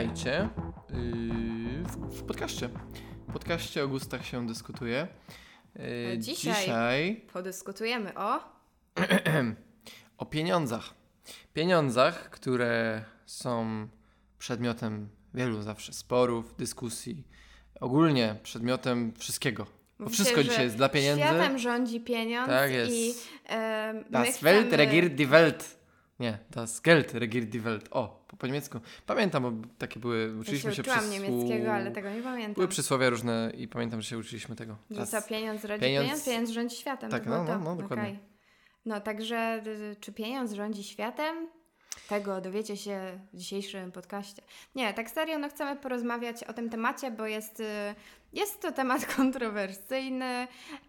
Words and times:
i 0.00 0.08
witajcie 0.08 0.48
yy, 0.90 1.82
w, 1.84 2.18
w 2.18 2.22
podcaście. 2.22 2.68
W 3.28 3.32
podcaście 3.32 3.84
o 3.84 3.88
gustach 3.88 4.26
się 4.26 4.46
dyskutuje. 4.46 5.08
Yy, 5.76 6.18
Dzisiaj- 6.18 6.54
dzisiaj 6.54 7.24
Podyskutujemy 7.32 8.14
o. 8.14 8.40
o 10.18 10.26
pieniądzach. 10.26 10.94
Pieniądzach, 11.52 12.30
które 12.30 13.04
są 13.26 13.88
przedmiotem 14.38 15.08
wielu 15.34 15.62
zawsze 15.62 15.92
sporów, 15.92 16.54
dyskusji, 16.56 17.24
ogólnie 17.80 18.36
przedmiotem 18.42 19.12
wszystkiego. 19.18 19.64
Bo 19.64 20.04
Myślę, 20.04 20.14
wszystko 20.14 20.44
dzisiaj 20.44 20.64
jest 20.64 20.76
dla 20.76 20.88
pieniędzy. 20.88 21.22
Światem 21.22 21.58
rządzi 21.58 22.00
pieniądz 22.00 22.48
Tak 22.48 22.72
jest. 22.72 22.92
i 22.92 23.14
e, 23.48 24.04
Das 24.10 24.40
Welt 24.40 24.72
regiert 24.72 25.14
die 25.14 25.26
Welt. 25.26 25.80
Nie, 26.20 26.38
das 26.50 26.80
Geld 26.80 27.14
regiert 27.14 27.48
die 27.48 27.60
Welt. 27.60 27.88
O, 27.90 28.19
po, 28.30 28.36
po 28.36 28.46
niemiecku. 28.46 28.80
Pamiętam, 29.06 29.42
bo 29.42 29.52
takie 29.78 30.00
były, 30.00 30.32
Ja 30.34 30.40
uczyliśmy 30.40 30.70
się 30.70 30.76
się 30.76 30.82
uczyłam 30.82 31.00
przysłu- 31.00 31.10
niemieckiego, 31.10 31.72
ale 31.72 31.90
tego 31.90 32.10
nie 32.10 32.22
pamiętam. 32.22 32.54
Były 32.54 32.68
przysłowia 32.68 33.10
różne 33.10 33.52
i 33.56 33.68
pamiętam, 33.68 34.02
że 34.02 34.08
się 34.10 34.18
uczyliśmy 34.18 34.56
tego. 34.56 34.76
Das- 34.90 35.06
co, 35.10 35.22
pieniądz 35.22 35.64
rodzi 35.64 35.84
pieniądz- 35.84 36.04
pieniądz, 36.04 36.24
pieniądz 36.24 36.50
rządzi 36.50 36.76
światem. 36.76 37.10
Tak, 37.10 37.26
no, 37.26 37.44
no, 37.44 37.58
no, 37.58 37.76
dokładnie. 37.76 38.04
Okej. 38.04 38.18
No, 38.84 39.00
także 39.00 39.62
y, 39.66 39.96
czy 40.00 40.12
pieniądz 40.12 40.52
rządzi 40.52 40.84
światem? 40.84 41.48
Tego 42.08 42.40
dowiecie 42.40 42.76
się 42.76 43.20
w 43.32 43.36
dzisiejszym 43.36 43.92
podcaście. 43.92 44.42
Nie, 44.74 44.94
tak 44.94 45.10
serio, 45.10 45.38
no 45.38 45.48
chcemy 45.48 45.76
porozmawiać 45.80 46.44
o 46.44 46.52
tym 46.52 46.70
temacie, 46.70 47.10
bo 47.10 47.26
jest, 47.26 47.60
y, 47.60 47.64
jest 48.32 48.60
to 48.62 48.72
temat 48.72 49.06
kontrowersyjny. 49.16 50.24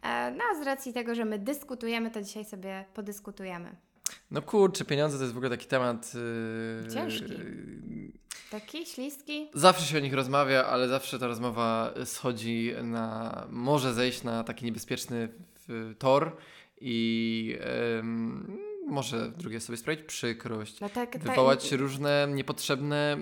E, 0.04 0.32
No 0.32 0.44
a 0.52 0.64
z 0.64 0.66
racji 0.66 0.94
tego, 0.94 1.16
że 1.16 1.26
my 1.26 1.40
dyskutujemy, 1.40 2.12
to 2.12 2.22
dzisiaj 2.22 2.46
sobie 2.46 2.86
podyskutujemy. 2.94 3.76
No 4.32 4.42
kurczę, 4.42 4.86
pieniądze 4.86 5.18
to 5.18 5.24
jest 5.24 5.34
w 5.34 5.38
ogóle 5.38 5.50
taki 5.50 5.68
temat... 5.68 6.14
Yy, 6.84 6.94
Ciężki. 6.94 7.32
yy, 7.32 8.12
Taki 8.52 8.86
śliski? 8.86 9.50
Zawsze 9.54 9.86
się 9.86 9.98
o 9.98 10.00
nich 10.00 10.14
rozmawia, 10.14 10.66
ale 10.66 10.88
zawsze 10.88 11.20
ta 11.20 11.28
rozmowa 11.28 11.94
schodzi 12.06 12.74
na... 12.84 13.48
Może 13.50 13.94
zejść 13.94 14.24
na 14.24 14.44
taki 14.44 14.66
niebezpieczny 14.66 15.30
w, 15.68 15.96
tor 16.00 16.38
i 16.82 17.58
może 18.88 19.30
w 19.30 19.38
drugiej 19.38 19.62
sobie 19.62 19.78
sprawić 19.78 20.04
przykrość. 20.04 20.80
No 20.80 20.90
tak, 20.90 21.12
tak- 21.12 21.24
wywołać 21.24 21.72
różne 21.72 22.28
niepotrzebne, 22.32 23.18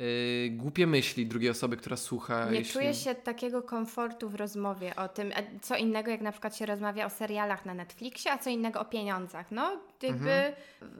y, 0.00 0.50
głupie 0.50 0.86
myśli 0.86 1.26
drugiej 1.26 1.50
osoby, 1.50 1.76
która 1.76 1.96
słucha. 1.96 2.50
Nie 2.50 2.58
jeśli... 2.58 2.72
czuję 2.72 2.94
się 2.94 3.14
takiego 3.14 3.62
komfortu 3.62 4.28
w 4.28 4.34
rozmowie 4.34 4.96
o 4.96 5.08
tym, 5.08 5.32
co 5.62 5.76
innego 5.76 6.10
jak 6.10 6.20
na 6.20 6.32
przykład 6.32 6.56
się 6.56 6.66
rozmawia 6.66 7.06
o 7.06 7.10
serialach 7.10 7.66
na 7.66 7.74
Netflixie, 7.74 8.32
a 8.32 8.38
co 8.38 8.50
innego 8.50 8.80
o 8.80 8.84
pieniądzach. 8.84 9.52
No, 9.52 9.80
jakby 10.02 10.52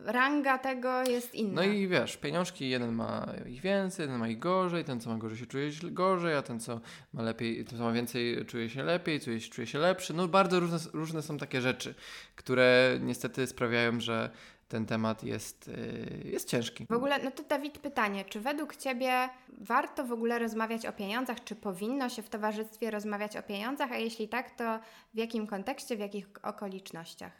ranga 0.04 0.58
tego 0.58 1.02
jest 1.02 1.34
inna. 1.34 1.62
Mhm. 1.62 1.68
No 1.68 1.74
i 1.74 1.88
wiesz, 1.88 2.16
pieniążki, 2.16 2.68
jeden 2.68 2.92
ma 2.92 3.26
ich 3.46 3.60
więcej, 3.60 4.02
jeden 4.02 4.18
ma 4.18 4.28
ich 4.28 4.38
gorzej, 4.38 4.84
ten 4.84 5.00
co 5.00 5.10
ma 5.10 5.16
gorzej 5.16 5.38
się 5.38 5.46
czuje 5.46 5.70
gorzej, 5.82 6.34
a 6.34 6.42
ten 6.42 6.60
co 6.60 6.80
ma 7.12 7.22
lepiej, 7.22 7.64
ten 7.64 7.78
co 7.78 7.84
ma 7.84 7.92
więcej 7.92 8.46
czuje 8.46 8.70
się 8.70 8.82
lepiej, 8.82 9.20
czuje 9.20 9.40
się, 9.40 9.50
czuje 9.50 9.66
się 9.66 9.78
lepszy. 9.78 10.14
No 10.14 10.28
bardzo 10.28 10.60
różne, 10.60 10.78
różne 10.92 11.22
są 11.22 11.38
takie 11.38 11.60
rzeczy, 11.60 11.94
które 12.36 12.98
niestety 13.00 13.46
sprawiają, 13.46 14.00
że 14.00 14.30
ten 14.68 14.86
temat 14.86 15.24
jest, 15.24 15.68
y, 15.68 16.22
jest 16.24 16.48
ciężki. 16.48 16.86
W 16.90 16.92
ogóle, 16.92 17.24
no 17.24 17.30
to 17.30 17.42
Dawid, 17.42 17.78
pytanie, 17.78 18.24
czy 18.24 18.40
według 18.40 18.76
Ciebie 18.76 19.28
warto 19.48 20.04
w 20.04 20.12
ogóle 20.12 20.38
rozmawiać 20.38 20.86
o 20.86 20.92
pieniądzach, 20.92 21.44
czy 21.44 21.56
powinno 21.56 22.08
się 22.08 22.22
w 22.22 22.28
towarzystwie 22.28 22.90
rozmawiać 22.90 23.36
o 23.36 23.42
pieniądzach, 23.42 23.92
a 23.92 23.96
jeśli 23.96 24.28
tak, 24.28 24.50
to 24.50 24.78
w 25.14 25.18
jakim 25.18 25.46
kontekście, 25.46 25.96
w 25.96 26.00
jakich 26.00 26.26
okolicznościach? 26.42 27.32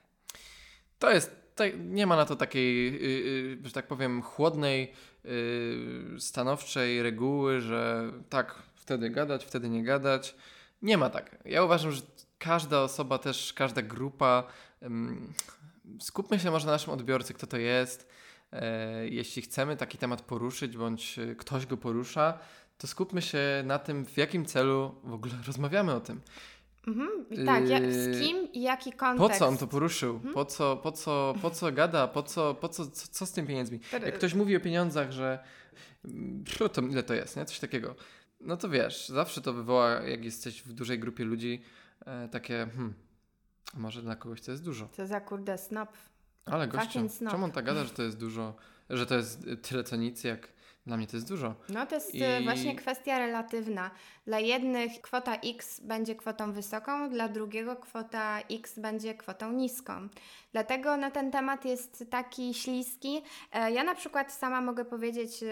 To 0.99 1.11
jest, 1.11 1.37
to, 1.55 1.65
nie 1.79 2.07
ma 2.07 2.17
na 2.17 2.25
to 2.25 2.37
takiej, 2.37 2.93
yy, 2.93 3.09
yy, 3.09 3.59
że 3.65 3.73
tak 3.73 3.87
powiem, 3.87 4.23
chłodnej, 4.23 4.93
stanowczej 6.19 7.03
reguły, 7.03 7.61
że 7.61 8.13
tak, 8.29 8.63
wtedy 8.75 9.11
gadać, 9.11 9.45
wtedy 9.45 9.69
nie 9.69 9.83
gadać. 9.83 10.35
Nie 10.83 10.99
ma 10.99 11.11
tak. 11.11 11.37
Ja 11.45 11.65
uważam, 11.65 11.93
że 11.93 12.03
każda 12.39 12.83
osoba, 12.83 13.19
też 13.19 13.53
każda 13.53 13.83
grupa, 13.83 14.45
skupmy 16.01 16.39
się 16.39 16.51
może 16.51 16.67
na 16.67 16.73
naszym 16.73 16.93
odbiorcy, 16.93 17.35
kto 17.35 17.47
to 17.47 17.57
jest. 17.57 18.09
E, 18.53 19.09
jeśli 19.09 19.43
chcemy 19.43 19.77
taki 19.77 19.99
temat 19.99 20.23
poruszyć, 20.23 20.77
bądź 20.77 21.19
y, 21.19 21.37
ktoś 21.37 21.67
go 21.67 21.77
porusza, 21.77 22.39
to 22.79 22.87
skupmy 22.87 23.23
się 23.23 23.39
na 23.65 23.79
tym, 23.79 24.05
w 24.05 24.17
jakim 24.17 24.45
celu 24.45 24.95
w 25.05 25.13
ogóle 25.13 25.35
rozmawiamy 25.47 25.95
o 25.95 26.01
tym. 26.01 26.21
Mhm. 26.87 27.27
I 27.31 27.45
tak, 27.45 27.69
ja, 27.69 27.79
Yy, 27.79 27.93
z 27.93 28.21
kim 28.21 28.53
i 28.53 28.63
jaki 28.63 28.93
Po 28.93 28.99
kontekst? 28.99 29.39
co 29.39 29.47
on 29.47 29.57
to 29.59 29.67
poruszył? 29.67 30.21
Po 30.35 30.45
co, 30.45 30.77
po 30.77 30.93
co, 30.93 31.35
po 31.43 31.51
co 31.51 31.73
gada? 31.73 32.09
Po 32.09 32.23
co, 32.23 32.55
po 32.55 32.69
co, 32.69 32.87
co, 32.87 33.09
co 33.11 33.27
z 33.27 33.33
tym 33.33 33.47
pieniędzmi? 33.47 33.81
Jak 33.93 34.15
ktoś 34.15 34.35
mówi 34.35 34.57
o 34.57 34.61
pieniądzach, 34.61 35.13
że 35.13 35.39
mm, 36.05 36.45
to 36.73 36.83
ile 36.83 37.03
to 37.03 37.15
jest, 37.15 37.37
nie? 37.37 37.45
Coś 37.45 37.59
takiego. 37.59 37.95
No 38.41 38.57
to 38.57 38.69
wiesz, 38.69 39.09
zawsze 39.09 39.41
to 39.41 39.53
wywoła, 39.53 39.91
jak 39.91 40.25
jesteś 40.25 40.63
w 40.63 40.73
dużej 40.73 40.99
grupie 40.99 41.25
ludzi, 41.25 41.63
e, 42.07 42.29
takie, 42.29 42.67
hmm, 42.75 42.95
może 43.75 44.03
dla 44.03 44.17
kogoś 44.17 44.41
to 44.41 44.51
jest 44.51 44.65
dużo. 44.65 44.89
Co 44.93 45.07
za 45.07 45.21
kurde 45.21 45.59
snop. 45.59 45.89
Ale 46.47 46.69
gościu, 46.69 47.09
snob. 47.09 47.33
czemu 47.33 47.45
on 47.45 47.53
tak 47.53 47.65
gada, 47.65 47.85
że 47.85 47.91
to 47.91 48.03
jest 48.03 48.19
dużo, 48.19 48.55
że 48.91 49.07
to 49.07 49.15
jest 49.15 49.47
tyle 49.63 49.85
co 49.85 49.97
nic, 49.97 50.25
jak 50.25 50.49
dla 50.87 50.97
mnie 50.97 51.07
to 51.07 51.17
jest 51.17 51.29
dużo. 51.29 51.55
No 51.69 51.87
to 51.87 51.95
jest 51.95 52.15
I- 52.15 52.23
e, 52.23 52.41
właśnie 52.43 52.77
kwestia 52.77 53.19
relatywna. 53.19 53.91
Dla 54.27 54.39
jednych 54.41 55.01
kwota 55.01 55.35
X 55.37 55.81
będzie 55.81 56.15
kwotą 56.15 56.53
wysoką, 56.53 57.11
dla 57.11 57.29
drugiego 57.29 57.77
kwota 57.77 58.41
X 58.51 58.79
będzie 58.79 59.15
kwotą 59.15 59.53
niską. 59.53 60.09
Dlatego 60.53 60.97
no, 60.97 61.11
ten 61.11 61.31
temat 61.31 61.65
jest 61.65 62.05
taki 62.11 62.55
śliski. 62.55 63.23
E, 63.53 63.73
Ja 63.73 63.85
na 63.85 63.95
przykład 63.95 64.33
sama 64.33 64.61
mogę 64.61 64.85
powiedzieć 64.85 65.43
e, 65.43 65.47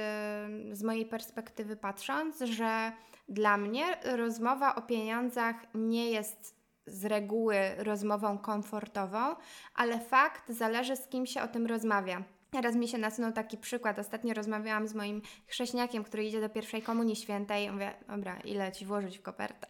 z 0.72 0.82
mojej 0.82 1.06
perspektywy 1.06 1.76
patrząc, 1.76 2.40
że 2.40 2.92
dla 3.28 3.56
mnie 3.56 3.84
rozmowa 4.16 4.74
o 4.74 4.82
pieniądzach 4.82 5.56
nie 5.74 6.10
jest 6.10 6.63
z 6.86 7.04
reguły 7.04 7.56
rozmową 7.78 8.38
komfortową, 8.38 9.36
ale 9.74 10.00
fakt 10.00 10.52
zależy 10.52 10.96
z 10.96 11.08
kim 11.08 11.26
się 11.26 11.42
o 11.42 11.48
tym 11.48 11.66
rozmawia. 11.66 12.22
Teraz 12.54 12.76
mi 12.76 12.88
się 12.88 12.98
nasunął 12.98 13.32
taki 13.32 13.58
przykład. 13.58 13.98
Ostatnio 13.98 14.34
rozmawiałam 14.34 14.88
z 14.88 14.94
moim 14.94 15.22
chrześniakiem, 15.46 16.04
który 16.04 16.24
idzie 16.24 16.40
do 16.40 16.48
pierwszej 16.48 16.82
komunii 16.82 17.16
świętej. 17.16 17.72
Mówię, 17.72 17.94
dobra, 18.08 18.36
ile 18.44 18.72
ci 18.72 18.86
włożyć 18.86 19.18
w 19.18 19.22
kopertę? 19.22 19.66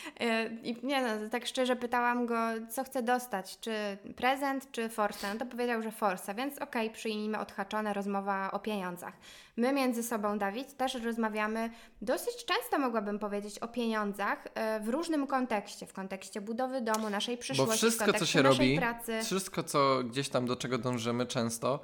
I 0.62 0.86
nie 0.86 1.02
no, 1.02 1.28
tak 1.30 1.46
szczerze 1.46 1.76
pytałam 1.76 2.26
go, 2.26 2.36
co 2.70 2.84
chce 2.84 3.02
dostać, 3.02 3.58
czy 3.60 3.72
prezent, 4.16 4.70
czy 4.70 4.88
forsę. 4.88 5.34
No 5.34 5.38
to 5.38 5.46
powiedział, 5.46 5.82
że 5.82 5.90
forsa, 5.90 6.34
więc 6.34 6.58
okej, 6.58 6.90
przyjmijmy 6.90 7.38
odhaczone 7.38 7.92
rozmowa 7.92 8.50
o 8.50 8.58
pieniądzach. 8.58 9.14
My 9.58 9.72
między 9.72 10.02
sobą, 10.02 10.38
Dawid, 10.38 10.76
też 10.76 10.94
rozmawiamy 10.94 11.70
dosyć 12.02 12.44
często, 12.44 12.78
mogłabym 12.78 13.18
powiedzieć, 13.18 13.58
o 13.58 13.68
pieniądzach 13.68 14.44
e, 14.54 14.80
w 14.80 14.88
różnym 14.88 15.26
kontekście. 15.26 15.86
W 15.86 15.92
kontekście 15.92 16.40
budowy 16.40 16.80
domu, 16.80 17.10
naszej 17.10 17.38
przyszłości, 17.38 17.72
Bo 17.72 17.76
wszystko, 17.76 18.12
co 18.12 18.26
się 18.26 18.42
robi, 18.42 18.76
pracy. 18.76 19.20
wszystko, 19.22 19.62
co 19.62 20.00
gdzieś 20.04 20.28
tam, 20.28 20.46
do 20.46 20.56
czego 20.56 20.78
dążymy 20.78 21.26
często, 21.26 21.80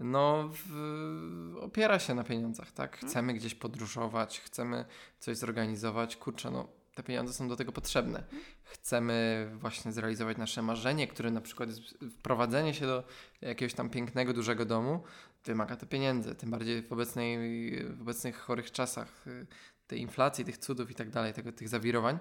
no 0.00 0.50
w, 0.52 1.56
opiera 1.60 1.98
się 1.98 2.14
na 2.14 2.24
pieniądzach, 2.24 2.72
tak? 2.72 2.94
Mhm. 2.94 3.10
Chcemy 3.10 3.34
gdzieś 3.34 3.54
podróżować, 3.54 4.40
chcemy 4.40 4.84
coś 5.18 5.36
zorganizować, 5.36 6.16
kurczę, 6.16 6.50
no 6.50 6.68
te 6.94 7.02
pieniądze 7.02 7.32
są 7.32 7.48
do 7.48 7.56
tego 7.56 7.72
potrzebne. 7.72 8.18
Mhm. 8.18 8.42
Chcemy 8.64 9.48
właśnie 9.54 9.92
zrealizować 9.92 10.36
nasze 10.36 10.62
marzenie, 10.62 11.06
które 11.06 11.30
na 11.30 11.40
przykład 11.40 11.68
jest 11.68 11.80
wprowadzenie 12.18 12.74
się 12.74 12.86
do 12.86 13.04
jakiegoś 13.40 13.74
tam 13.74 13.90
pięknego, 13.90 14.32
dużego 14.32 14.64
domu, 14.64 15.02
wymaga 15.44 15.76
to 15.76 15.86
pieniędzy, 15.86 16.34
tym 16.34 16.50
bardziej 16.50 16.82
w, 16.82 16.92
obecnej, 16.92 17.38
w 17.86 18.00
obecnych 18.00 18.36
chorych 18.36 18.70
czasach 18.70 19.26
y, 19.26 19.46
tej 19.86 20.00
inflacji, 20.00 20.44
tych 20.44 20.58
cudów 20.58 20.90
i 20.90 20.94
tak 20.94 21.10
dalej, 21.10 21.32
tego, 21.32 21.52
tych 21.52 21.68
zawirowań. 21.68 22.18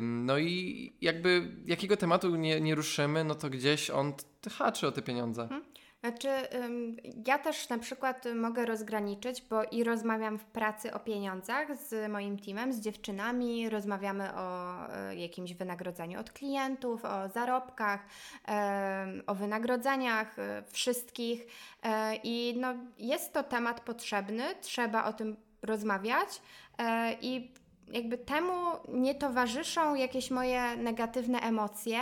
No 0.00 0.38
i 0.38 0.92
jakby 1.00 1.56
jakiego 1.66 1.96
tematu 1.96 2.36
nie, 2.36 2.60
nie 2.60 2.74
ruszymy, 2.74 3.24
no 3.24 3.34
to 3.34 3.50
gdzieś 3.50 3.90
on 3.90 4.12
haczy 4.50 4.86
o 4.86 4.92
te 4.92 5.02
pieniądze. 5.02 5.48
Znaczy, 6.00 6.28
ja 7.26 7.38
też 7.38 7.68
na 7.68 7.78
przykład 7.78 8.24
mogę 8.34 8.66
rozgraniczyć, 8.66 9.42
bo 9.50 9.64
i 9.64 9.84
rozmawiam 9.84 10.38
w 10.38 10.44
pracy 10.44 10.94
o 10.94 11.00
pieniądzach 11.00 11.76
z 11.76 12.10
moim 12.10 12.38
teamem, 12.38 12.72
z 12.72 12.80
dziewczynami, 12.80 13.70
rozmawiamy 13.70 14.34
o 14.34 14.76
y, 15.10 15.16
jakimś 15.16 15.54
wynagrodzeniu 15.54 16.20
od 16.20 16.30
klientów, 16.30 17.04
o 17.04 17.28
zarobkach, 17.28 18.06
o 19.26 19.34
wynagrodzeniach 19.34 20.38
y, 20.38 20.42
wszystkich. 20.72 21.46
E, 21.82 22.16
i 22.16 22.54
no, 22.60 22.74
jest 22.98 23.32
to 23.32 23.42
temat 23.42 23.80
potrzebny, 23.80 24.44
trzeba 24.60 25.04
o 25.04 25.12
tym 25.12 25.36
rozmawiać 25.62 26.42
e, 26.78 27.16
i 27.20 27.52
jakby 27.92 28.18
temu 28.18 28.52
nie 28.88 29.14
towarzyszą 29.14 29.94
jakieś 29.94 30.30
moje 30.30 30.76
negatywne 30.76 31.40
emocje, 31.40 32.00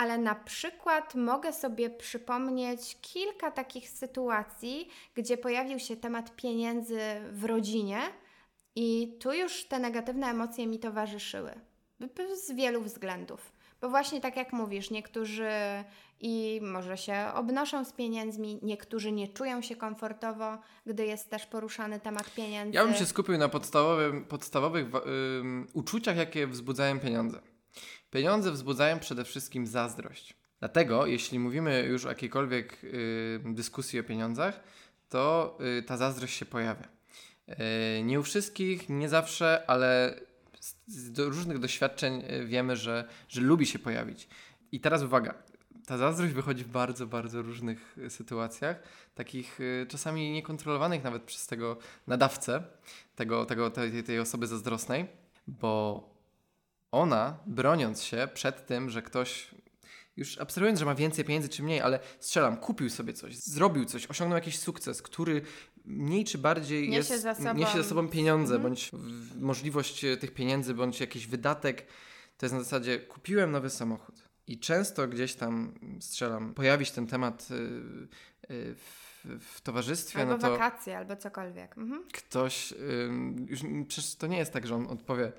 ale 0.00 0.18
na 0.18 0.34
przykład 0.34 1.14
mogę 1.14 1.52
sobie 1.52 1.90
przypomnieć 1.90 2.98
kilka 3.00 3.50
takich 3.50 3.88
sytuacji, 3.88 4.88
gdzie 5.14 5.36
pojawił 5.36 5.78
się 5.78 5.96
temat 5.96 6.36
pieniędzy 6.36 7.00
w 7.32 7.44
rodzinie 7.44 7.98
i 8.76 9.16
tu 9.20 9.32
już 9.32 9.64
te 9.64 9.78
negatywne 9.78 10.26
emocje 10.26 10.66
mi 10.66 10.78
towarzyszyły. 10.78 11.52
Z 12.34 12.52
wielu 12.52 12.82
względów. 12.82 13.52
Bo 13.80 13.88
właśnie 13.88 14.20
tak 14.20 14.36
jak 14.36 14.52
mówisz, 14.52 14.90
niektórzy 14.90 15.50
i 16.20 16.60
może 16.62 16.96
się 16.96 17.26
obnoszą 17.34 17.84
z 17.84 17.92
pieniędzmi, 17.92 18.58
niektórzy 18.62 19.12
nie 19.12 19.28
czują 19.28 19.62
się 19.62 19.76
komfortowo, 19.76 20.58
gdy 20.86 21.06
jest 21.06 21.30
też 21.30 21.46
poruszany 21.46 22.00
temat 22.00 22.34
pieniędzy. 22.34 22.76
Ja 22.76 22.84
bym 22.84 22.94
się 22.94 23.06
skupił 23.06 23.38
na 23.38 23.48
podstawowych 24.28 24.86
uczuciach, 25.72 26.16
jakie 26.16 26.46
wzbudzają 26.46 27.00
pieniądze. 27.00 27.40
Pieniądze 28.10 28.52
wzbudzają 28.52 28.98
przede 28.98 29.24
wszystkim 29.24 29.66
zazdrość. 29.66 30.34
Dlatego, 30.58 31.06
jeśli 31.06 31.38
mówimy 31.38 31.82
już 31.88 32.04
o 32.04 32.08
jakiejkolwiek 32.08 32.84
y, 32.84 33.40
dyskusji 33.44 34.00
o 34.00 34.04
pieniądzach, 34.04 34.60
to 35.08 35.58
y, 35.78 35.82
ta 35.82 35.96
zazdrość 35.96 36.36
się 36.36 36.46
pojawia. 36.46 36.88
Y, 37.48 38.02
nie 38.02 38.20
u 38.20 38.22
wszystkich, 38.22 38.88
nie 38.88 39.08
zawsze, 39.08 39.64
ale 39.66 40.20
z, 40.60 40.74
z 40.86 41.12
do 41.12 41.28
różnych 41.28 41.58
doświadczeń 41.58 42.22
y, 42.30 42.46
wiemy, 42.46 42.76
że, 42.76 43.08
że 43.28 43.40
lubi 43.40 43.66
się 43.66 43.78
pojawić. 43.78 44.28
I 44.72 44.80
teraz 44.80 45.02
uwaga, 45.02 45.34
ta 45.86 45.98
zazdrość 45.98 46.32
wychodzi 46.32 46.64
w 46.64 46.68
bardzo, 46.68 47.06
bardzo 47.06 47.42
różnych 47.42 47.98
y, 47.98 48.10
sytuacjach, 48.10 48.82
takich 49.14 49.60
y, 49.60 49.86
czasami 49.88 50.30
niekontrolowanych 50.30 51.04
nawet 51.04 51.22
przez 51.22 51.46
tego 51.46 51.76
nadawcę, 52.06 52.62
tego, 53.16 53.46
tego, 53.46 53.70
tej, 53.70 54.02
tej 54.02 54.20
osoby 54.20 54.46
zazdrosnej, 54.46 55.06
bo 55.46 56.09
ona, 56.92 57.38
broniąc 57.46 58.02
się 58.02 58.28
przed 58.34 58.66
tym, 58.66 58.90
że 58.90 59.02
ktoś 59.02 59.50
już 60.16 60.38
abstrahując, 60.38 60.78
że 60.78 60.84
ma 60.84 60.94
więcej 60.94 61.24
pieniędzy 61.24 61.48
czy 61.48 61.62
mniej, 61.62 61.80
ale 61.80 62.00
strzelam, 62.20 62.56
kupił 62.56 62.90
sobie 62.90 63.12
coś, 63.12 63.36
zrobił 63.36 63.84
coś, 63.84 64.06
osiągnął 64.06 64.36
jakiś 64.38 64.58
sukces, 64.58 65.02
który 65.02 65.42
mniej 65.84 66.24
czy 66.24 66.38
bardziej 66.38 66.88
niesie 66.88 67.12
jest, 67.12 67.22
za 67.22 67.34
sobą, 67.34 67.54
niesie 67.54 67.82
za 67.82 67.88
sobą 67.88 68.08
pieniądze, 68.08 68.54
Mhm. 68.54 68.62
bądź 68.62 68.90
możliwość 69.40 70.04
e, 70.04 70.16
tych 70.16 70.34
pieniędzy, 70.34 70.74
bądź 70.74 71.00
jakiś 71.00 71.26
wydatek. 71.26 71.86
To 72.38 72.46
jest 72.46 72.54
na 72.54 72.62
zasadzie, 72.62 72.98
kupiłem 72.98 73.50
nowy 73.50 73.70
samochód. 73.70 74.14
I 74.46 74.58
często 74.58 75.08
gdzieś 75.08 75.34
tam 75.34 75.74
strzelam, 76.00 76.54
pojawi 76.54 76.86
się 76.86 76.92
ten 76.92 77.06
temat 77.06 77.48
y, 77.50 77.54
y, 78.54 78.74
w, 78.74 79.10
w 79.40 79.60
towarzystwie, 79.60 80.20
Albo 80.20 80.32
no 80.32 80.38
to 80.38 80.50
wakacje, 80.50 80.98
albo 80.98 81.16
cokolwiek. 81.16 81.78
Mhm. 81.78 82.04
ktoś, 82.12 82.74
już 83.46 83.60
przecież 83.88 84.14
to 84.14 84.26
nie 84.26 84.38
jest 84.38 84.52
tak, 84.52 84.66
że 84.66 84.74
on 84.74 84.86
odpowie, 84.86 85.32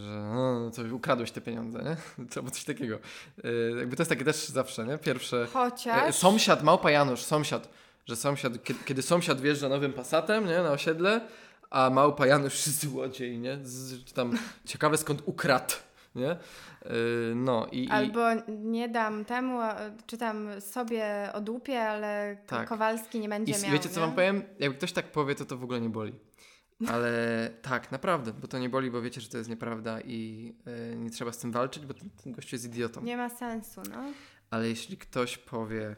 że 0.00 0.30
no, 0.34 0.70
coś 0.70 0.90
ukradłeś 0.90 1.30
te 1.30 1.40
pieniądze, 1.40 1.78
nie? 1.82 1.96
Albo 2.36 2.50
coś 2.50 2.64
takiego. 2.64 2.98
Yy, 3.44 3.74
jakby 3.78 3.96
to 3.96 4.02
jest 4.02 4.10
takie 4.10 4.24
też 4.24 4.48
zawsze, 4.48 4.86
nie? 4.86 4.98
Pierwsze. 4.98 5.46
Chociaż... 5.52 6.08
E, 6.08 6.12
Sąsiad, 6.12 6.62
małpa 6.62 6.90
Janusz, 6.90 7.20
sąsiad, 7.22 7.68
że 8.06 8.16
sąsiad, 8.16 8.52
kiedy, 8.84 9.02
sąsiad 9.02 9.40
wjeżdża 9.40 9.68
nowym 9.68 9.92
pasatem, 9.92 10.46
nie? 10.46 10.62
Na 10.62 10.70
osiedle, 10.70 11.20
a 11.70 11.90
małpa 11.90 12.26
Janusz 12.26 12.62
złodziej, 12.62 13.38
nie? 13.38 13.58
Z, 13.62 14.12
tam 14.12 14.38
ciekawe 14.64 14.96
skąd 14.96 15.22
ukradł, 15.26 15.74
nie? 16.14 16.36
Yy, 16.84 17.32
no 17.36 17.66
i, 17.72 17.88
Albo 17.88 18.20
nie 18.48 18.88
dam 18.88 19.24
temu, 19.24 19.60
a- 19.60 19.76
czy 20.06 20.18
tam 20.18 20.60
sobie 20.60 21.30
odłupię, 21.34 21.80
ale 21.82 22.36
Tak. 22.46 22.68
Kowalski 22.68 23.20
nie 23.20 23.28
będzie 23.28 23.52
I 23.58 23.62
miał. 23.62 23.72
wiecie 23.72 23.88
co 23.88 24.00
nie? 24.00 24.06
wam 24.06 24.14
powiem? 24.14 24.42
Jak 24.58 24.76
ktoś 24.76 24.92
tak 24.92 25.12
powie, 25.12 25.34
to 25.34 25.44
to 25.44 25.56
w 25.56 25.64
ogóle 25.64 25.80
nie 25.80 25.88
boli. 25.90 26.12
Ale 26.88 27.50
tak, 27.62 27.92
naprawdę, 27.92 28.32
bo 28.32 28.48
to 28.48 28.58
nie 28.58 28.68
boli, 28.68 28.90
bo 28.90 29.02
wiecie, 29.02 29.20
że 29.20 29.28
to 29.28 29.38
jest 29.38 29.50
nieprawda 29.50 30.00
i 30.00 30.52
e, 30.92 30.96
nie 30.96 31.10
trzeba 31.10 31.32
z 31.32 31.38
tym 31.38 31.52
walczyć, 31.52 31.86
bo 31.86 31.94
ten, 31.94 32.10
ten 32.10 32.32
gościu 32.32 32.54
jest 32.56 32.64
idiotą. 32.66 33.02
Nie 33.02 33.16
ma 33.16 33.28
sensu, 33.28 33.80
no. 33.90 34.04
Ale 34.50 34.68
jeśli 34.68 34.96
ktoś 34.96 35.38
powie, 35.38 35.96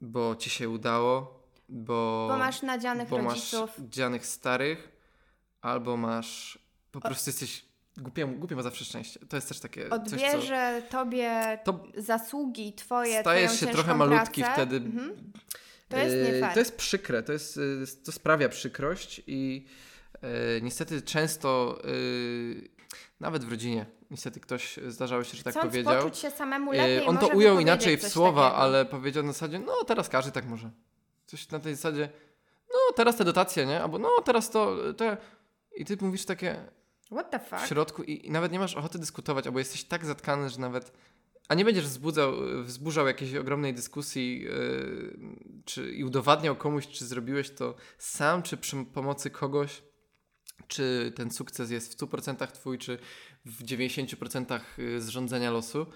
bo 0.00 0.36
ci 0.36 0.50
się 0.50 0.68
udało, 0.68 1.40
bo, 1.68 2.26
Bo 2.30 2.38
masz 2.38 2.62
nadzianych 2.62 3.08
bo 3.08 3.18
rodziców. 3.18 3.78
masz 3.78 3.88
dzianych 3.88 4.26
starych, 4.26 4.88
albo 5.60 5.96
masz, 5.96 6.58
po 6.92 7.00
prostu 7.00 7.30
jesteś 7.30 7.64
głupiem, 7.96 8.38
głupiem 8.38 8.56
ma 8.56 8.62
zawsze 8.62 8.84
szczęście. 8.84 9.20
To 9.28 9.36
jest 9.36 9.48
też 9.48 9.60
takie 9.60 9.88
coś, 9.88 9.90
co... 9.90 9.96
Odbierze 9.96 10.82
tobie 10.90 11.58
To 11.64 11.84
zasługi 11.96 12.72
twoje, 12.72 13.20
stajesz 13.20 13.60
się 13.60 13.66
trochę 13.66 13.94
malutki 13.94 14.42
pracę. 14.42 14.54
wtedy. 14.54 14.76
Mhm. 14.76 15.32
To 15.88 15.96
jest 15.96 16.16
Yy, 16.16 16.22
nie 16.32 16.40
fair. 16.40 16.52
To 16.54 16.58
jest 16.58 16.76
przykre, 16.76 17.22
to, 17.22 17.32
jest, 17.32 17.56
yy, 17.56 17.86
to 18.04 18.12
sprawia 18.12 18.48
przykrość 18.48 19.22
i 19.26 19.66
niestety 20.62 21.02
często 21.02 21.78
yy, 21.84 22.68
nawet 23.20 23.44
w 23.44 23.50
rodzinie 23.50 23.86
niestety 24.10 24.40
ktoś 24.40 24.78
zdarzało 24.88 25.24
się, 25.24 25.36
że 25.36 25.42
tak 25.42 25.54
Chcąc 25.54 25.66
powiedział. 25.66 26.02
poczuć 26.02 26.18
się 26.18 26.30
samemu 26.30 26.72
lepiej, 26.72 27.06
on 27.06 27.18
to 27.18 27.28
ujął 27.28 27.60
inaczej 27.60 27.96
w 27.96 28.08
słowa, 28.08 28.42
takiego. 28.42 28.62
ale 28.62 28.84
powiedział 28.84 29.22
na 29.22 29.32
zasadzie, 29.32 29.58
no 29.58 29.84
teraz 29.84 30.08
każdy 30.08 30.32
tak 30.32 30.46
może. 30.46 30.70
Coś 31.26 31.48
na 31.48 31.60
tej 31.60 31.74
zasadzie, 31.74 32.08
no 32.72 32.78
teraz 32.96 33.16
te 33.16 33.24
dotacje, 33.24 33.66
nie? 33.66 33.82
Albo 33.82 33.98
no 33.98 34.08
teraz 34.24 34.50
to, 34.50 34.76
to 34.94 35.16
i 35.76 35.84
ty 35.84 35.96
mówisz 36.00 36.24
takie 36.24 36.70
What 37.12 37.30
the 37.30 37.38
w 37.38 37.48
fuck? 37.48 37.66
środku 37.66 38.02
i, 38.02 38.26
i 38.26 38.30
nawet 38.30 38.52
nie 38.52 38.58
masz 38.58 38.74
ochoty 38.74 38.98
dyskutować, 38.98 39.46
albo 39.46 39.58
jesteś 39.58 39.84
tak 39.84 40.04
zatkany, 40.06 40.50
że 40.50 40.60
nawet 40.60 40.92
a 41.48 41.54
nie 41.54 41.64
będziesz 41.64 41.84
wzbudzał, 41.84 42.32
wzburzał 42.64 43.06
jakiejś 43.06 43.34
ogromnej 43.34 43.74
dyskusji 43.74 44.40
yy, 44.40 45.18
czy, 45.64 45.92
i 45.92 46.04
udowadniał 46.04 46.56
komuś, 46.56 46.88
czy 46.88 47.06
zrobiłeś 47.06 47.50
to 47.50 47.74
sam, 47.98 48.42
czy 48.42 48.56
przy 48.56 48.84
pomocy 48.84 49.30
kogoś, 49.30 49.82
czy 50.68 51.12
ten 51.16 51.30
sukces 51.30 51.70
jest 51.70 51.94
w 51.94 51.96
100% 51.96 52.46
twój, 52.46 52.78
czy 52.78 52.98
w 53.44 53.64
90% 53.64 54.60
zrządzenia 54.98 55.50
losu. 55.50 55.86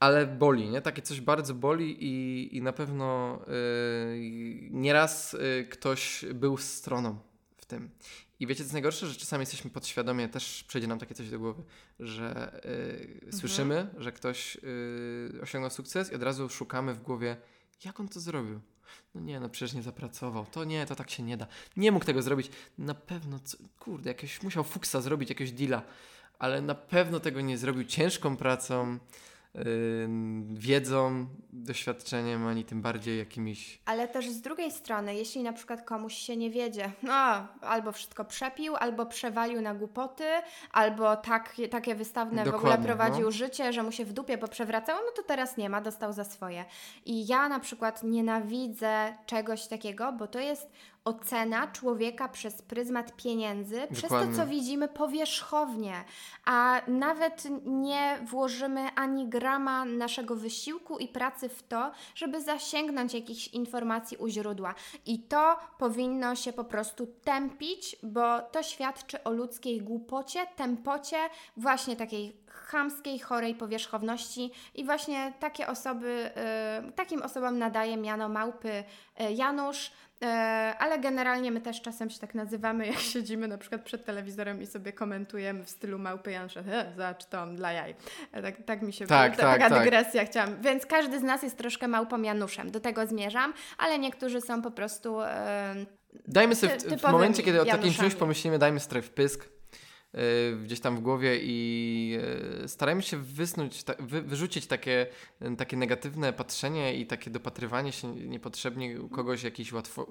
Ale 0.00 0.26
boli, 0.26 0.68
nie? 0.68 0.80
Takie 0.80 1.02
coś 1.02 1.20
bardzo 1.20 1.54
boli 1.54 2.04
i, 2.04 2.56
i 2.56 2.62
na 2.62 2.72
pewno 2.72 3.38
yy, 3.46 4.68
nieraz 4.70 5.32
yy, 5.32 5.64
ktoś 5.70 6.24
był 6.34 6.56
stroną 6.56 7.18
w 7.56 7.66
tym. 7.66 7.90
I 8.40 8.46
wiecie, 8.46 8.58
co 8.58 8.62
jest 8.62 8.72
najgorsze, 8.72 9.06
że 9.06 9.14
czasami 9.14 9.42
jesteśmy 9.42 9.70
podświadomie, 9.70 10.28
też 10.28 10.64
przejdzie 10.64 10.88
nam 10.88 10.98
takie 10.98 11.14
coś 11.14 11.30
do 11.30 11.38
głowy, 11.38 11.62
że 12.00 12.60
yy, 13.24 13.32
słyszymy, 13.32 13.94
że 13.98 14.12
ktoś 14.12 14.54
yy, 15.32 15.40
osiągnął 15.42 15.70
sukces 15.70 16.12
i 16.12 16.14
od 16.14 16.22
razu 16.22 16.48
szukamy 16.48 16.94
w 16.94 17.02
głowie, 17.02 17.36
jak 17.84 18.00
on 18.00 18.08
to 18.08 18.20
zrobił. 18.20 18.60
No 19.14 19.20
nie, 19.20 19.40
no 19.40 19.48
przecież 19.48 19.74
nie 19.74 19.82
zapracował. 19.82 20.46
To 20.46 20.64
nie, 20.64 20.86
to 20.86 20.94
tak 20.94 21.10
się 21.10 21.22
nie 21.22 21.36
da. 21.36 21.46
Nie 21.76 21.92
mógł 21.92 22.04
tego 22.04 22.22
zrobić. 22.22 22.50
Na 22.78 22.94
pewno, 22.94 23.38
co, 23.38 23.58
kurde, 23.78 24.10
jakieś, 24.10 24.42
musiał 24.42 24.64
fuksa 24.64 25.00
zrobić, 25.00 25.28
jakiegoś 25.28 25.52
deala, 25.52 25.82
ale 26.38 26.62
na 26.62 26.74
pewno 26.74 27.20
tego 27.20 27.40
nie 27.40 27.58
zrobił 27.58 27.84
ciężką 27.84 28.36
pracą, 28.36 28.98
wiedzą, 30.52 31.26
doświadczeniem, 31.52 32.46
ani 32.46 32.64
tym 32.64 32.82
bardziej 32.82 33.18
jakimiś 33.18 33.80
Ale 33.84 34.08
też 34.08 34.30
z 34.30 34.40
drugiej 34.40 34.70
strony, 34.70 35.14
jeśli 35.14 35.42
na 35.42 35.52
przykład 35.52 35.82
komuś 35.82 36.14
się 36.14 36.36
nie 36.36 36.50
wiedzie, 36.50 36.92
no 37.02 37.46
albo 37.60 37.92
wszystko 37.92 38.24
przepił, 38.24 38.76
albo 38.76 39.06
przewalił 39.06 39.60
na 39.60 39.74
głupoty, 39.74 40.24
albo 40.72 41.16
tak, 41.16 41.54
takie 41.70 41.94
wystawne 41.94 42.44
w 42.44 42.48
ogóle 42.48 42.58
Dokładnie, 42.58 42.86
prowadził 42.86 43.24
no. 43.24 43.30
życie, 43.30 43.72
że 43.72 43.82
mu 43.82 43.92
się 43.92 44.04
w 44.04 44.12
dupie 44.12 44.38
poprzewracało, 44.38 45.00
no 45.06 45.12
to 45.16 45.22
teraz 45.22 45.56
nie 45.56 45.70
ma, 45.70 45.80
dostał 45.80 46.12
za 46.12 46.24
swoje. 46.24 46.64
I 47.06 47.26
ja 47.26 47.48
na 47.48 47.60
przykład 47.60 48.02
nienawidzę 48.02 49.14
czegoś 49.26 49.66
takiego, 49.66 50.12
bo 50.12 50.26
to 50.26 50.38
jest 50.38 50.70
ocena 51.04 51.66
człowieka 51.66 52.28
przez 52.28 52.62
pryzmat 52.62 53.16
pieniędzy, 53.16 53.86
przez 53.92 54.02
to, 54.02 54.08
Dokładnie. 54.08 54.36
co 54.36 54.46
widzimy 54.46 54.88
powierzchownie, 54.88 56.04
a 56.44 56.80
nawet 56.88 57.44
nie 57.64 58.18
włożymy 58.26 58.88
ani 58.94 59.28
grama 59.28 59.84
naszego 59.84 60.36
wysiłku 60.36 60.98
i 60.98 61.08
pracy 61.08 61.48
w 61.48 61.62
to, 61.62 61.92
żeby 62.14 62.42
zasięgnąć 62.42 63.14
jakichś 63.14 63.48
informacji 63.48 64.16
u 64.16 64.28
źródła. 64.28 64.74
I 65.06 65.18
to 65.18 65.56
powinno 65.78 66.36
się 66.36 66.52
po 66.52 66.64
prostu 66.64 67.06
tępić, 67.06 67.96
bo 68.02 68.40
to 68.40 68.62
świadczy 68.62 69.24
o 69.24 69.30
ludzkiej 69.30 69.80
głupocie, 69.80 70.46
tempocie, 70.56 71.18
właśnie 71.56 71.96
takiej 71.96 72.44
chamskiej, 72.46 73.18
chorej 73.18 73.54
powierzchowności 73.54 74.50
i 74.74 74.84
właśnie 74.84 75.32
takie 75.40 75.66
osoby, 75.66 76.30
y, 76.88 76.92
takim 76.92 77.22
osobom 77.22 77.58
nadaje 77.58 77.96
miano 77.96 78.28
małpy 78.28 78.84
y, 79.20 79.32
Janusz, 79.32 79.90
ale 80.78 80.98
generalnie 80.98 81.50
my 81.50 81.60
też 81.60 81.82
czasem 81.82 82.10
się 82.10 82.18
tak 82.18 82.34
nazywamy, 82.34 82.86
jak 82.92 82.98
siedzimy 82.98 83.48
na 83.48 83.58
przykład 83.58 83.82
przed 83.82 84.04
telewizorem 84.04 84.62
i 84.62 84.66
sobie 84.66 84.92
komentujemy 84.92 85.64
w 85.64 85.70
stylu 85.70 85.98
małpy 85.98 86.30
Janusza, 86.30 86.62
he, 86.62 86.86
zobacz 86.96 87.24
to 87.24 87.46
dla 87.46 87.72
jaj. 87.72 87.94
E, 88.32 88.42
Tak, 88.42 88.54
tak 88.66 88.82
mi 88.82 88.92
się 88.92 89.06
Tak, 89.06 89.36
ta, 89.36 89.42
tak, 89.42 89.60
taka 89.60 89.74
tak. 89.74 89.84
dygresja 89.84 90.24
chciałam. 90.24 90.62
Więc 90.62 90.86
każdy 90.86 91.20
z 91.20 91.22
nas 91.22 91.42
jest 91.42 91.58
troszkę 91.58 91.88
małpą 91.88 92.22
Januszem, 92.22 92.70
do 92.70 92.80
tego 92.80 93.06
zmierzam, 93.06 93.52
ale 93.78 93.98
niektórzy 93.98 94.40
są 94.40 94.62
po 94.62 94.70
prostu... 94.70 95.18
Dajmy 96.28 96.54
sobie 96.54 96.76
w, 96.78 97.00
w 97.00 97.02
momencie, 97.02 97.42
kiedy 97.42 97.62
o 97.62 97.64
takim 97.64 97.92
czymś 97.92 98.14
pomyślimy, 98.14 98.58
dajmy 98.58 98.80
sobie 98.80 99.02
wpysk 99.02 99.44
yy, 99.44 99.53
gdzieś 100.62 100.80
tam 100.80 100.96
w 100.96 101.00
głowie 101.00 101.38
i 101.42 102.18
yy, 102.60 102.68
starajmy 102.68 103.02
się 103.02 103.16
wysnuć, 103.16 103.84
wy, 103.98 104.22
wyrzucić 104.22 104.66
takie, 104.66 105.06
yy, 105.40 105.56
takie 105.56 105.76
negatywne 105.76 106.32
patrzenie 106.32 106.94
i 106.94 107.06
takie 107.06 107.30
dopatrywanie 107.30 107.92
się 107.92 108.14
niepotrzebnie 108.14 109.00
u 109.00 109.08
kogoś, 109.08 109.42
jakieś 109.42 109.72
łatwo, 109.72 110.06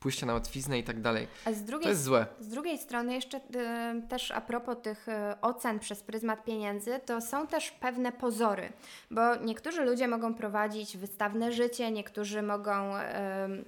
pójście 0.00 0.26
na 0.26 0.32
łatwiznę 0.32 0.78
i 0.78 0.84
tak 0.84 1.00
dalej. 1.00 1.26
z 1.52 1.60
To 1.60 1.66
drugiej 1.66 1.88
jest 1.88 2.02
złe. 2.02 2.26
Z 2.40 2.48
drugiej 2.48 2.78
strony, 2.78 3.14
jeszcze 3.14 3.38
y, 3.38 4.08
też 4.08 4.30
a 4.30 4.40
propos 4.40 4.76
tych 4.82 5.08
y, 5.08 5.12
ocen 5.40 5.78
przez 5.78 6.02
pryzmat 6.02 6.44
pieniędzy, 6.44 7.00
to 7.06 7.20
są 7.20 7.46
też 7.46 7.70
pewne 7.70 8.12
pozory, 8.12 8.72
bo 9.10 9.36
niektórzy 9.36 9.84
ludzie 9.84 10.08
mogą 10.08 10.34
prowadzić 10.34 10.96
wystawne 10.96 11.52
życie, 11.52 11.90
niektórzy 11.90 12.42
mogą, 12.42 12.92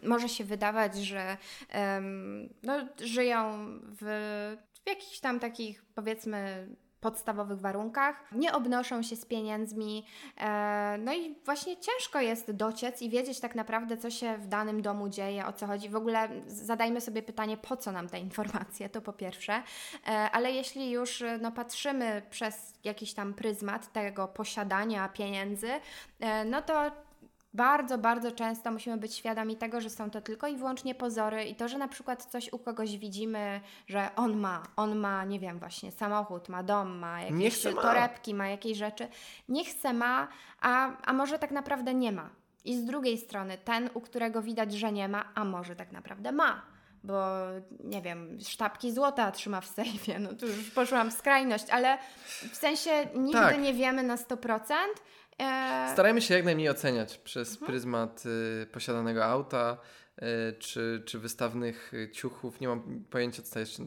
może 0.03 0.29
się 0.29 0.45
wydawać, 0.45 0.97
że 0.97 1.37
no, 2.63 2.75
żyją 3.01 3.67
w, 4.01 4.57
w 4.87 4.89
jakichś 4.89 5.21
tam 5.21 5.41
takich, 5.41 5.85
powiedzmy, 5.95 6.69
podstawowych 7.01 7.61
warunkach, 7.61 8.33
nie 8.33 8.53
obnoszą 8.53 9.03
się 9.03 9.17
z 9.17 9.25
pieniędzmi. 9.25 10.07
E, 10.37 10.99
no 10.99 11.15
i 11.15 11.35
właśnie 11.45 11.77
ciężko 11.77 12.21
jest 12.21 12.53
dociec 12.53 13.03
i 13.03 13.11
wiedzieć 13.11 13.41
tak 13.41 13.55
naprawdę, 13.55 13.97
co 13.97 14.11
się 14.11 14.39
w 14.39 14.47
danym 14.47 14.83
domu 14.83 15.09
dzieje, 15.09 15.47
o 15.47 15.53
co 15.53 15.67
chodzi. 15.67 15.89
W 15.89 15.97
ogóle 15.97 16.29
zadajmy 16.47 17.01
sobie 17.01 17.23
pytanie, 17.23 17.57
po 17.57 17.77
co 17.77 17.93
nam 17.93 18.09
te 18.09 18.19
informacje, 18.19 18.89
to 18.89 19.03
po 19.03 19.13
pierwsze. 19.13 19.53
E, 19.53 20.09
ale 20.09 20.53
jeśli 20.53 20.91
już 20.91 21.25
no, 21.41 21.53
patrzymy 21.53 22.23
przez 22.31 22.75
jakiś 22.85 23.15
tam 23.15 23.35
pryzmat 23.35 23.93
tego 23.93 24.29
posiadania 24.29 25.09
pieniędzy, 25.09 25.71
e, 26.21 26.45
no 26.45 26.63
to 26.63 26.91
bardzo, 27.57 27.99
bardzo 27.99 28.33
często 28.33 28.71
musimy 28.71 28.97
być 28.97 29.15
świadomi 29.15 29.57
tego, 29.57 29.81
że 29.81 29.91
są 29.91 30.11
to 30.11 30.21
tylko 30.21 30.47
i 30.47 30.57
wyłącznie 30.57 30.95
pozory 30.95 31.45
i 31.45 31.55
to, 31.55 31.69
że 31.69 31.79
na 31.79 31.89
przykład 31.89 32.25
coś 32.25 32.53
u 32.53 32.59
kogoś 32.59 32.99
widzimy, 32.99 33.61
że 33.87 34.11
on 34.17 34.37
ma, 34.37 34.63
on 34.77 34.97
ma, 34.99 35.25
nie 35.25 35.41
wiem, 35.41 35.59
właśnie 35.59 35.93
samochód, 35.93 36.49
ma 36.49 36.63
dom, 36.63 36.99
ma 36.99 37.23
jakieś 37.23 37.65
ma. 37.65 37.83
torebki, 37.83 38.35
ma 38.35 38.49
jakieś 38.49 38.79
rzeczy, 38.79 39.09
nie 39.49 39.65
chce 39.65 39.93
ma, 39.93 40.29
a, 40.61 41.03
a 41.03 41.13
może 41.13 41.39
tak 41.39 41.51
naprawdę 41.51 41.95
nie 41.95 42.13
ma. 42.13 42.31
I 42.65 42.77
z 42.77 42.85
drugiej 42.85 43.19
strony 43.19 43.59
ten, 43.59 43.91
u 43.95 44.01
którego 44.01 44.43
widać, 44.43 44.73
że 44.73 44.93
nie 44.93 45.09
ma, 45.09 45.25
a 45.35 45.45
może 45.45 45.77
tak 45.77 45.93
naprawdę 45.93 46.33
ma 46.33 46.63
bo 47.05 47.27
nie 47.85 48.03
wiem, 48.03 48.39
sztabki 48.41 48.93
złota 48.93 49.33
trzyma 49.33 49.61
w 49.61 49.67
sejfie, 49.67 50.19
no 50.19 50.35
tu 50.35 50.47
już 50.47 50.71
poszłam 50.71 51.11
w 51.11 51.15
skrajność, 51.15 51.71
ale 51.71 51.99
w 52.53 52.57
sensie 52.57 52.91
nigdy 53.15 53.41
tak. 53.41 53.61
nie 53.61 53.75
wiemy 53.75 54.03
na 54.03 54.17
100%, 54.17 54.75
E... 55.26 55.26
Starajmy 55.93 56.23
się 56.23 56.35
jak 56.35 56.45
najmniej 56.45 56.69
oceniać 56.69 57.19
przez 57.19 57.53
mhm. 57.53 57.67
pryzmat 57.67 58.23
y, 58.63 58.67
posiadanego 58.67 59.25
auta 59.25 59.79
y, 60.19 60.23
czy, 60.59 61.03
czy 61.07 61.19
wystawnych 61.19 61.93
ciuchów. 62.13 62.61
Nie 62.61 62.69
mam 62.69 63.05
pojęcia 63.11 63.43
co 63.43 63.55
to 63.55 63.61
jest, 63.61 63.81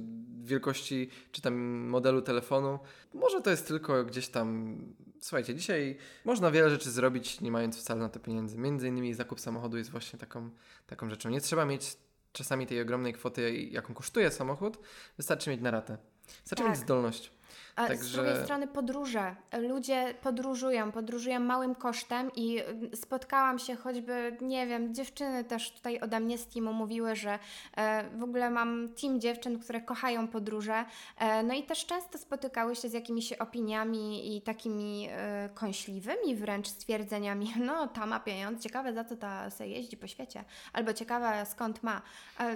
wielkości 0.44 1.10
czy 1.32 1.42
tam 1.42 1.56
modelu 1.88 2.22
telefonu. 2.22 2.80
Może 3.14 3.42
to 3.42 3.50
jest 3.50 3.68
tylko 3.68 4.04
gdzieś 4.04 4.28
tam. 4.28 4.78
Słuchajcie, 5.22 5.56
dzisiaj 5.56 5.98
można 6.26 6.52
wiele 6.52 6.70
rzeczy 6.70 6.92
zrobić, 6.92 7.42
nie 7.42 7.52
mając 7.52 7.78
wcale 7.78 8.00
na 8.00 8.10
to 8.10 8.20
pieniędzy. 8.20 8.58
Między 8.58 8.88
innymi 8.88 9.14
zakup 9.14 9.40
samochodu 9.40 9.78
jest 9.78 9.90
właśnie 9.90 10.20
taką, 10.20 10.50
taką 10.88 11.10
rzeczą. 11.10 11.30
Nie 11.30 11.42
trzeba 11.42 11.66
mieć 11.66 11.98
czasami 12.32 12.68
tej 12.68 12.82
ogromnej 12.82 13.14
kwoty, 13.14 13.62
jaką 13.62 13.94
kosztuje 13.94 14.32
samochód, 14.32 14.78
wystarczy 15.18 15.50
mieć 15.50 15.62
na 15.62 15.72
ratę. 15.72 15.98
Wystarczy 16.28 16.64
tak. 16.64 16.72
mieć 16.72 16.80
zdolność. 16.80 17.32
A 17.80 17.88
Także... 17.88 18.04
z 18.04 18.12
drugiej 18.12 18.44
strony 18.44 18.68
podróże. 18.68 19.36
Ludzie 19.60 20.14
podróżują, 20.22 20.92
podróżują 20.92 21.40
małym 21.40 21.76
kosztem 21.76 22.32
i 22.36 22.64
spotkałam 22.96 23.60
się 23.60 23.76
choćby, 23.76 24.38
nie 24.42 24.68
wiem, 24.68 24.94
dziewczyny 24.94 25.44
też 25.44 25.72
tutaj 25.72 26.00
ode 26.00 26.20
mnie 26.20 26.38
z 26.38 26.48
teamu 26.48 26.74
mówiły, 26.74 27.16
że 27.16 27.40
e, 27.78 28.10
w 28.18 28.24
ogóle 28.24 28.50
mam 28.50 28.90
team 29.02 29.22
dziewczyn, 29.22 29.60
które 29.60 29.82
kochają 29.82 30.28
podróże. 30.28 30.86
E, 31.18 31.44
no 31.44 31.54
i 31.54 31.64
też 31.64 31.86
często 31.86 32.18
spotykały 32.18 32.76
się 32.76 32.90
z 32.90 32.94
jakimiś 32.94 33.34
opiniami 33.34 34.38
i 34.38 34.42
takimi 34.42 35.08
e, 35.12 35.50
kąśliwymi 35.54 36.36
wręcz 36.36 36.68
stwierdzeniami, 36.68 37.54
no 37.68 37.88
ta 37.88 38.06
ma 38.06 38.20
pieniądze, 38.20 38.62
ciekawe 38.62 38.94
za 38.94 39.04
co 39.04 39.16
ta 39.16 39.50
sobie 39.50 39.70
jeździ 39.70 39.98
po 39.98 40.08
świecie, 40.08 40.44
albo 40.74 40.94
ciekawe 40.94 41.46
skąd 41.46 41.84
ma. 41.84 42.02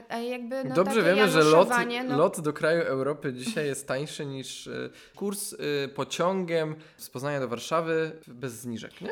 A, 0.09 0.17
jakby, 0.17 0.63
no, 0.63 0.75
Dobrze 0.75 1.03
wiemy, 1.03 1.27
że 1.27 1.43
lot, 1.43 1.69
no... 2.07 2.17
lot 2.17 2.39
do 2.39 2.53
kraju 2.53 2.81
Europy 2.81 3.33
dzisiaj 3.33 3.65
jest 3.65 3.87
tańszy 3.87 4.25
niż 4.25 4.69
kurs 5.15 5.53
y, 5.53 5.89
pociągiem 5.95 6.75
z 6.97 7.09
Poznania 7.09 7.39
do 7.39 7.47
Warszawy 7.47 8.11
bez 8.27 8.53
zniżek, 8.53 9.01
nie? 9.01 9.09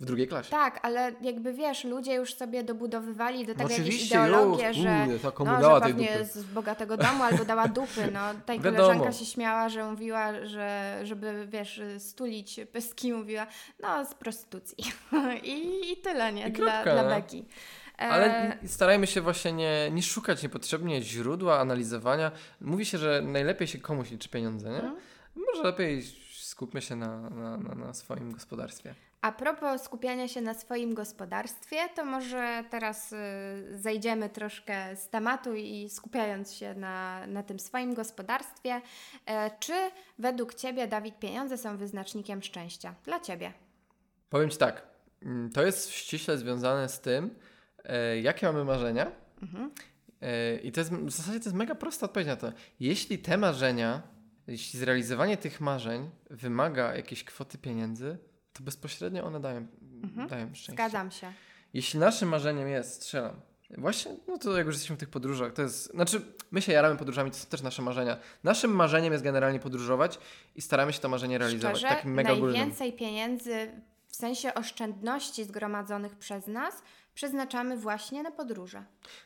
W 0.00 0.04
drugiej 0.04 0.28
klasie. 0.28 0.50
Tak, 0.50 0.80
ale 0.82 1.12
jakby 1.20 1.52
wiesz, 1.52 1.84
ludzie 1.84 2.14
już 2.14 2.34
sobie 2.34 2.64
dobudowywali 2.64 3.46
do 3.46 3.54
tego 3.54 3.68
no 3.68 3.76
jakieś 3.76 4.06
ideologię, 4.06 4.68
już, 4.68 4.76
że, 4.76 5.06
no, 5.06 5.74
że 5.74 5.80
pewnie 5.80 6.24
z 6.24 6.44
bogatego 6.44 6.96
domu 6.96 7.22
albo 7.22 7.44
dała 7.44 7.68
dupy. 7.68 8.10
No, 8.12 8.20
ta 8.46 8.58
koleżanka 8.58 9.12
się 9.12 9.24
śmiała, 9.24 9.68
że 9.68 9.84
mówiła, 9.84 10.46
że 10.46 11.00
żeby 11.02 11.46
wiesz, 11.50 11.80
stulić 11.98 12.60
pyski, 12.72 13.12
mówiła, 13.12 13.46
no 13.80 14.04
z 14.06 14.14
prostytucji. 14.14 14.76
I, 15.42 15.92
I 15.92 15.96
tyle, 15.96 16.32
nie? 16.32 16.48
I 16.48 16.52
dla, 16.52 16.82
dla. 16.82 17.04
Beki. 17.04 17.44
Ale 17.98 18.58
e, 18.62 18.68
starajmy 18.68 19.06
się 19.06 19.20
właśnie 19.20 19.52
nie, 19.52 19.90
nie 19.90 20.02
szukać 20.02 20.42
niepotrzebnie 20.42 21.02
źródła 21.02 21.58
analizowania. 21.58 22.30
Mówi 22.60 22.84
się, 22.86 22.98
że 22.98 23.22
najlepiej 23.22 23.68
się 23.68 23.78
komuś 23.78 24.10
liczy 24.10 24.28
pieniądze, 24.28 24.70
nie? 24.70 24.80
Hmm? 24.80 25.00
Może 25.36 25.62
lepiej 25.62 26.02
skupmy 26.32 26.82
się 26.82 26.96
na, 26.96 27.30
na, 27.30 27.56
na, 27.56 27.74
na 27.74 27.94
swoim 27.94 28.32
gospodarstwie. 28.32 28.94
A 29.24 29.32
propos 29.32 29.82
skupiania 29.82 30.28
się 30.28 30.40
na 30.40 30.54
swoim 30.54 30.94
gospodarstwie, 30.94 31.76
to 31.94 32.04
może 32.04 32.64
teraz 32.70 33.12
y, 33.12 33.16
zejdziemy 33.78 34.28
troszkę 34.28 34.96
z 34.96 35.08
tematu 35.08 35.54
i 35.54 35.88
skupiając 35.90 36.54
się 36.54 36.74
na, 36.74 37.26
na 37.26 37.42
tym 37.42 37.60
swoim 37.60 37.94
gospodarstwie, 37.94 38.80
e, 39.26 39.50
czy 39.60 39.72
według 40.18 40.54
Ciebie, 40.54 40.86
Dawid, 40.86 41.18
pieniądze 41.18 41.58
są 41.58 41.76
wyznacznikiem 41.76 42.42
szczęścia? 42.42 42.94
Dla 43.04 43.20
Ciebie. 43.20 43.52
Powiem 44.30 44.50
Ci 44.50 44.58
tak, 44.58 44.82
mm, 45.22 45.50
to 45.50 45.62
jest 45.66 45.90
ściśle 45.90 46.38
związane 46.38 46.88
z 46.88 47.00
tym, 47.00 47.34
e, 47.84 48.20
jakie 48.20 48.46
mamy 48.46 48.64
marzenia. 48.64 49.12
Mhm. 49.42 49.70
E, 50.22 50.56
I 50.56 50.72
to 50.72 50.80
jest, 50.80 50.92
w 50.92 51.10
zasadzie 51.10 51.40
to 51.40 51.44
jest 51.44 51.56
mega 51.56 51.74
prosta 51.74 52.06
odpowiedź 52.06 52.28
na 52.28 52.36
to. 52.36 52.52
Jeśli 52.80 53.18
te 53.18 53.38
marzenia 53.38 54.13
jeśli 54.46 54.78
zrealizowanie 54.78 55.36
tych 55.36 55.60
marzeń 55.60 56.10
wymaga 56.30 56.94
jakiejś 56.94 57.24
kwoty 57.24 57.58
pieniędzy, 57.58 58.18
to 58.52 58.62
bezpośrednio 58.62 59.24
one 59.24 59.40
dają, 59.40 59.66
mhm. 60.02 60.28
dają 60.28 60.46
szczęście. 60.46 60.72
Zgadzam 60.72 61.10
się. 61.10 61.32
Jeśli 61.74 62.00
naszym 62.00 62.28
marzeniem 62.28 62.68
jest, 62.68 62.92
strzelam, 62.92 63.40
właśnie, 63.78 64.16
no 64.28 64.38
to 64.38 64.56
jak 64.56 64.66
już 64.66 64.74
jesteśmy 64.74 64.96
w 64.96 64.98
tych 64.98 65.08
podróżach, 65.08 65.52
to 65.52 65.62
jest, 65.62 65.90
znaczy 65.90 66.22
my 66.50 66.62
się 66.62 66.72
jaramy 66.72 66.96
podróżami, 66.96 67.30
to 67.30 67.36
są 67.36 67.46
też 67.46 67.62
nasze 67.62 67.82
marzenia. 67.82 68.16
Naszym 68.44 68.70
marzeniem 68.70 69.12
jest 69.12 69.24
generalnie 69.24 69.60
podróżować 69.60 70.18
i 70.56 70.62
staramy 70.62 70.92
się 70.92 71.00
to 71.00 71.08
marzenie 71.08 71.38
realizować. 71.38 71.78
Szczerze, 71.78 71.94
takim 71.94 72.14
mega 72.14 72.36
najwięcej 72.36 72.92
pieniędzy 72.92 73.70
w 74.06 74.16
sensie 74.16 74.54
oszczędności 74.54 75.44
zgromadzonych 75.44 76.16
przez 76.16 76.46
nas 76.46 76.82
przeznaczamy 77.14 77.76
właśnie 77.76 78.22
na 78.22 78.30
podróże. 78.30 78.84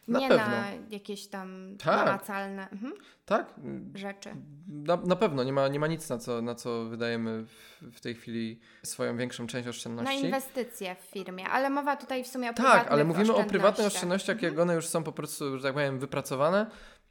Na 0.08 0.18
nie 0.18 0.28
pewno. 0.28 0.46
na 0.46 0.66
jakieś 0.90 1.26
tam 1.26 1.76
tak. 1.84 2.06
namacalne 2.06 2.68
mhm. 2.70 2.92
tak. 3.26 3.54
rzeczy. 3.94 4.34
Na, 4.68 4.96
na 4.96 5.16
pewno, 5.16 5.44
nie 5.44 5.52
ma, 5.52 5.68
nie 5.68 5.80
ma 5.80 5.86
nic, 5.86 6.08
na 6.08 6.18
co, 6.18 6.42
na 6.42 6.54
co 6.54 6.84
wydajemy 6.84 7.44
w, 7.44 7.82
w 7.96 8.00
tej 8.00 8.14
chwili 8.14 8.60
swoją 8.82 9.16
większą 9.16 9.46
część 9.46 9.68
oszczędności. 9.68 10.14
Na 10.14 10.28
inwestycje 10.28 10.94
w 10.94 11.04
firmie, 11.04 11.48
ale 11.48 11.70
mowa 11.70 11.96
tutaj 11.96 12.24
w 12.24 12.26
sumie 12.26 12.50
o 12.50 12.54
Tak, 12.54 12.92
ale 12.92 13.04
mówimy 13.04 13.34
o 13.34 13.44
prywatnych 13.44 13.86
oszczędnościach, 13.86 14.36
mhm. 14.36 14.52
jak 14.52 14.62
one 14.62 14.74
już 14.74 14.86
są 14.86 15.02
po 15.02 15.12
prostu, 15.12 15.58
że 15.58 15.62
tak 15.62 15.74
powiem, 15.74 15.98
wypracowane, 15.98 16.66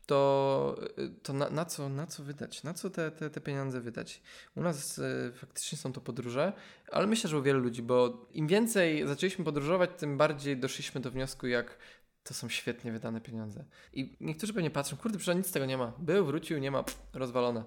to, 0.07 0.75
to 1.23 1.33
na, 1.33 1.49
na, 1.49 1.65
co, 1.65 1.89
na 1.89 2.07
co 2.07 2.23
wydać? 2.23 2.63
Na 2.63 2.73
co 2.73 2.89
te, 2.89 3.11
te, 3.11 3.29
te 3.29 3.41
pieniądze 3.41 3.81
wydać? 3.81 4.21
U 4.55 4.61
nas 4.61 4.97
y, 4.97 5.31
faktycznie 5.35 5.77
są 5.77 5.93
to 5.93 6.01
podróże, 6.01 6.53
ale 6.91 7.07
myślę, 7.07 7.29
że 7.29 7.37
u 7.37 7.41
wielu 7.41 7.59
ludzi, 7.59 7.81
bo 7.81 8.25
im 8.33 8.47
więcej 8.47 9.07
zaczęliśmy 9.07 9.45
podróżować, 9.45 9.89
tym 9.97 10.17
bardziej 10.17 10.57
doszliśmy 10.57 11.01
do 11.01 11.11
wniosku, 11.11 11.47
jak 11.47 11.77
to 12.23 12.33
są 12.33 12.49
świetnie 12.49 12.91
wydane 12.91 13.21
pieniądze. 13.21 13.63
I 13.93 14.17
niektórzy 14.21 14.53
pewnie 14.53 14.69
patrzą, 14.69 14.97
kurde, 14.97 15.17
przecież 15.17 15.35
nic 15.37 15.47
z 15.47 15.51
tego 15.51 15.65
nie 15.65 15.77
ma. 15.77 15.93
Był, 15.97 16.25
wrócił, 16.25 16.57
nie 16.57 16.71
ma, 16.71 16.83
pff, 16.83 16.99
rozwalone. 17.13 17.63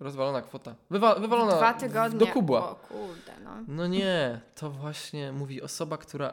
Rozwalona 0.00 0.42
kwota. 0.42 0.74
Wywa 0.90 1.14
wywalona 1.14 1.56
Dwa 1.56 1.74
tygodnie. 1.74 2.18
do 2.18 2.26
kubła. 2.26 2.70
O 2.70 2.74
kurde, 2.74 3.32
no. 3.44 3.50
No 3.68 3.86
nie, 3.86 4.40
to 4.54 4.70
właśnie 4.70 5.32
mówi 5.32 5.62
osoba, 5.62 5.98
która 5.98 6.32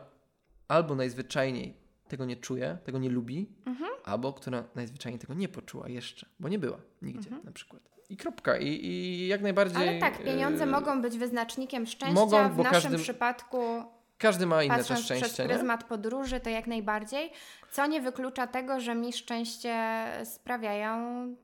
albo 0.67 0.95
najzwyczajniej 0.95 1.85
tego 2.07 2.25
nie 2.25 2.35
czuje, 2.35 2.77
tego 2.83 3.00
nie 3.00 3.09
lubi, 3.09 3.50
mhm. 3.65 3.91
albo 4.03 4.33
która 4.33 4.63
najzwyczajniej 4.75 5.19
tego 5.19 5.33
nie 5.33 5.47
poczuła 5.47 5.89
jeszcze, 5.89 6.25
bo 6.39 6.50
nie 6.50 6.59
była 6.59 6.77
nigdzie 7.01 7.29
mhm. 7.29 7.45
na 7.45 7.51
przykład. 7.51 7.81
I 8.09 8.17
kropka. 8.17 8.57
I, 8.57 8.67
I 8.67 9.27
jak 9.27 9.41
najbardziej. 9.41 9.89
Ale 9.89 10.00
tak, 10.00 10.24
pieniądze 10.24 10.65
yy, 10.65 10.71
mogą 10.71 11.01
być 11.01 11.17
wyznacznikiem 11.17 11.85
szczęścia. 11.85 12.15
Mogą, 12.15 12.50
w 12.50 12.57
naszym 12.57 12.71
każdy, 12.71 12.97
przypadku 12.97 13.57
każdy 14.17 14.45
ma 14.45 14.63
inne 14.63 14.77
Patrząc 14.77 15.00
szczęście. 15.00 15.25
przez 15.25 15.48
pryzmat 15.48 15.81
nie? 15.81 15.88
podróży, 15.88 16.39
to 16.39 16.50
jak 16.50 16.67
najbardziej. 16.67 17.31
Co 17.72 17.88
nie 17.88 18.01
wyklucza 18.01 18.48
tego, 18.48 18.79
że 18.79 18.95
mi 18.95 19.13
szczęście 19.13 20.05
sprawiają 20.25 20.95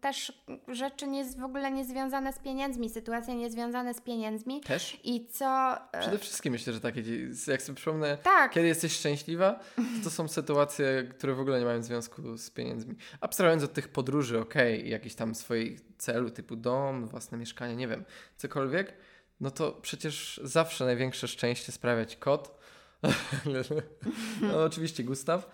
też 0.01 0.43
rzeczy 0.67 1.07
nie, 1.07 1.25
w 1.25 1.43
ogóle 1.43 1.71
niezwiązane 1.71 2.33
z 2.33 2.39
pieniędzmi, 2.39 2.89
sytuacje 2.89 3.35
niezwiązane 3.35 3.93
z 3.93 4.01
pieniędzmi. 4.01 4.61
Też? 4.61 4.97
I 5.03 5.27
co... 5.27 5.75
E, 5.91 5.99
Przede 5.99 6.17
wszystkim 6.17 6.53
myślę, 6.53 6.73
że 6.73 6.79
takie, 6.81 7.03
jak 7.47 7.61
sobie 7.61 7.75
przypomnę, 7.75 8.17
tak. 8.17 8.51
kiedy 8.51 8.67
jesteś 8.67 8.93
szczęśliwa, 8.93 9.59
to, 9.75 10.03
to 10.03 10.09
są 10.09 10.27
sytuacje, 10.27 11.03
które 11.03 11.33
w 11.33 11.39
ogóle 11.39 11.59
nie 11.59 11.65
mają 11.65 11.83
związku 11.83 12.37
z 12.37 12.49
pieniędzmi. 12.49 12.95
Abstrahując 13.21 13.63
od 13.63 13.73
tych 13.73 13.87
podróży, 13.87 14.39
okej, 14.39 14.77
okay, 14.79 14.89
jakiś 14.89 15.15
tam 15.15 15.35
swoich 15.35 15.81
celu 15.97 16.29
typu 16.29 16.55
dom, 16.55 17.07
własne 17.07 17.37
mieszkanie, 17.37 17.75
nie 17.75 17.87
wiem, 17.87 18.05
cokolwiek, 18.37 18.93
no 19.41 19.51
to 19.51 19.71
przecież 19.71 20.41
zawsze 20.43 20.85
największe 20.85 21.27
szczęście 21.27 21.71
sprawiać 21.71 22.15
kot, 22.15 22.61
no, 24.41 24.63
oczywiście 24.63 25.03
Gustaw, 25.03 25.49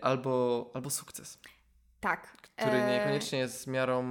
albo, 0.00 0.70
albo 0.74 0.90
sukces. 0.90 1.38
Tak. 2.00 2.36
Który 2.56 2.72
e, 2.72 2.98
niekoniecznie 2.98 3.38
jest 3.38 3.66
miarą 3.66 4.02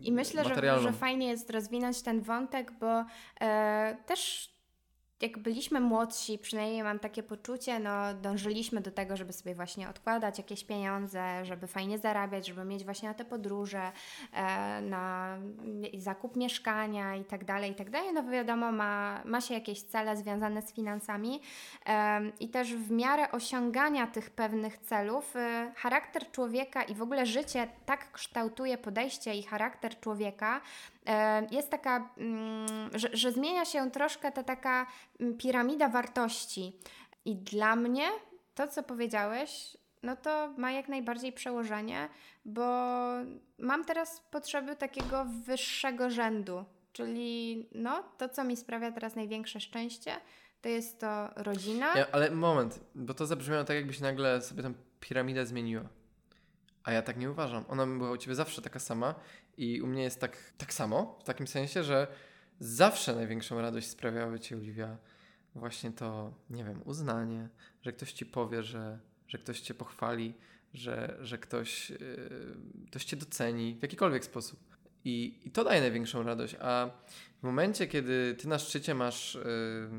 I 0.00 0.12
myślę, 0.12 0.44
że, 0.44 0.80
że 0.80 0.92
fajnie 0.92 1.28
jest 1.28 1.50
rozwinąć 1.50 2.02
ten 2.02 2.22
wątek, 2.22 2.72
bo 2.72 3.04
e, 3.40 3.96
też 4.06 4.53
jak 5.20 5.38
byliśmy 5.38 5.80
młodsi, 5.80 6.38
przynajmniej 6.38 6.82
mam 6.82 6.98
takie 6.98 7.22
poczucie, 7.22 7.78
no 7.78 8.14
dążyliśmy 8.14 8.80
do 8.80 8.90
tego, 8.90 9.16
żeby 9.16 9.32
sobie 9.32 9.54
właśnie 9.54 9.88
odkładać 9.88 10.38
jakieś 10.38 10.64
pieniądze, 10.64 11.44
żeby 11.44 11.66
fajnie 11.66 11.98
zarabiać, 11.98 12.46
żeby 12.46 12.64
mieć 12.64 12.84
właśnie 12.84 13.08
na 13.08 13.14
te 13.14 13.24
podróże, 13.24 13.92
e, 14.32 14.80
na 14.80 15.38
zakup 15.98 16.36
mieszkania 16.36 17.16
i 17.16 17.24
tak 17.24 17.44
dalej, 17.44 17.70
i 17.70 17.74
tak 17.74 17.90
dalej. 17.90 18.12
No 18.14 18.30
wiadomo, 18.30 18.72
ma, 18.72 19.22
ma 19.24 19.40
się 19.40 19.54
jakieś 19.54 19.82
cele 19.82 20.16
związane 20.16 20.62
z 20.62 20.72
finansami 20.72 21.40
i 22.40 22.48
też 22.48 22.74
w 22.74 22.90
miarę 22.90 23.30
osiągania 23.30 24.06
tych 24.06 24.30
pewnych 24.30 24.78
celów 24.78 25.36
e, 25.36 25.72
charakter 25.76 26.30
człowieka 26.30 26.82
i 26.82 26.94
w 26.94 27.02
ogóle 27.02 27.26
życie 27.26 27.68
tak 27.86 28.12
kształtuje 28.12 28.78
podejście 28.78 29.34
i 29.34 29.42
charakter 29.42 30.00
człowieka, 30.00 30.60
jest 31.50 31.70
taka, 31.70 32.10
mm, 32.18 32.66
że, 32.94 33.08
że 33.12 33.32
zmienia 33.32 33.64
się 33.64 33.90
troszkę 33.90 34.32
ta 34.32 34.42
taka 34.42 34.86
mm, 35.20 35.36
piramida 35.36 35.88
wartości. 35.88 36.78
I 37.24 37.36
dla 37.36 37.76
mnie 37.76 38.06
to, 38.54 38.68
co 38.68 38.82
powiedziałeś, 38.82 39.76
no 40.02 40.16
to 40.16 40.54
ma 40.56 40.72
jak 40.72 40.88
najbardziej 40.88 41.32
przełożenie, 41.32 42.08
bo 42.44 42.64
mam 43.58 43.84
teraz 43.84 44.20
potrzeby 44.30 44.76
takiego 44.76 45.26
wyższego 45.46 46.10
rzędu, 46.10 46.64
czyli 46.92 47.68
no, 47.74 48.04
to, 48.18 48.28
co 48.28 48.44
mi 48.44 48.56
sprawia 48.56 48.92
teraz 48.92 49.16
największe 49.16 49.60
szczęście, 49.60 50.12
to 50.60 50.68
jest 50.68 51.00
to 51.00 51.28
rodzina. 51.36 51.98
Ja, 51.98 52.06
ale 52.12 52.30
moment, 52.30 52.80
bo 52.94 53.14
to 53.14 53.26
zabrzmiało 53.26 53.64
tak, 53.64 53.76
jakbyś 53.76 54.00
nagle 54.00 54.42
sobie 54.42 54.62
tę 54.62 54.72
piramidę 55.00 55.46
zmieniła. 55.46 55.84
A 56.84 56.92
ja 56.92 57.02
tak 57.02 57.16
nie 57.16 57.30
uważam. 57.30 57.64
Ona 57.68 57.86
była 57.86 58.10
u 58.10 58.16
ciebie 58.16 58.34
zawsze 58.34 58.62
taka 58.62 58.78
sama 58.78 59.14
i 59.56 59.80
u 59.82 59.86
mnie 59.86 60.02
jest 60.02 60.20
tak, 60.20 60.36
tak 60.58 60.74
samo, 60.74 61.18
w 61.20 61.24
takim 61.24 61.46
sensie, 61.46 61.82
że 61.84 62.06
zawsze 62.60 63.14
największą 63.14 63.60
radość 63.60 63.86
sprawiały 63.86 64.40
ci, 64.40 64.54
Oliwia, 64.54 64.98
właśnie 65.54 65.92
to, 65.92 66.34
nie 66.50 66.64
wiem, 66.64 66.80
uznanie, 66.84 67.48
że 67.82 67.92
ktoś 67.92 68.12
ci 68.12 68.26
powie, 68.26 68.62
że, 68.62 68.98
że 69.28 69.38
ktoś 69.38 69.60
cię 69.60 69.74
pochwali, 69.74 70.34
że, 70.74 71.18
że 71.20 71.38
ktoś, 71.38 71.90
yy, 71.90 71.98
ktoś 72.86 73.04
cię 73.04 73.16
doceni 73.16 73.76
w 73.78 73.82
jakikolwiek 73.82 74.24
sposób. 74.24 74.60
I, 75.04 75.40
I 75.44 75.50
to 75.50 75.64
daje 75.64 75.80
największą 75.80 76.22
radość. 76.22 76.56
A 76.60 76.90
w 77.40 77.42
momencie, 77.42 77.86
kiedy 77.86 78.34
ty 78.38 78.48
na 78.48 78.58
szczycie 78.58 78.94
masz, 78.94 79.34
yy, 79.34 79.90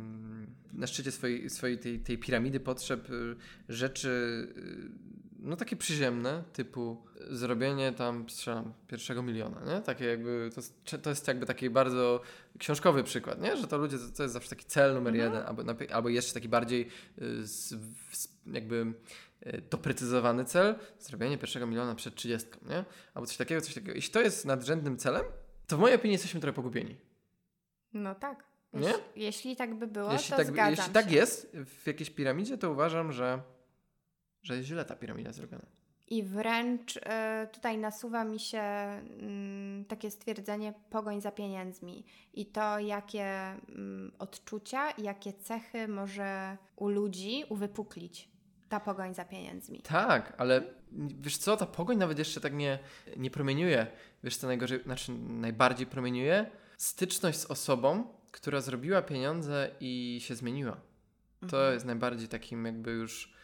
na 0.73 0.87
szczycie 0.87 1.11
swojej, 1.11 1.49
swojej 1.49 1.77
tej, 1.77 1.99
tej 1.99 2.17
piramidy 2.17 2.59
potrzeb, 2.59 3.09
yy, 3.09 3.35
rzeczy 3.69 4.47
no 5.45 5.55
takie 5.55 5.75
przyziemne, 5.75 6.43
typu 6.53 7.05
zrobienie 7.29 7.91
tam, 7.91 8.29
strzelam, 8.29 8.73
pierwszego 8.87 9.23
miliona, 9.23 9.61
nie? 9.73 9.81
Takie 9.81 10.05
jakby, 10.05 10.49
to 10.55 10.61
jest, 10.61 11.03
to 11.03 11.09
jest 11.09 11.27
jakby 11.27 11.45
taki 11.45 11.69
bardzo 11.69 12.21
książkowy 12.59 13.03
przykład, 13.03 13.41
nie? 13.41 13.57
Że 13.57 13.67
to 13.67 13.77
ludzie, 13.77 13.97
to, 13.97 14.03
to 14.17 14.23
jest 14.23 14.33
zawsze 14.33 14.49
taki 14.49 14.65
cel 14.65 14.93
numer 14.93 15.15
mhm. 15.15 15.33
jeden, 15.33 15.47
albo, 15.47 15.63
albo 15.93 16.09
jeszcze 16.09 16.33
taki 16.33 16.49
bardziej 16.49 16.87
y, 17.21 17.47
z, 17.47 17.75
jakby 18.47 18.93
y, 19.47 19.61
doprecyzowany 19.69 20.45
cel, 20.45 20.75
zrobienie 20.99 21.37
pierwszego 21.37 21.67
miliona 21.67 21.95
przed 21.95 22.15
trzydziestką, 22.15 22.59
nie? 22.69 22.85
Albo 23.13 23.27
coś 23.27 23.37
takiego, 23.37 23.61
coś 23.61 23.73
takiego. 23.73 23.93
Jeśli 23.93 24.13
to 24.13 24.21
jest 24.21 24.45
nadrzędnym 24.45 24.97
celem, 24.97 25.25
to 25.67 25.77
w 25.77 25.79
mojej 25.79 25.95
opinii 25.95 26.13
jesteśmy 26.13 26.41
trochę 26.41 26.55
pogubieni. 26.55 26.95
No 27.93 28.15
tak. 28.15 28.43
Nie? 28.73 28.87
Jeśli, 28.87 29.01
jeśli 29.15 29.55
tak 29.55 29.75
by 29.75 29.87
było, 29.87 30.11
jeśli 30.11 30.29
to 30.29 30.37
tak, 30.37 30.47
zgadzam 30.47 30.71
Jeśli 30.71 30.85
się. 30.85 30.91
tak 30.91 31.11
jest 31.11 31.57
w 31.65 31.87
jakiejś 31.87 32.09
piramidzie, 32.09 32.57
to 32.57 32.71
uważam, 32.71 33.11
że 33.11 33.41
że 34.45 34.55
jest 34.55 34.67
źle 34.67 34.85
ta 34.85 34.95
piramida 34.95 35.33
zrobiona. 35.33 35.65
I 36.07 36.23
wręcz 36.23 36.97
y, 36.97 36.99
tutaj 37.51 37.77
nasuwa 37.77 38.23
mi 38.23 38.39
się 38.39 38.63
y, 39.81 39.85
takie 39.87 40.11
stwierdzenie 40.11 40.73
pogoń 40.89 41.21
za 41.21 41.31
pieniędzmi 41.31 42.05
i 42.33 42.45
to, 42.45 42.79
jakie 42.79 43.53
y, 43.53 43.57
odczucia, 44.19 44.93
jakie 44.97 45.33
cechy 45.33 45.87
może 45.87 46.57
u 46.75 46.89
ludzi 46.89 47.43
uwypuklić 47.49 48.29
ta 48.69 48.79
pogoń 48.79 49.13
za 49.13 49.25
pieniędzmi. 49.25 49.81
Tak, 49.81 50.33
ale 50.37 50.63
wiesz 51.21 51.37
co, 51.37 51.57
ta 51.57 51.65
pogoń 51.65 51.97
nawet 51.97 52.19
jeszcze 52.19 52.41
tak 52.41 52.53
nie, 52.53 52.79
nie 53.17 53.31
promieniuje. 53.31 53.87
Wiesz 54.23 54.37
co 54.37 54.47
najgorzej, 54.47 54.83
znaczy 54.83 55.11
najbardziej 55.27 55.87
promieniuje? 55.87 56.45
Styczność 56.77 57.39
z 57.39 57.45
osobą, 57.45 58.07
która 58.31 58.61
zrobiła 58.61 59.01
pieniądze 59.01 59.71
i 59.79 60.19
się 60.21 60.35
zmieniła. 60.35 60.77
To 61.39 61.57
mhm. 61.57 61.73
jest 61.73 61.85
najbardziej 61.85 62.27
takim 62.27 62.65
jakby 62.65 62.91
już 62.91 63.34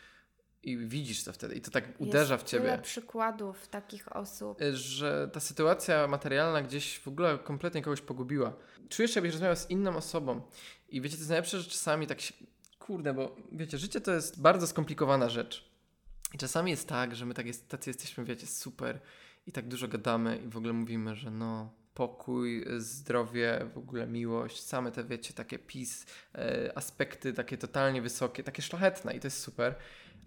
i 0.63 0.78
widzisz 0.78 1.24
to 1.24 1.34
wtedy 1.34 1.56
i 1.56 1.62
to 1.62 1.71
tak 1.71 1.84
uderza 1.97 2.34
Jest 2.34 2.45
w 2.45 2.50
ciebie. 2.50 2.65
Tyle 2.65 2.78
przykładów 2.80 3.67
takich 3.67 4.15
osób. 4.15 4.62
Y, 4.62 4.78
że 4.78 5.30
ta 5.34 5.39
sytuacja 5.39 6.08
materialna 6.08 6.62
gdzieś 6.62 7.00
w 7.00 7.08
ogóle 7.08 7.38
kompletnie 7.38 7.82
kogoś 7.82 8.02
pogubiła. 8.02 8.54
Czujesz, 8.89 9.15
jakbyś 9.15 9.32
rozmawiał 9.32 9.56
z 9.56 9.69
inną 9.69 9.95
osobą. 9.95 10.41
I 10.89 11.02
wiecie, 11.02 11.15
to 11.15 11.19
jest 11.19 11.30
najlepsze, 11.30 11.60
że 11.60 11.69
czasami 11.69 12.08
tak 12.08 12.21
się. 12.21 12.34
Kurde, 12.80 13.13
bo 13.13 13.36
wiecie, 13.52 13.78
życie 13.78 14.02
to 14.02 14.12
jest 14.12 14.41
bardzo 14.41 14.67
skomplikowana 14.67 15.30
rzecz. 15.30 15.71
I 16.34 16.38
czasami 16.38 16.71
jest 16.71 16.88
tak, 16.88 17.15
że 17.15 17.26
my 17.26 17.34
tak 17.34 17.45
jest, 17.45 17.69
tacy 17.69 17.89
jesteśmy, 17.89 18.26
wiecie, 18.26 18.47
super 18.47 19.00
i 19.47 19.52
tak 19.52 19.67
dużo 19.67 19.88
gadamy 19.88 20.38
i 20.45 20.47
w 20.47 20.58
ogóle 20.58 20.74
mówimy, 20.74 21.15
że 21.15 21.32
no, 21.32 21.74
pokój, 21.93 22.65
zdrowie, 22.78 23.65
w 23.74 23.78
ogóle 23.78 24.08
miłość, 24.08 24.63
same 24.63 24.91
te, 24.91 25.04
wiecie, 25.04 25.34
takie 25.34 25.60
pis, 25.60 26.06
e, 26.36 26.71
aspekty 26.76 27.34
takie 27.34 27.58
totalnie 27.58 28.02
wysokie, 28.02 28.43
takie 28.43 28.62
szlachetne 28.62 29.13
i 29.13 29.19
to 29.19 29.28
jest 29.28 29.39
super 29.39 29.76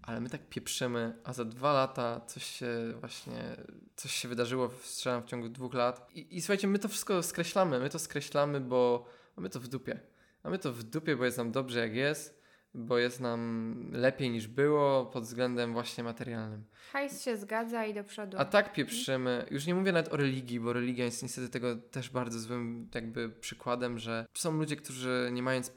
ale 0.02 0.20
my 0.20 0.30
tak 0.30 0.48
pieprzymy, 0.48 1.18
a 1.24 1.32
za 1.32 1.44
dwa 1.44 1.72
lata 1.72 2.20
coś 2.26 2.44
się 2.44 2.68
właśnie, 3.00 3.56
coś 3.96 4.14
się 4.14 4.28
wydarzyło, 4.28 4.70
strzelam 4.82 5.22
w 5.22 5.26
ciągu 5.26 5.48
dwóch 5.48 5.74
lat. 5.74 6.10
I, 6.14 6.36
I 6.36 6.40
słuchajcie, 6.40 6.66
my 6.66 6.78
to 6.78 6.88
wszystko 6.88 7.22
skreślamy, 7.22 7.80
my 7.80 7.90
to 7.90 7.98
skreślamy, 7.98 8.60
bo 8.60 9.06
mamy 9.36 9.50
to 9.50 9.60
w 9.60 9.68
dupie. 9.68 10.00
Mamy 10.44 10.58
to 10.58 10.72
w 10.72 10.82
dupie, 10.82 11.16
bo 11.16 11.24
jest 11.24 11.38
nam 11.38 11.52
dobrze 11.52 11.78
jak 11.80 11.94
jest, 11.94 12.43
bo 12.74 12.98
jest 12.98 13.20
nam 13.20 13.74
lepiej 13.92 14.30
niż 14.30 14.48
było 14.48 15.06
pod 15.06 15.24
względem 15.24 15.72
właśnie 15.72 16.04
materialnym. 16.04 16.64
Hajs 16.92 17.22
się 17.22 17.36
zgadza 17.36 17.84
i 17.84 17.94
do 17.94 18.04
przodu. 18.04 18.36
A 18.40 18.44
tak 18.44 18.72
pieprzymy. 18.72 19.46
Już 19.50 19.66
nie 19.66 19.74
mówię 19.74 19.92
nawet 19.92 20.12
o 20.12 20.16
religii, 20.16 20.60
bo 20.60 20.72
religia 20.72 21.04
jest 21.04 21.22
niestety 21.22 21.48
tego 21.48 21.76
też 21.76 22.10
bardzo 22.10 22.38
złym 22.38 22.88
jakby 22.94 23.28
przykładem, 23.28 23.98
że 23.98 24.26
są 24.34 24.52
ludzie, 24.52 24.76
którzy 24.76 25.30
nie 25.32 25.42
mając 25.42 25.72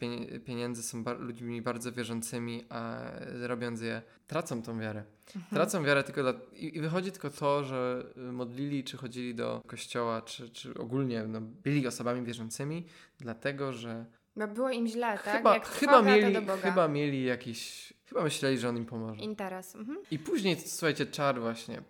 pieniędzy 0.45 0.83
są 0.83 1.03
bar 1.03 1.19
ludźmi 1.19 1.61
bardzo 1.61 1.91
wierzącymi, 1.91 2.63
a 2.69 3.01
robiąc 3.41 3.81
je 3.81 4.01
tracą 4.27 4.61
tą 4.61 4.79
wiarę. 4.79 5.03
Mhm. 5.35 5.55
Tracą 5.55 5.83
wiarę 5.83 6.03
tylko 6.03 6.21
dla... 6.21 6.33
I, 6.53 6.77
I, 6.77 6.81
wychodzi 6.81 7.11
tylko 7.11 7.29
to, 7.29 7.63
że 7.63 8.03
modlili, 8.31 8.83
czy 8.83 8.97
chodzili 8.97 9.35
do 9.35 9.61
kościoła, 9.67 10.21
czy, 10.21 10.49
czy 10.49 10.73
ogólnie 10.73 11.23
no, 11.27 11.41
byli 11.41 11.87
osobami 11.87 12.25
wierzącymi, 12.25 12.85
dlatego, 13.19 13.73
że 13.73 14.05
bo 14.37 14.47
było 14.47 14.69
im 14.69 14.87
źle, 14.87 15.19
tak? 15.23 15.37
Chyba, 15.37 15.59
chyba, 15.59 16.01
mieli, 16.01 16.35
chyba 16.61 16.87
mieli 16.87 17.23
jakiś. 17.23 17.93
Chyba 18.09 18.23
myśleli, 18.23 18.57
że 18.57 18.69
on 18.69 18.77
im 18.77 18.85
pomoże. 18.85 19.21
Interes. 19.21 19.75
Mhm. 19.75 19.97
I 20.11 20.19
później, 20.19 20.55
słuchajcie, 20.59 21.05
czar 21.05 21.39
właśnie 21.39 21.81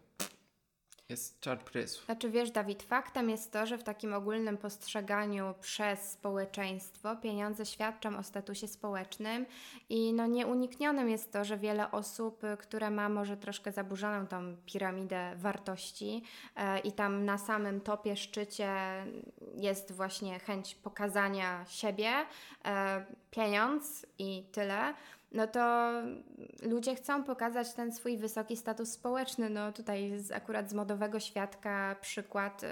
jest 1.09 1.39
czar 1.39 1.59
prysł. 1.59 2.05
Znaczy 2.05 2.29
wiesz, 2.29 2.51
Dawid, 2.51 2.83
faktem 2.83 3.29
jest 3.29 3.51
to, 3.51 3.65
że 3.65 3.77
w 3.77 3.83
takim 3.83 4.13
ogólnym 4.13 4.57
postrzeganiu 4.57 5.53
przez 5.61 6.11
społeczeństwo 6.11 7.15
pieniądze 7.15 7.65
świadczą 7.65 8.17
o 8.17 8.23
statusie 8.23 8.67
społecznym 8.67 9.45
i 9.89 10.13
no 10.13 10.27
nieuniknionym 10.27 11.09
jest 11.09 11.31
to, 11.31 11.45
że 11.45 11.57
wiele 11.57 11.91
osób, 11.91 12.41
które 12.59 12.89
ma 12.89 13.09
może 13.09 13.37
troszkę 13.37 13.71
zaburzoną 13.71 14.27
tą 14.27 14.55
piramidę 14.65 15.35
wartości 15.35 16.23
e, 16.55 16.79
i 16.79 16.91
tam 16.91 17.25
na 17.25 17.37
samym 17.37 17.81
topie, 17.81 18.15
szczycie 18.15 18.71
jest 19.55 19.91
właśnie 19.91 20.39
chęć 20.39 20.75
pokazania 20.75 21.65
siebie, 21.67 22.11
e, 22.65 23.05
pieniądz 23.31 24.05
i 24.19 24.43
tyle, 24.51 24.93
no 25.31 25.47
to 25.47 25.91
ludzie 26.61 26.95
chcą 26.95 27.23
pokazać 27.23 27.73
ten 27.73 27.91
swój 27.91 28.17
wysoki 28.17 28.57
status 28.57 28.91
społeczny. 28.91 29.49
No 29.49 29.71
tutaj 29.71 30.19
z, 30.19 30.31
akurat 30.31 30.69
z 30.69 30.73
modowego 30.73 31.19
świadka 31.19 31.95
przykład 32.01 32.63
y, 32.63 32.67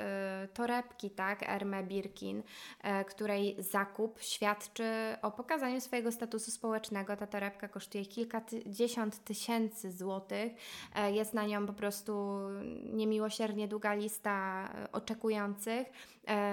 torebki, 0.53 1.09
tak, 1.09 1.49
Erme 1.49 1.83
Birkin, 1.83 2.39
y, 2.39 3.05
której 3.05 3.55
zakup 3.59 4.21
świadczy 4.21 4.85
o 5.21 5.31
pokazaniu 5.31 5.81
swojego 5.81 6.11
statusu 6.11 6.51
społecznego. 6.51 7.17
Ta 7.17 7.27
torebka 7.27 7.67
kosztuje 7.67 8.05
kilkadziesiąt 8.05 9.23
tysięcy 9.23 9.91
złotych. 9.91 10.53
Y, 10.53 11.11
jest 11.11 11.33
na 11.33 11.45
nią 11.45 11.67
po 11.67 11.73
prostu 11.73 12.39
niemiłosiernie 12.93 13.67
długa 13.67 13.93
lista 13.93 14.69
oczekujących. 14.91 15.87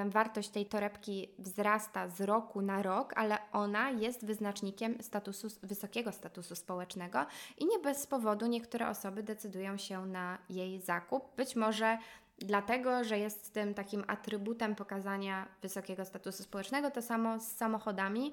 Wartość 0.07 0.49
tej 0.49 0.67
torebki 0.67 1.29
wzrasta 1.39 2.09
z 2.09 2.21
roku 2.21 2.63
na 2.63 2.83
rok, 2.83 3.13
ale 3.17 3.39
ona 3.53 3.91
jest 3.91 4.27
wyznacznikiem 4.27 5.03
statusu 5.03 5.49
wysokiego 5.63 5.93
wysokiego 5.93 6.13
statusu 6.13 6.57
społecznego 6.57 7.27
i 7.59 7.67
nie 7.67 7.79
bez 7.79 8.07
powodu 8.07 8.47
niektóre 8.47 8.89
osoby 8.89 9.23
decydują 9.23 9.77
się 9.77 10.07
na 10.07 10.39
jej 10.49 10.81
zakup. 10.81 11.37
Być 11.37 11.57
może 11.57 11.99
dlatego, 12.39 13.05
że 13.05 13.19
jest 13.19 13.53
tym 13.53 13.75
takim 13.75 14.05
atrybutem 14.07 14.75
pokazania 14.75 15.49
wysokiego 15.63 16.05
statusu 16.05 16.43
społecznego, 16.43 16.91
to 16.91 17.03
samo 17.03 17.41
z 17.41 17.47
samochodami 17.47 18.33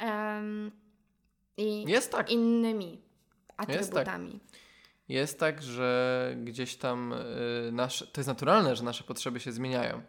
um, 0.00 0.70
i 1.56 1.86
tak. 2.10 2.30
innymi 2.30 3.02
atrybutami. 3.56 4.32
Jest 4.32 4.42
tak. 4.50 4.58
Jest 5.08 5.40
tak, 5.40 5.62
że 5.62 6.34
gdzieś 6.44 6.76
tam 6.76 7.12
y, 7.12 7.72
nasze, 7.72 8.06
to 8.06 8.20
jest 8.20 8.28
naturalne, 8.28 8.76
że 8.76 8.84
nasze 8.84 9.04
potrzeby 9.04 9.40
się 9.40 9.52
zmieniają, 9.52 10.02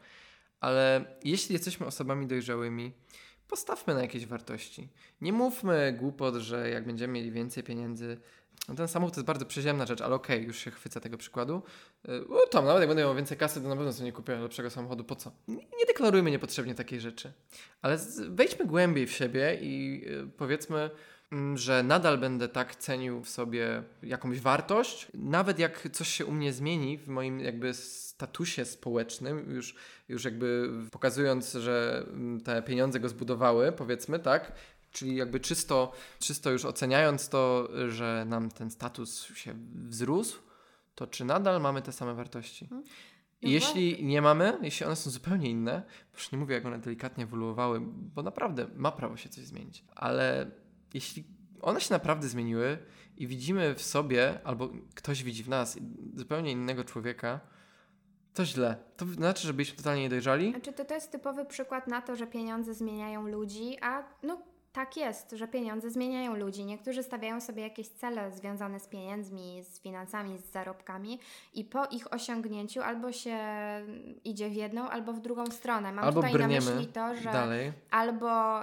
ale 0.59 1.05
jeśli 1.23 1.53
jesteśmy 1.53 1.85
osobami 1.85 2.27
dojrzałymi, 2.27 2.93
postawmy 3.47 3.93
na 3.93 4.01
jakieś 4.01 4.25
wartości. 4.25 4.89
Nie 5.21 5.33
mówmy 5.33 5.93
głupot, 5.97 6.35
że 6.35 6.69
jak 6.69 6.85
będziemy 6.85 7.13
mieli 7.13 7.31
więcej 7.31 7.63
pieniędzy, 7.63 8.17
no 8.69 8.75
ten 8.75 8.87
samochód 8.87 9.13
to 9.13 9.19
jest 9.19 9.27
bardzo 9.27 9.45
przyziemna 9.45 9.85
rzecz, 9.85 10.01
ale 10.01 10.15
okej, 10.15 10.37
okay, 10.37 10.47
już 10.47 10.59
się 10.59 10.71
chwycę 10.71 11.01
tego 11.01 11.17
przykładu. 11.17 11.61
O, 12.29 12.47
tam, 12.47 12.65
nawet 12.65 12.81
jak 12.81 12.89
będę 12.89 13.03
miał 13.03 13.15
więcej 13.15 13.37
kasy, 13.37 13.61
to 13.61 13.67
na 13.67 13.75
pewno 13.75 13.93
sobie 13.93 14.05
nie 14.05 14.11
kupię 14.11 14.35
lepszego 14.35 14.69
samochodu. 14.69 15.03
Po 15.03 15.15
co? 15.15 15.31
Nie, 15.47 15.85
deklarujmy 15.87 16.31
niepotrzebnie 16.31 16.75
takiej 16.75 16.99
rzeczy. 16.99 17.33
Ale 17.81 17.97
wejdźmy 18.29 18.65
głębiej 18.65 19.07
w 19.07 19.11
siebie 19.11 19.57
i 19.61 20.03
y, 20.07 20.27
powiedzmy, 20.37 20.89
że 21.55 21.83
nadal 21.83 22.17
będę 22.17 22.47
tak 22.47 22.75
cenił 22.75 23.23
w 23.23 23.29
sobie 23.29 23.83
jakąś 24.03 24.39
wartość, 24.39 25.07
nawet 25.13 25.59
jak 25.59 25.89
coś 25.91 26.07
się 26.07 26.25
u 26.25 26.31
mnie 26.31 26.53
zmieni 26.53 26.97
w 26.97 27.07
moim 27.07 27.39
jakby 27.39 27.73
statusie 27.73 28.65
społecznym, 28.65 29.51
już, 29.51 29.75
już 30.09 30.25
jakby 30.25 30.69
pokazując, 30.91 31.53
że 31.53 32.05
mm, 32.07 32.41
te 32.41 32.61
pieniądze 32.61 32.99
go 32.99 33.09
zbudowały, 33.09 33.71
powiedzmy, 33.71 34.19
tak, 34.19 34.51
Czyli 34.91 35.15
jakby 35.15 35.39
czysto, 35.39 35.91
czysto 36.19 36.51
już 36.51 36.65
oceniając 36.65 37.29
to, 37.29 37.69
że 37.89 38.25
nam 38.27 38.51
ten 38.51 38.71
status 38.71 39.25
się 39.35 39.53
wzrósł, 39.73 40.39
to 40.95 41.07
czy 41.07 41.25
nadal 41.25 41.61
mamy 41.61 41.81
te 41.81 41.91
same 41.91 42.13
wartości? 42.13 42.67
Hmm. 42.67 42.87
I 43.41 43.45
no 43.45 43.51
jeśli 43.51 44.05
nie 44.05 44.21
mamy, 44.21 44.57
jeśli 44.61 44.85
one 44.85 44.95
są 44.95 45.09
zupełnie 45.09 45.49
inne, 45.49 45.83
już 46.13 46.31
nie 46.31 46.37
mówię, 46.37 46.55
jak 46.55 46.65
one 46.65 46.79
delikatnie 46.79 47.23
ewoluowały, 47.23 47.81
bo 48.15 48.23
naprawdę 48.23 48.67
ma 48.75 48.91
prawo 48.91 49.17
się 49.17 49.29
coś 49.29 49.45
zmienić, 49.45 49.83
ale 49.95 50.51
jeśli 50.93 51.23
one 51.61 51.81
się 51.81 51.93
naprawdę 51.93 52.27
zmieniły 52.27 52.77
i 53.17 53.27
widzimy 53.27 53.75
w 53.75 53.81
sobie, 53.81 54.39
albo 54.43 54.69
ktoś 54.95 55.23
widzi 55.23 55.43
w 55.43 55.49
nas 55.49 55.79
zupełnie 56.15 56.51
innego 56.51 56.83
człowieka, 56.83 57.39
to 58.33 58.45
źle. 58.45 58.75
To 58.97 59.05
znaczy, 59.05 59.47
że 59.47 59.53
byliśmy 59.53 59.77
totalnie 59.77 60.01
niedojrzali. 60.01 60.51
Znaczy, 60.51 60.73
to, 60.73 60.85
to 60.85 60.93
jest 60.93 61.11
typowy 61.11 61.45
przykład 61.45 61.87
na 61.87 62.01
to, 62.01 62.15
że 62.15 62.27
pieniądze 62.27 62.73
zmieniają 62.73 63.27
ludzi, 63.27 63.77
a 63.81 64.03
no 64.23 64.41
tak 64.73 64.97
jest, 64.97 65.31
że 65.31 65.47
pieniądze 65.47 65.91
zmieniają 65.91 66.35
ludzi. 66.35 66.65
Niektórzy 66.65 67.03
stawiają 67.03 67.41
sobie 67.41 67.63
jakieś 67.63 67.87
cele 67.87 68.31
związane 68.31 68.79
z 68.79 68.87
pieniędzmi, 68.87 69.63
z 69.63 69.79
finansami, 69.79 70.37
z 70.37 70.51
zarobkami 70.51 71.19
i 71.53 71.65
po 71.65 71.85
ich 71.85 72.13
osiągnięciu 72.13 72.81
albo 72.81 73.11
się 73.11 73.37
idzie 74.23 74.49
w 74.49 74.53
jedną, 74.53 74.89
albo 74.89 75.13
w 75.13 75.19
drugą 75.19 75.45
stronę. 75.45 75.91
Mam 75.91 76.05
albo 76.05 76.21
tutaj 76.21 76.39
na 76.39 76.47
myśli 76.47 76.87
to, 76.87 77.15
że 77.15 77.31
dalej. 77.31 77.71
albo 77.91 78.59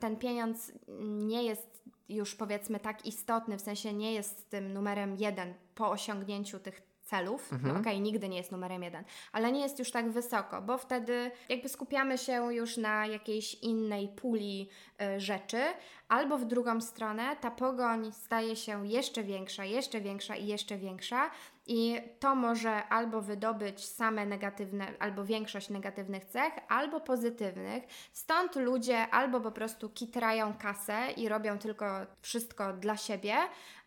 ten 0.00 0.16
pieniądz 0.16 0.72
nie 1.02 1.42
jest 1.42 1.82
już 2.08 2.34
powiedzmy 2.34 2.80
tak 2.80 3.06
istotny, 3.06 3.58
w 3.58 3.60
sensie 3.60 3.92
nie 3.92 4.12
jest 4.12 4.50
tym 4.50 4.72
numerem 4.72 5.16
jeden 5.16 5.54
po 5.74 5.90
osiągnięciu 5.90 6.58
tych 6.58 6.91
celów. 7.02 7.52
Mhm. 7.52 7.74
No, 7.74 7.80
Okej, 7.80 7.92
okay, 7.92 8.02
nigdy 8.02 8.28
nie 8.28 8.36
jest 8.36 8.52
numerem 8.52 8.82
jeden, 8.82 9.04
ale 9.32 9.52
nie 9.52 9.60
jest 9.60 9.78
już 9.78 9.90
tak 9.90 10.10
wysoko, 10.10 10.62
bo 10.62 10.78
wtedy 10.78 11.30
jakby 11.48 11.68
skupiamy 11.68 12.18
się 12.18 12.54
już 12.54 12.76
na 12.76 13.06
jakiejś 13.06 13.54
innej 13.54 14.08
puli 14.08 14.68
y, 15.02 15.20
rzeczy, 15.20 15.62
albo 16.08 16.38
w 16.38 16.44
drugą 16.44 16.80
stronę 16.80 17.36
ta 17.36 17.50
pogoń 17.50 18.12
staje 18.12 18.56
się 18.56 18.86
jeszcze 18.86 19.22
większa, 19.22 19.64
jeszcze 19.64 20.00
większa 20.00 20.36
i 20.36 20.46
jeszcze 20.46 20.78
większa. 20.78 21.30
I 21.66 22.00
to 22.20 22.34
może 22.34 22.88
albo 22.88 23.20
wydobyć 23.20 23.84
same 23.84 24.26
negatywne, 24.26 24.86
albo 24.98 25.24
większość 25.24 25.70
negatywnych 25.70 26.24
cech, 26.24 26.52
albo 26.68 27.00
pozytywnych. 27.00 27.84
Stąd 28.12 28.56
ludzie 28.56 29.10
albo 29.10 29.40
po 29.40 29.52
prostu 29.52 29.90
kitrają 29.90 30.54
kasę 30.54 31.12
i 31.16 31.28
robią 31.28 31.58
tylko 31.58 31.86
wszystko 32.20 32.72
dla 32.72 32.96
siebie, 32.96 33.34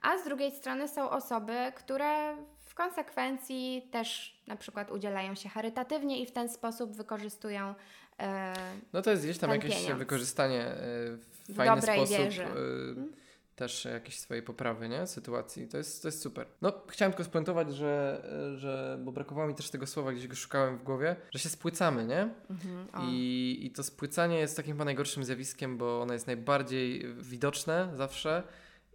a 0.01 0.17
z 0.17 0.23
drugiej 0.23 0.51
strony 0.51 0.88
są 0.88 1.10
osoby, 1.10 1.71
które 1.75 2.38
w 2.75 2.77
konsekwencji 2.77 3.88
też 3.91 4.35
na 4.47 4.55
przykład 4.55 4.91
udzielają 4.91 5.35
się 5.35 5.49
charytatywnie 5.49 6.21
i 6.21 6.25
w 6.25 6.31
ten 6.31 6.49
sposób 6.49 6.95
wykorzystują. 6.95 7.75
E, 8.19 8.53
no 8.93 9.01
to 9.01 9.11
jest 9.11 9.23
gdzieś 9.23 9.38
tam 9.38 9.49
jakieś 9.49 9.75
pieniądz. 9.75 9.99
wykorzystanie 9.99 10.61
e, 10.61 10.75
w, 11.17 11.25
w 11.49 11.55
fajny 11.55 11.81
sposób. 11.81 12.17
Hmm? 12.38 13.13
też 13.55 13.85
jakieś 13.85 14.19
swojej 14.19 14.43
poprawy, 14.43 14.89
nie? 14.89 15.07
Sytuacji. 15.07 15.67
To 15.67 15.77
jest, 15.77 16.01
to 16.01 16.07
jest 16.07 16.21
super. 16.21 16.47
No, 16.61 16.73
chciałem 16.88 17.11
tylko 17.11 17.23
spuentować, 17.23 17.75
że, 17.75 18.21
że, 18.57 18.99
bo 19.03 19.11
brakowało 19.11 19.47
mi 19.47 19.55
też 19.55 19.69
tego 19.69 19.88
słowa, 19.88 20.11
gdzieś 20.11 20.27
go 20.27 20.35
szukałem 20.35 20.77
w 20.77 20.83
głowie, 20.83 21.15
że 21.31 21.39
się 21.39 21.49
spłycamy, 21.49 22.05
nie? 22.05 22.29
Mhm, 22.49 22.88
I, 23.01 23.59
I 23.63 23.71
to 23.71 23.83
spłycanie 23.83 24.39
jest 24.39 24.57
takim 24.57 24.73
chyba 24.73 24.85
najgorszym 24.85 25.23
zjawiskiem, 25.23 25.77
bo 25.77 26.01
ono 26.01 26.13
jest 26.13 26.27
najbardziej 26.27 27.13
widoczne 27.13 27.91
zawsze 27.93 28.43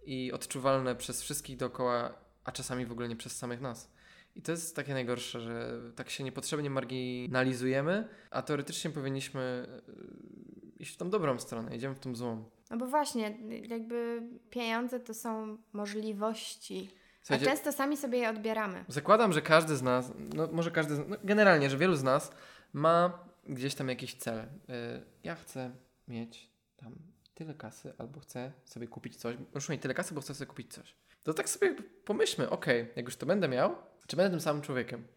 i 0.05 0.31
odczuwalne 0.31 0.95
przez 0.95 1.21
wszystkich 1.21 1.57
dookoła 1.57 2.21
a 2.43 2.51
czasami 2.51 2.85
w 2.85 2.91
ogóle 2.91 3.07
nie 3.07 3.15
przez 3.15 3.37
samych 3.37 3.61
nas. 3.61 3.91
I 4.35 4.41
to 4.41 4.51
jest 4.51 4.75
takie 4.75 4.93
najgorsze, 4.93 5.41
że 5.41 5.79
tak 5.95 6.09
się 6.09 6.23
niepotrzebnie 6.23 6.69
marginalizujemy, 6.69 8.07
a 8.31 8.41
teoretycznie 8.41 8.91
powinniśmy 8.91 9.67
e, 9.77 10.81
iść 10.81 10.93
w 10.93 10.97
tą 10.97 11.09
dobrą 11.09 11.39
stronę, 11.39 11.75
idziemy 11.75 11.95
w 11.95 11.99
tą 11.99 12.15
złą. 12.15 12.43
No 12.69 12.77
bo 12.77 12.87
właśnie, 12.87 13.37
jakby 13.67 14.23
pieniądze 14.49 14.99
to 14.99 15.13
są 15.13 15.57
możliwości. 15.73 16.89
Słuchajcie, 17.21 17.45
a 17.45 17.49
często 17.49 17.71
sami 17.71 17.97
sobie 17.97 18.17
je 18.17 18.29
odbieramy. 18.29 18.85
Zakładam, 18.87 19.33
że 19.33 19.41
każdy 19.41 19.75
z 19.75 19.81
nas, 19.81 20.11
no 20.33 20.49
może 20.51 20.71
każdy, 20.71 20.97
no 21.07 21.15
generalnie, 21.23 21.69
że 21.69 21.77
wielu 21.77 21.95
z 21.95 22.03
nas 22.03 22.31
ma 22.73 23.19
gdzieś 23.49 23.75
tam 23.75 23.89
jakiś 23.89 24.15
cel. 24.15 24.37
Yy, 24.37 24.75
ja 25.23 25.35
chcę 25.35 25.71
mieć 26.07 26.49
tam 26.77 26.95
tyle 27.33 27.53
kasy, 27.53 27.93
albo 27.97 28.19
chcę 28.19 28.51
sobie 28.65 28.87
kupić 28.87 29.15
coś. 29.15 29.35
Muszę 29.53 29.73
mieć 29.73 29.81
tyle 29.81 29.93
kasy, 29.93 30.13
bo 30.13 30.21
chcę 30.21 30.35
sobie 30.35 30.47
kupić 30.47 30.73
coś 30.73 30.95
to 31.23 31.33
tak 31.33 31.49
sobie 31.49 31.75
pomyślmy, 32.05 32.49
ok, 32.49 32.65
jak 32.95 33.05
już 33.05 33.15
to 33.15 33.25
będę 33.25 33.47
miał, 33.47 33.75
czy 34.07 34.15
będę 34.15 34.29
tym 34.29 34.41
samym 34.41 34.61
człowiekiem? 34.61 35.07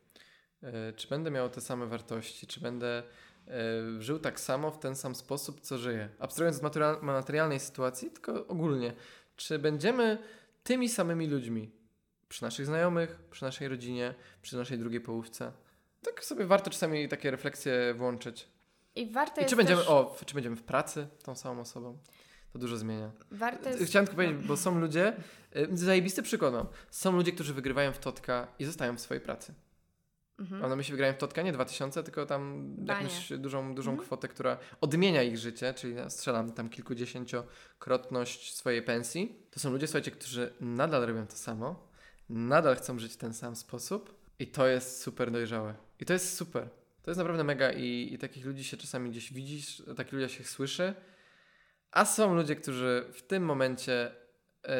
Yy, 0.63 0.71
czy 0.97 1.09
będę 1.09 1.31
miał 1.31 1.51
te 1.51 1.61
same 1.61 1.87
wartości? 1.87 2.47
Czy 2.47 2.61
będę 2.61 3.03
yy, 3.47 3.53
żył 4.03 4.19
tak 4.19 4.41
samo, 4.41 4.71
w 4.71 4.79
ten 4.79 4.97
sam 4.97 5.15
sposób, 5.15 5.61
co 5.61 5.79
żyję? 5.79 6.09
Abstrahując 6.19 6.65
od 6.65 7.03
materialnej 7.03 7.61
sytuacji, 7.61 8.11
tylko 8.11 8.47
ogólnie. 8.47 8.93
Czy 9.37 9.59
będziemy 9.59 10.19
tymi 10.63 10.89
samymi 10.89 11.27
ludźmi 11.27 11.71
przy 12.29 12.43
naszych 12.43 12.67
znajomych, 12.67 13.19
przy 13.31 13.45
naszej 13.45 13.69
rodzinie, 13.69 14.15
przy 14.43 14.57
naszej 14.57 14.79
drugiej 14.79 15.01
połówce? 15.01 15.53
Tak 16.03 16.25
sobie 16.25 16.47
warto 16.47 16.71
czasami 16.71 17.09
takie 17.09 17.31
refleksje 17.31 17.95
włączyć. 17.95 18.49
I 18.95 19.11
warto 19.11 19.41
I 19.41 19.47
czy 19.47 19.57
będziemy, 19.57 19.81
też... 19.81 19.91
o, 19.91 20.17
czy 20.27 20.35
będziemy 20.35 20.57
w 20.57 20.63
pracy 20.63 21.07
tą 21.23 21.37
samą 21.37 21.61
osobą? 21.61 21.99
To 22.55 22.59
dużo 22.59 22.77
zmienia. 22.77 23.11
Warto 23.31 23.69
jest... 23.69 23.85
Chciałem 23.85 24.07
tylko 24.07 24.23
powiedzieć, 24.23 24.47
bo 24.47 24.57
są 24.57 24.81
ludzie, 24.81 25.17
y, 25.57 25.77
zajebisty 25.77 26.23
przykład 26.23 26.53
mam. 26.53 26.67
Są 26.91 27.13
ludzie, 27.13 27.33
którzy 27.33 27.55
wygrywają 27.55 27.93
w 27.93 27.99
Totka 27.99 28.49
i 28.59 28.65
zostają 28.65 28.97
w 28.97 29.01
swojej 29.01 29.21
pracy. 29.21 29.55
Mhm. 30.39 30.65
One 30.65 30.77
myśli, 30.77 30.93
wygrają 30.93 31.15
w 31.15 31.19
Totka 31.19 31.43
nie 31.43 31.53
2000, 31.53 32.03
tylko 32.03 32.27
tam 32.27 32.75
Danie. 32.79 33.03
jakąś 33.03 33.33
dużą, 33.39 33.75
dużą 33.75 33.91
mhm. 33.91 34.07
kwotę, 34.07 34.29
która 34.29 34.59
odmienia 34.81 35.23
ich 35.23 35.39
życie, 35.39 35.75
czyli 35.75 35.95
strzelam 36.09 36.53
tam 36.53 36.69
kilkudziesięciokrotność 36.69 38.57
swojej 38.57 38.83
pensji. 38.83 39.47
To 39.51 39.61
są 39.61 39.71
ludzie, 39.71 39.87
słuchajcie, 39.87 40.11
którzy 40.11 40.53
nadal 40.61 41.07
robią 41.07 41.27
to 41.27 41.37
samo, 41.37 41.89
nadal 42.29 42.77
chcą 42.77 42.99
żyć 42.99 43.13
w 43.13 43.17
ten 43.17 43.35
sam 43.35 43.57
sposób 43.57 44.15
i 44.39 44.47
to 44.47 44.67
jest 44.67 45.03
super 45.03 45.31
dojrzałe. 45.31 45.75
I 46.01 46.05
to 46.05 46.13
jest 46.13 46.37
super. 46.37 46.69
To 47.03 47.11
jest 47.11 47.19
naprawdę 47.19 47.45
mega 47.45 47.73
i, 47.73 48.09
i 48.13 48.19
takich 48.19 48.47
ludzi 48.47 48.65
się 48.65 48.77
czasami 48.77 49.11
gdzieś 49.11 49.33
widzisz, 49.33 49.83
takich 49.97 50.13
ludzi 50.13 50.35
się 50.35 50.45
słyszy 50.45 50.95
a 51.95 52.05
są 52.05 52.35
ludzie, 52.35 52.57
którzy 52.57 53.05
w 53.13 53.23
tym 53.23 53.45
momencie 53.45 54.11
yy, 54.65 54.73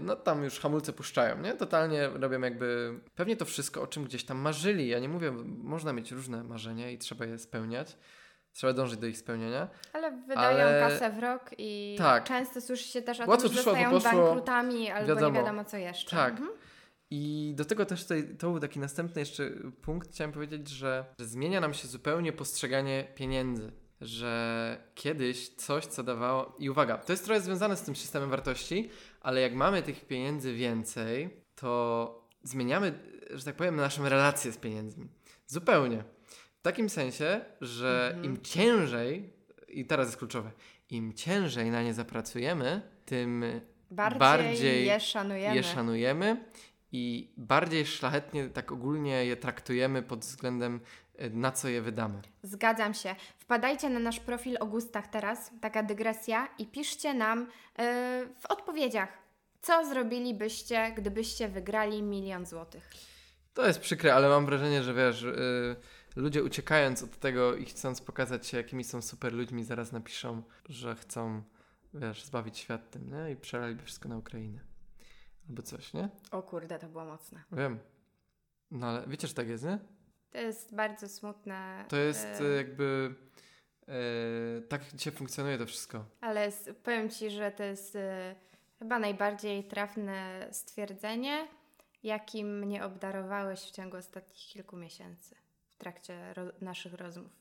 no 0.00 0.16
tam 0.16 0.44
już 0.44 0.60
hamulce 0.60 0.92
puszczają, 0.92 1.40
nie? 1.40 1.54
Totalnie 1.54 2.08
robią 2.08 2.40
jakby 2.40 3.00
pewnie 3.14 3.36
to 3.36 3.44
wszystko, 3.44 3.82
o 3.82 3.86
czym 3.86 4.04
gdzieś 4.04 4.24
tam 4.24 4.38
marzyli. 4.38 4.88
Ja 4.88 4.98
nie 4.98 5.08
mówię, 5.08 5.32
można 5.44 5.92
mieć 5.92 6.12
różne 6.12 6.44
marzenia 6.44 6.90
i 6.90 6.98
trzeba 6.98 7.24
je 7.24 7.38
spełniać. 7.38 7.96
Trzeba 8.52 8.72
dążyć 8.72 8.98
do 8.98 9.06
ich 9.06 9.18
spełnienia. 9.18 9.68
Ale 9.92 10.10
wydają 10.10 10.66
ale... 10.66 10.80
kasę 10.80 11.10
w 11.10 11.18
rok 11.18 11.50
i 11.58 11.96
tak. 11.98 12.24
często 12.24 12.60
słyszy 12.60 12.88
się 12.88 13.02
też 13.02 13.20
o 13.20 13.26
Łatwo 13.26 13.48
tym, 13.48 13.56
że 13.56 13.62
zostają 13.62 13.90
poszło, 13.90 14.10
bankrutami 14.10 14.90
albo 14.90 15.08
wiadomo. 15.08 15.36
nie 15.36 15.42
wiadomo 15.42 15.64
co 15.64 15.76
jeszcze. 15.76 16.16
Tak. 16.16 16.30
Mhm. 16.30 16.50
I 17.10 17.52
do 17.56 17.64
tego 17.64 17.86
też 17.86 18.02
tutaj, 18.02 18.36
to 18.38 18.50
był 18.50 18.60
taki 18.60 18.78
następny 18.78 19.20
jeszcze 19.20 19.50
punkt, 19.82 20.10
chciałem 20.10 20.32
powiedzieć, 20.32 20.68
że, 20.68 21.04
że 21.18 21.26
zmienia 21.26 21.60
nam 21.60 21.74
się 21.74 21.88
zupełnie 21.88 22.32
postrzeganie 22.32 23.12
pieniędzy 23.14 23.72
że 24.00 24.76
kiedyś 24.94 25.48
coś, 25.48 25.86
co 25.86 26.02
dawało. 26.02 26.56
I 26.58 26.70
uwaga, 26.70 26.98
to 26.98 27.12
jest 27.12 27.24
trochę 27.24 27.40
związane 27.40 27.76
z 27.76 27.82
tym 27.82 27.96
systemem 27.96 28.30
wartości, 28.30 28.90
ale 29.20 29.40
jak 29.40 29.54
mamy 29.54 29.82
tych 29.82 30.06
pieniędzy 30.06 30.54
więcej, 30.54 31.30
to 31.54 32.28
zmieniamy, 32.42 32.98
że 33.30 33.44
tak 33.44 33.56
powiem, 33.56 33.76
naszą 33.76 34.08
relację 34.08 34.52
z 34.52 34.56
pieniędzmi. 34.56 35.08
Zupełnie. 35.46 36.04
W 36.58 36.62
takim 36.62 36.88
sensie, 36.88 37.40
że 37.60 38.06
mhm. 38.06 38.24
im 38.24 38.42
ciężej, 38.42 39.32
i 39.68 39.86
teraz 39.86 40.06
jest 40.06 40.18
kluczowe, 40.18 40.52
im 40.90 41.12
ciężej 41.12 41.70
na 41.70 41.82
nie 41.82 41.94
zapracujemy, 41.94 42.82
tym 43.04 43.44
bardziej, 43.90 44.18
bardziej 44.18 44.86
je, 44.86 45.00
szanujemy. 45.00 45.56
je 45.56 45.62
szanujemy 45.62 46.44
i 46.92 47.32
bardziej 47.36 47.86
szlachetnie, 47.86 48.48
tak 48.48 48.72
ogólnie 48.72 49.24
je 49.24 49.36
traktujemy 49.36 50.02
pod 50.02 50.20
względem 50.20 50.80
na 51.30 51.52
co 51.52 51.68
je 51.68 51.82
wydamy. 51.82 52.22
Zgadzam 52.42 52.94
się. 52.94 53.14
Wpadajcie 53.38 53.90
na 53.90 54.00
nasz 54.00 54.20
profil 54.20 54.56
o 54.60 54.66
gustach 54.66 55.06
teraz, 55.06 55.50
taka 55.60 55.82
dygresja, 55.82 56.48
i 56.58 56.66
piszcie 56.66 57.14
nam 57.14 57.40
yy, 57.40 57.46
w 58.40 58.46
odpowiedziach, 58.48 59.08
co 59.62 59.86
zrobilibyście, 59.86 60.92
gdybyście 60.96 61.48
wygrali 61.48 62.02
milion 62.02 62.46
złotych. 62.46 62.90
To 63.54 63.66
jest 63.66 63.80
przykre, 63.80 64.14
ale 64.14 64.28
mam 64.28 64.46
wrażenie, 64.46 64.82
że 64.82 64.94
wiesz, 64.94 65.22
yy, 65.22 65.76
ludzie 66.16 66.44
uciekając 66.44 67.02
od 67.02 67.18
tego 67.18 67.56
i 67.56 67.64
chcąc 67.64 68.00
pokazać 68.00 68.46
się, 68.46 68.56
jakimi 68.56 68.84
są 68.84 69.02
super 69.02 69.32
ludźmi, 69.32 69.64
zaraz 69.64 69.92
napiszą, 69.92 70.42
że 70.68 70.94
chcą, 70.94 71.42
wiesz, 71.94 72.24
zbawić 72.24 72.58
świat 72.58 72.90
tym, 72.90 73.10
nie? 73.10 73.32
I 73.32 73.36
przelaliby 73.36 73.82
wszystko 73.82 74.08
na 74.08 74.16
Ukrainę. 74.16 74.60
Albo 75.48 75.62
coś, 75.62 75.92
nie? 75.92 76.08
O 76.30 76.42
kurde, 76.42 76.78
to 76.78 76.88
było 76.88 77.04
mocne. 77.04 77.42
Wiem. 77.52 77.78
No 78.70 78.86
ale 78.86 79.04
wiecie, 79.06 79.28
że 79.28 79.34
tak 79.34 79.48
jest, 79.48 79.64
nie? 79.64 79.78
To 80.30 80.38
jest 80.38 80.74
bardzo 80.74 81.08
smutne. 81.08 81.84
To 81.88 81.96
jest 81.96 82.40
e, 82.40 82.44
jakby... 82.56 83.14
E, 83.88 83.92
tak 84.68 84.82
dzisiaj 84.94 85.12
funkcjonuje 85.12 85.58
to 85.58 85.66
wszystko. 85.66 86.04
Ale 86.20 86.52
powiem 86.82 87.10
Ci, 87.10 87.30
że 87.30 87.50
to 87.50 87.62
jest 87.62 87.96
e, 87.96 88.34
chyba 88.78 88.98
najbardziej 88.98 89.64
trafne 89.64 90.48
stwierdzenie, 90.52 91.48
jakim 92.02 92.58
mnie 92.58 92.84
obdarowałeś 92.84 93.60
w 93.60 93.70
ciągu 93.70 93.96
ostatnich 93.96 94.38
kilku 94.38 94.76
miesięcy 94.76 95.34
w 95.68 95.76
trakcie 95.76 96.34
ro- 96.34 96.52
naszych 96.60 96.94
rozmów. 96.94 97.32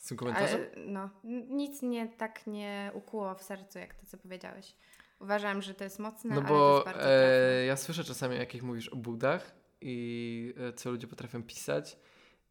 Z 0.00 0.08
tym 0.08 0.16
komentarzem? 0.16 0.60
Ale, 0.76 0.84
no, 0.86 1.10
nic 1.48 1.82
mnie 1.82 2.08
tak 2.08 2.46
nie 2.46 2.90
ukuło 2.94 3.34
w 3.34 3.42
sercu, 3.42 3.78
jak 3.78 3.94
to, 3.94 4.06
co 4.06 4.18
powiedziałeś. 4.18 4.74
Uważam, 5.20 5.62
że 5.62 5.74
to 5.74 5.84
jest 5.84 5.98
mocne, 5.98 6.34
No 6.34 6.40
ale 6.40 6.48
to 6.48 6.54
bo 6.54 6.74
jest 6.74 6.84
bardzo 6.84 7.00
e, 7.00 7.04
trafne. 7.04 7.64
ja 7.66 7.76
słyszę 7.76 8.04
czasami, 8.04 8.36
jak 8.36 8.54
ich 8.54 8.62
mówisz 8.62 8.88
o 8.88 8.96
budach 8.96 9.54
i 9.80 10.54
e, 10.56 10.72
co 10.72 10.90
ludzie 10.90 11.06
potrafią 11.06 11.42
pisać 11.42 11.96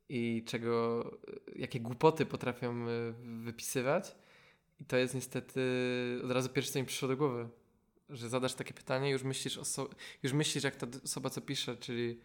i 0.10 0.44
czego, 0.48 1.04
e, 1.56 1.60
jakie 1.60 1.80
głupoty 1.80 2.26
potrafią 2.26 2.88
e, 2.88 3.14
wypisywać. 3.44 4.16
I 4.80 4.86
to 4.86 4.98
jest 4.98 5.16
niestety 5.16 5.62
od 6.24 6.32
razu 6.32 6.50
pierwsze, 6.50 6.72
co 6.72 6.80
mi 6.80 6.86
przyszło 6.86 7.08
do 7.08 7.18
głowy. 7.18 7.50
Że 8.10 8.30
zadasz 8.30 8.54
takie 8.54 8.74
pytanie 8.74 9.10
już 9.10 9.24
myślisz, 9.24 9.58
o 9.58 9.66
so- 9.66 9.90
już 10.24 10.34
myślisz 10.34 10.64
jak 10.64 10.76
ta 10.76 10.88
osoba, 11.04 11.30
co 11.30 11.42
pisze, 11.42 11.78
czyli 11.78 12.20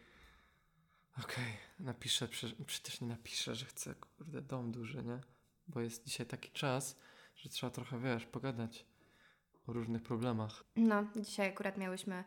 okej, 1.24 1.52
napiszę, 1.78 2.28
przecież, 2.28 3.00
nie 3.00 3.08
napiszę, 3.08 3.54
że 3.54 3.66
chcę, 3.66 3.94
kurde, 3.94 4.42
dom 4.42 4.72
duży, 4.72 5.02
nie? 5.02 5.20
Bo 5.68 5.80
jest 5.80 6.04
dzisiaj 6.04 6.26
taki 6.26 6.50
czas, 6.50 6.98
że 7.36 7.48
trzeba 7.48 7.70
trochę, 7.70 8.00
wiesz, 8.00 8.26
pogadać 8.26 8.86
o 9.66 9.72
różnych 9.72 10.02
problemach. 10.02 10.64
No, 10.76 11.04
dzisiaj 11.16 11.48
akurat 11.48 11.78
miałyśmy 11.78 12.24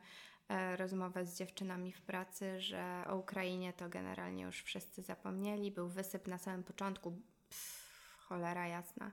rozmowę 0.75 1.25
z 1.25 1.37
dziewczynami 1.37 1.91
w 1.91 2.01
pracy, 2.01 2.61
że 2.61 3.03
o 3.07 3.15
Ukrainie 3.15 3.73
to 3.73 3.89
generalnie 3.89 4.43
już 4.43 4.61
wszyscy 4.63 5.01
zapomnieli. 5.01 5.71
Był 5.71 5.87
wysyp 5.87 6.27
na 6.27 6.37
samym 6.37 6.63
początku. 6.63 7.11
Pff, 7.49 8.17
cholera 8.19 8.67
jasna. 8.67 9.11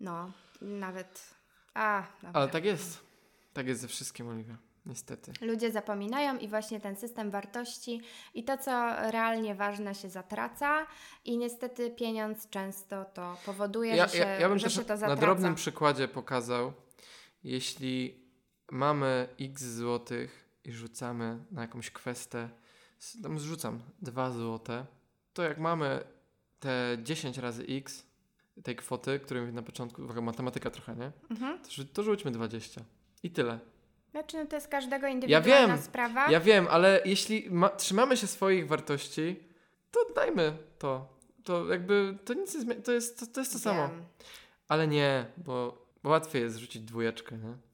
No, 0.00 0.32
nawet. 0.60 1.34
A, 1.74 2.02
dobra. 2.22 2.40
Ale 2.40 2.48
tak 2.48 2.64
jest. 2.64 3.00
Tak 3.52 3.66
jest 3.66 3.80
ze 3.80 3.88
wszystkim, 3.88 4.28
Oliwia. 4.28 4.56
Niestety. 4.86 5.32
Ludzie 5.40 5.72
zapominają 5.72 6.38
i 6.38 6.48
właśnie 6.48 6.80
ten 6.80 6.96
system 6.96 7.30
wartości 7.30 8.00
i 8.34 8.44
to, 8.44 8.58
co 8.58 8.70
realnie 9.10 9.54
ważne, 9.54 9.94
się 9.94 10.10
zatraca, 10.10 10.86
i 11.24 11.38
niestety 11.38 11.90
pieniądz 11.90 12.48
często 12.50 13.04
to 13.04 13.36
powoduje, 13.46 13.96
Ja, 13.96 14.06
że, 14.06 14.12
się, 14.12 14.18
ja, 14.18 14.38
ja 14.40 14.48
bym 14.48 14.58
że 14.58 14.64
też 14.64 14.74
się 14.74 14.84
to 14.84 14.88
na 14.88 14.96
zatraca. 14.96 15.20
drobnym 15.20 15.54
przykładzie 15.54 16.08
pokazał, 16.08 16.72
jeśli 17.44 18.24
mamy 18.70 19.28
x 19.40 19.62
złotych 19.62 20.48
i 20.64 20.72
rzucamy 20.72 21.44
na 21.50 21.62
jakąś 21.62 21.90
kwestę, 21.90 22.48
tam 23.22 23.38
zrzucam 23.38 23.80
2 24.02 24.30
złote, 24.30 24.86
to 25.32 25.42
jak 25.42 25.58
mamy 25.58 26.04
te 26.60 26.98
10 27.02 27.38
razy 27.38 27.64
x 27.68 28.06
tej 28.62 28.76
kwoty, 28.76 29.20
którą 29.20 29.52
na 29.52 29.62
początku, 29.62 30.02
uwaga, 30.02 30.20
matematyka 30.20 30.70
trochę, 30.70 30.96
nie? 30.96 31.12
Mhm. 31.30 31.58
To, 31.58 31.68
to 31.92 32.02
rzućmy 32.02 32.30
20. 32.30 32.80
I 33.22 33.30
tyle. 33.30 33.58
Znaczy, 34.10 34.36
no 34.36 34.46
to 34.46 34.56
jest 34.56 34.68
każdego 34.68 35.06
indywidualna 35.06 35.66
wiem, 35.74 35.78
sprawa. 35.78 36.30
Ja 36.30 36.40
wiem, 36.40 36.66
ale 36.70 37.00
jeśli 37.04 37.50
ma, 37.50 37.68
trzymamy 37.68 38.16
się 38.16 38.26
swoich 38.26 38.68
wartości, 38.68 39.36
to 39.90 40.00
dajmy 40.14 40.56
to. 40.78 41.18
To 41.44 41.66
jakby, 41.66 42.18
to 42.24 42.34
nic 42.34 42.54
nie 42.54 42.60
zmienia, 42.60 42.82
to 42.82 42.92
jest 42.92 43.20
to, 43.20 43.26
to, 43.26 43.40
jest 43.40 43.52
to 43.52 43.58
samo. 43.58 43.90
Ale 44.68 44.88
nie, 44.88 45.26
bo, 45.36 45.86
bo 46.02 46.10
łatwiej 46.10 46.42
jest 46.42 46.56
rzucić 46.56 46.82
dwójeczkę, 46.82 47.38
nie? 47.38 47.67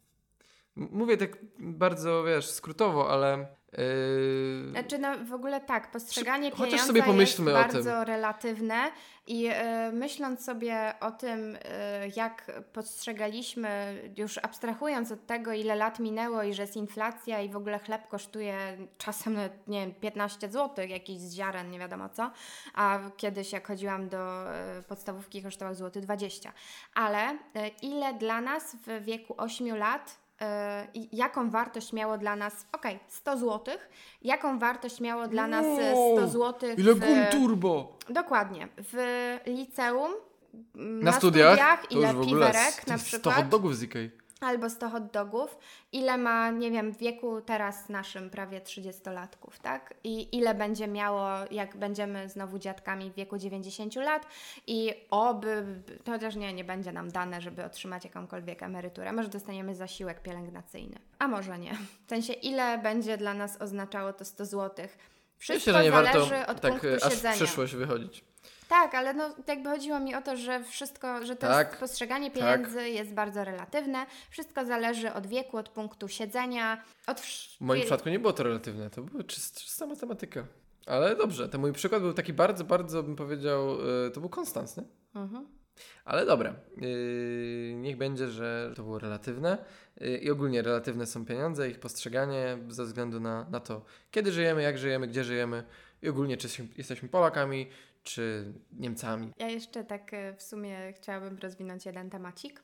Mówię 0.77 1.17
tak 1.17 1.37
bardzo, 1.59 2.25
wiesz, 2.25 2.51
skrótowo, 2.51 3.11
ale... 3.11 3.47
Yy, 3.79 4.71
Znaczy, 4.71 4.99
no 4.99 5.09
w 5.25 5.33
ogóle 5.33 5.61
tak, 5.61 5.91
postrzeganie 5.91 6.51
Chociaż 6.51 6.65
pieniądza 6.65 6.87
sobie 6.87 7.03
pomyślmy 7.03 7.51
jest 7.51 7.63
tym. 7.63 7.73
bardzo 7.73 8.05
relatywne 8.05 8.91
i 9.27 9.47
e, 9.51 9.93
myśląc 9.93 10.45
sobie 10.45 10.93
o 11.01 11.11
tym, 11.11 11.59
e, 11.65 12.09
jak 12.17 12.63
postrzegaliśmy, 12.73 14.03
już 14.17 14.39
abstrahując 14.39 15.13
od 15.13 15.27
tego, 15.27 15.53
ile 15.53 15.75
lat 15.75 15.99
minęło 15.99 16.43
i 16.43 16.55
że 16.55 16.63
jest 16.63 16.77
inflacja 16.77 17.41
i 17.41 17.49
w 17.49 17.57
ogóle 17.57 17.79
chleb 17.79 18.09
kosztuje 18.09 18.57
czasem, 18.99 19.39
nie 19.67 19.81
wiem, 19.81 19.95
15 19.95 20.49
zł, 20.49 20.87
jakiś 20.89 21.19
z 21.19 21.35
ziaren, 21.35 21.71
nie 21.71 21.79
wiadomo 21.79 22.09
co, 22.09 22.31
a 22.75 22.99
kiedyś 23.17 23.53
jak 23.53 23.67
chodziłam 23.67 24.09
do 24.09 24.55
e, 24.55 24.83
podstawówki 24.83 25.43
kosztował 25.43 25.75
złoty 25.75 26.01
20. 26.01 26.53
Ale 26.95 27.19
e, 27.29 27.69
ile 27.83 28.15
dla 28.15 28.41
nas 28.41 28.77
w 28.87 29.05
wieku 29.05 29.35
8 29.37 29.77
lat 29.77 30.24
e, 30.41 30.87
jaką 31.13 31.51
wartość 31.51 31.93
miało 31.93 32.19
dla 32.19 32.37
nas, 32.37 32.67
okej, 32.73 32.99
100 33.09 33.37
zł, 33.39 33.75
jaką 34.23 34.59
wartość 34.59 35.01
miało 35.01 35.29
dla 35.29 35.47
nas 35.47 35.67
e, 35.67 35.93
100 35.93 35.97
Wow, 35.97 36.29
zł 36.29 36.71
Ile 36.77 36.95
w, 36.95 36.99
gun 37.01 37.19
turbo! 37.33 37.99
Dokładnie. 38.09 38.69
W 38.93 39.37
liceum, 39.47 40.13
m, 40.75 41.01
Na, 41.03 41.13
studiach? 41.13 41.87
to 41.89 41.99
ile 41.99 42.15
piwerek 42.15 42.87
na 42.87 42.99
100 42.99 43.05
przykład, 43.05 43.35
hot 43.35 43.49
dogów 43.49 43.77
z 43.77 43.83
Ikei. 43.83 44.11
Albo 44.47 44.71
100 44.71 44.89
hot 44.89 45.11
dogów, 45.11 45.59
ile 45.93 46.19
ma, 46.19 46.51
nie 46.51 46.71
wiem, 46.71 46.93
w 46.93 46.99
wieku 46.99 47.41
teraz 47.41 47.89
naszym 47.89 48.31
prawie 48.31 48.61
30-latków, 48.61 49.59
tak? 49.63 49.95
I 50.05 50.37
ile 50.37 50.55
będzie 50.55 50.89
miało, 50.89 51.29
jak 51.51 51.77
będziemy 51.77 52.29
znowu 52.29 52.59
dziadkami 52.59 53.11
w 53.11 53.15
wieku 53.15 53.39
90 53.39 53.97
lat 53.97 54.27
i 54.67 54.95
oby, 55.11 55.65
chociaż 56.07 56.37
nie, 56.37 56.53
nie 56.53 56.65
będzie 56.65 56.93
nam 56.93 57.11
dane, 57.11 57.41
żeby 57.41 57.65
otrzymać 57.65 58.05
jakąkolwiek 58.05 58.63
emeryturę. 58.63 59.13
Może 59.13 59.29
dostaniemy 59.29 59.75
zasiłek 59.75 60.23
pielęgnacyjny, 60.23 60.99
a 61.19 61.29
może 61.29 61.59
nie. 61.59 61.75
W 62.07 62.09
sensie, 62.09 62.33
ile 62.33 62.79
będzie 62.79 63.17
dla 63.17 63.35
nas 63.35 63.61
oznaczało 63.61 64.13
to 64.13 64.25
100 64.25 64.47
złotych. 64.47 64.99
Wszystko 65.37 65.71
Myślę, 65.71 65.73
że 65.73 65.85
nie 65.85 65.91
zależy 65.91 66.31
warto 66.31 66.53
od 66.53 66.61
tak 66.61 66.71
punktu 66.71 66.89
aż 67.07 67.13
w 67.13 67.15
siedzenia. 67.15 67.35
przyszłość 67.35 67.75
wychodzić. 67.75 68.25
Tak, 68.69 68.95
ale 68.95 69.15
no 69.15 69.35
jakby 69.47 69.71
chodziło 69.71 70.01
mi 70.01 70.15
o 70.15 70.23
to, 70.23 70.37
że 70.37 70.65
wszystko, 70.65 71.27
że 71.27 71.37
to 71.37 71.47
Tak, 71.47 71.69
jest, 71.69 71.81
postrzeganie 71.81 72.31
tak. 72.31 72.41
pieniędzy 72.41 72.89
jest 72.91 73.13
bardzo 73.13 73.45
relatywne. 73.45 74.07
Wszystko 74.31 74.65
zależy 74.65 75.13
od 75.13 75.27
wieku, 75.27 75.57
od 75.57 75.69
punktu 75.69 76.09
siedzenia, 76.09 76.83
od 77.07 77.21
W 77.21 77.61
moim 77.61 77.81
przypadku 77.81 78.09
nie 78.09 78.19
było 78.19 78.33
to 78.33 78.43
relatywne, 78.43 78.91
to 78.91 79.03
była 79.03 79.23
czyst, 79.23 79.61
czysta 79.61 79.87
matematyka. 79.87 80.45
Ale 80.87 81.17
dobrze, 81.17 81.49
ten 81.49 81.61
mój 81.61 81.73
przykład 81.73 82.03
był 82.03 82.13
taki 82.13 82.33
bardzo, 82.33 82.65
bardzo 82.65 83.03
bym 83.03 83.17
powiedział, 83.17 83.77
y, 84.07 84.11
to 84.11 84.21
był 84.21 84.29
konstans, 84.29 84.77
nie? 84.77 84.83
Mhm. 85.15 85.47
Ale 86.05 86.27
dobra, 86.27 86.55
yy, 86.77 87.75
niech 87.75 87.97
będzie, 87.97 88.29
że 88.31 88.73
to 88.77 88.83
było 88.83 88.99
relatywne 88.99 89.59
yy, 90.01 90.19
i 90.19 90.31
ogólnie 90.31 90.63
relatywne 90.63 91.07
są 91.07 91.25
pieniądze, 91.25 91.69
ich 91.71 91.81
postrzeganie 91.81 92.59
ze 92.69 92.85
względu 92.85 93.21
na, 93.21 93.47
na 93.51 93.61
to, 93.61 93.85
kiedy 94.11 94.33
żyjemy, 94.33 94.63
jak 94.63 94.79
żyjemy, 94.79 95.09
gdzie 95.09 95.25
żyjemy 95.25 95.65
i 96.03 96.09
ogólnie 96.09 96.37
czy 96.37 96.47
jesteśmy- 96.47 96.69
jesteśmy 96.77 97.09
Polakami, 97.09 97.71
czy 98.05 98.53
Niemcami. 98.73 99.33
Ja 99.39 99.49
jeszcze 99.49 99.85
tak 99.85 100.15
e, 100.15 100.35
w 100.35 100.43
sumie 100.43 100.93
chciałabym 100.93 101.39
rozwinąć 101.39 101.87
jeden 101.87 102.11
temacik. 102.11 102.63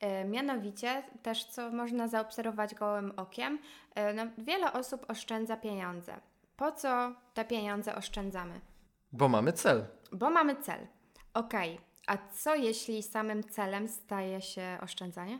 E, 0.00 0.24
Mianowicie 0.24 1.02
też, 1.22 1.44
co 1.44 1.70
można 1.70 2.08
zaobserwować 2.08 2.74
gołym 2.74 3.12
okiem, 3.16 3.58
e, 3.94 4.14
no, 4.14 4.22
wiele 4.38 4.72
osób 4.72 5.10
oszczędza 5.10 5.56
pieniądze. 5.56 6.20
Po 6.56 6.72
co 6.72 7.12
te 7.34 7.44
pieniądze 7.44 7.94
oszczędzamy? 7.96 8.60
Bo 9.12 9.28
mamy 9.28 9.52
cel. 9.52 9.86
Bo 10.12 10.30
mamy 10.30 10.56
cel. 10.56 10.86
Okej, 11.34 11.80
a 12.06 12.18
co 12.32 12.54
jeśli 12.54 13.02
samym 13.02 13.44
celem 13.44 13.88
staje 13.88 14.40
się 14.40 14.78
oszczędzanie? 14.80 15.38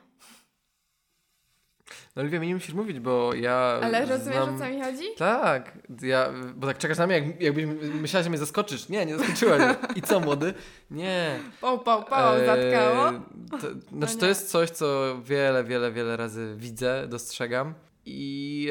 No 2.17 2.23
Oliwia, 2.23 2.39
nie 2.39 2.55
musisz 2.55 2.75
mówić, 2.75 3.01
bo 3.01 3.35
ja 3.35 3.55
Ale 3.83 4.01
rozumiesz, 4.01 4.23
znam... 4.23 4.57
o 4.57 4.59
co 4.59 4.71
mi 4.71 4.83
chodzi? 4.83 5.05
Tak, 5.17 5.79
ja, 6.03 6.29
bo 6.55 6.67
tak 6.67 6.79
czekasz 6.79 6.99
na 6.99 7.07
mnie, 7.07 7.15
jak, 7.19 7.41
jakbyś 7.41 7.65
myślała, 8.01 8.23
że 8.23 8.31
mnie 8.31 8.39
zaskoczysz. 8.39 8.89
Nie, 8.89 9.07
nie 9.07 9.19
zaskoczyła 9.19 9.57
mnie. 9.57 9.75
I 9.97 10.03
co, 10.03 10.21
młody? 10.21 10.55
Nie. 10.91 11.39
Pał, 11.61 11.79
pał, 11.79 12.05
pał, 12.05 12.37
Eee, 12.37 12.47
zatkało. 12.47 13.13
To, 13.51 13.97
znaczy, 13.97 14.17
to 14.17 14.27
jest 14.27 14.51
coś, 14.51 14.71
co 14.71 15.17
wiele, 15.25 15.65
wiele, 15.65 15.93
wiele 15.93 16.17
razy 16.17 16.55
widzę, 16.57 17.07
dostrzegam. 17.09 17.75
I 18.05 18.69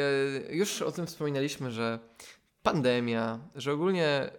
e, 0.50 0.56
już 0.56 0.82
o 0.82 0.92
tym 0.92 1.08
wspominaliśmy, 1.08 1.72
że 1.72 2.00
pandemia, 2.64 3.40
że 3.56 3.74
ogólnie 3.74 4.32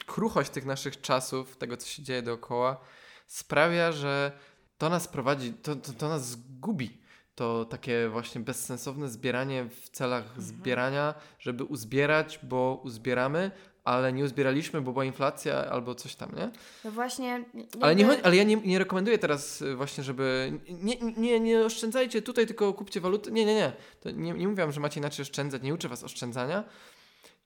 y, 0.00 0.06
kruchość 0.06 0.50
tych 0.50 0.66
naszych 0.66 1.00
czasów, 1.00 1.56
tego, 1.56 1.76
co 1.76 1.88
się 1.88 2.02
dzieje 2.02 2.22
dookoła, 2.22 2.80
sprawia, 3.26 3.92
że 3.92 4.32
to 4.78 4.88
nas 4.88 5.08
prowadzi, 5.08 5.52
to, 5.52 5.76
to, 5.76 5.92
to 5.92 6.08
nas 6.08 6.28
zgubi. 6.28 7.00
To 7.40 7.64
takie 7.64 8.08
właśnie 8.08 8.40
bezsensowne 8.40 9.08
zbieranie 9.08 9.64
w 9.64 9.88
celach 9.88 10.42
zbierania, 10.42 11.14
żeby 11.38 11.64
uzbierać, 11.64 12.40
bo 12.42 12.80
uzbieramy, 12.84 13.50
ale 13.84 14.12
nie 14.12 14.24
uzbieraliśmy, 14.24 14.80
bo 14.80 14.92
była 14.92 15.04
inflacja 15.04 15.54
albo 15.70 15.94
coś 15.94 16.14
tam, 16.14 16.36
nie? 16.36 16.50
No 16.84 16.90
właśnie. 16.90 17.44
Ale, 17.80 17.94
nie 17.94 18.02
jakby- 18.02 18.16
chodzi, 18.16 18.26
ale 18.26 18.36
ja 18.36 18.44
nie, 18.44 18.56
nie 18.56 18.78
rekomenduję 18.78 19.18
teraz 19.18 19.62
y, 19.62 19.76
właśnie, 19.76 20.04
żeby. 20.04 20.52
Nie, 20.68 20.96
nie, 21.16 21.40
nie 21.40 21.64
oszczędzajcie 21.64 22.22
tutaj, 22.22 22.46
tylko 22.46 22.72
kupcie 22.74 23.00
waluty. 23.00 23.32
Nie, 23.32 23.44
nie, 23.44 23.54
nie. 23.54 23.72
To 24.00 24.10
nie, 24.10 24.32
nie 24.32 24.48
mówiłam, 24.48 24.72
że 24.72 24.80
macie 24.80 25.00
inaczej 25.00 25.22
oszczędzać, 25.22 25.62
nie 25.62 25.74
uczę 25.74 25.88
was 25.88 26.04
oszczędzania, 26.04 26.64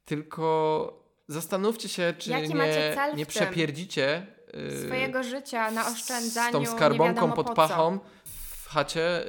tylko 0.04 1.04
zastanówcie 1.28 1.88
się, 1.88 2.14
czy 2.18 2.30
Jaki 2.30 2.54
nie, 2.54 2.94
nie 3.16 3.26
przepierdzicie 3.26 4.26
yy, 4.54 4.86
Swojego 4.86 5.22
życia 5.22 5.70
na 5.70 5.84
z 5.84 5.92
oszczędzaniu. 5.92 6.52
tą 6.52 6.60
nie 6.60 6.66
skarbonką 6.66 7.32
pod 7.32 7.46
po 7.46 7.68
co. 7.68 8.00
chacie 8.74 9.24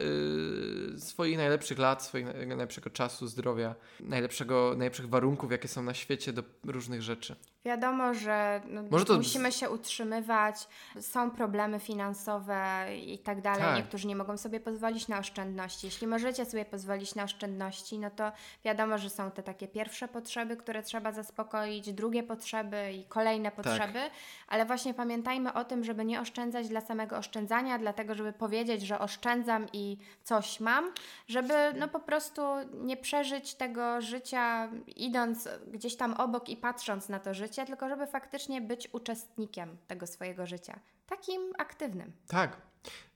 yy, 0.92 1.00
swoich 1.00 1.38
najlepszych 1.38 1.80
lat, 1.80 2.04
naj- 2.14 2.48
najlepszego 2.48 2.90
czasu, 2.90 3.28
zdrowia, 3.28 3.76
najlepszego, 4.00 4.74
najlepszych 4.78 5.10
warunków, 5.10 5.52
jakie 5.52 5.68
są 5.68 5.84
na 5.84 5.94
świecie 5.94 6.34
do 6.34 6.44
różnych 6.66 7.02
rzeczy. 7.02 7.36
Wiadomo, 7.66 8.14
że 8.14 8.62
no, 8.92 9.06
to- 9.06 9.18
musimy 9.18 9.52
się 9.52 9.70
utrzymywać, 9.70 10.68
są 11.02 11.32
problemy 11.32 11.80
finansowe 11.80 12.86
i 13.06 13.20
tak 13.20 13.42
dalej. 13.42 13.62
Tak. 13.62 13.76
Niektórzy 13.78 14.08
nie 14.08 14.16
mogą 14.16 14.38
sobie 14.38 14.60
pozwolić 14.60 15.08
na 15.08 15.20
oszczędności. 15.20 15.88
Jeśli 15.88 16.08
możecie 16.08 16.46
sobie 16.46 16.66
pozwolić 16.66 17.16
na 17.16 17.24
oszczędności, 17.24 18.00
no 18.00 18.10
to 18.10 18.32
wiadomo, 18.66 18.98
że 18.98 19.10
są 19.10 19.32
te 19.32 19.44
takie 19.44 19.68
pierwsze 19.68 20.08
potrzeby, 20.08 20.58
które 20.58 20.84
trzeba 20.84 21.12
zaspokoić, 21.12 21.94
drugie 21.94 22.24
potrzeby 22.24 22.94
i 22.94 23.04
kolejne 23.06 23.52
Tak. 23.52 23.56
potrzeby, 23.56 24.00
ale 24.48 24.66
właśnie 24.66 24.94
pamiętajmy 24.94 25.54
o 25.54 25.64
tym, 25.64 25.84
żeby 25.84 26.06
nie 26.06 26.22
oszczędzać 26.22 26.68
dla 26.68 26.82
samego 26.82 27.18
oszczędzania, 27.18 27.80
dlatego 27.80 28.16
żeby 28.16 28.34
powiedzieć, 28.34 28.82
że 28.82 29.00
oszczędzam 29.00 29.35
i 29.74 29.98
coś 30.24 30.60
mam, 30.60 30.92
żeby 31.28 31.54
no 31.80 31.88
po 31.88 32.00
prostu 32.00 32.42
nie 32.74 32.98
przeżyć 32.98 33.56
tego 33.56 34.02
życia 34.02 34.70
idąc 34.96 35.50
gdzieś 35.68 35.96
tam 35.96 36.14
obok 36.14 36.50
i 36.50 36.58
patrząc 36.58 37.10
na 37.10 37.20
to 37.20 37.34
życie, 37.34 37.66
tylko 37.66 37.90
żeby 37.90 38.08
faktycznie 38.08 38.62
być 38.62 38.90
uczestnikiem 38.94 39.78
tego 39.88 40.08
swojego 40.08 40.46
życia. 40.46 40.80
Takim 41.08 41.42
aktywnym. 41.58 42.12
Tak. 42.28 42.58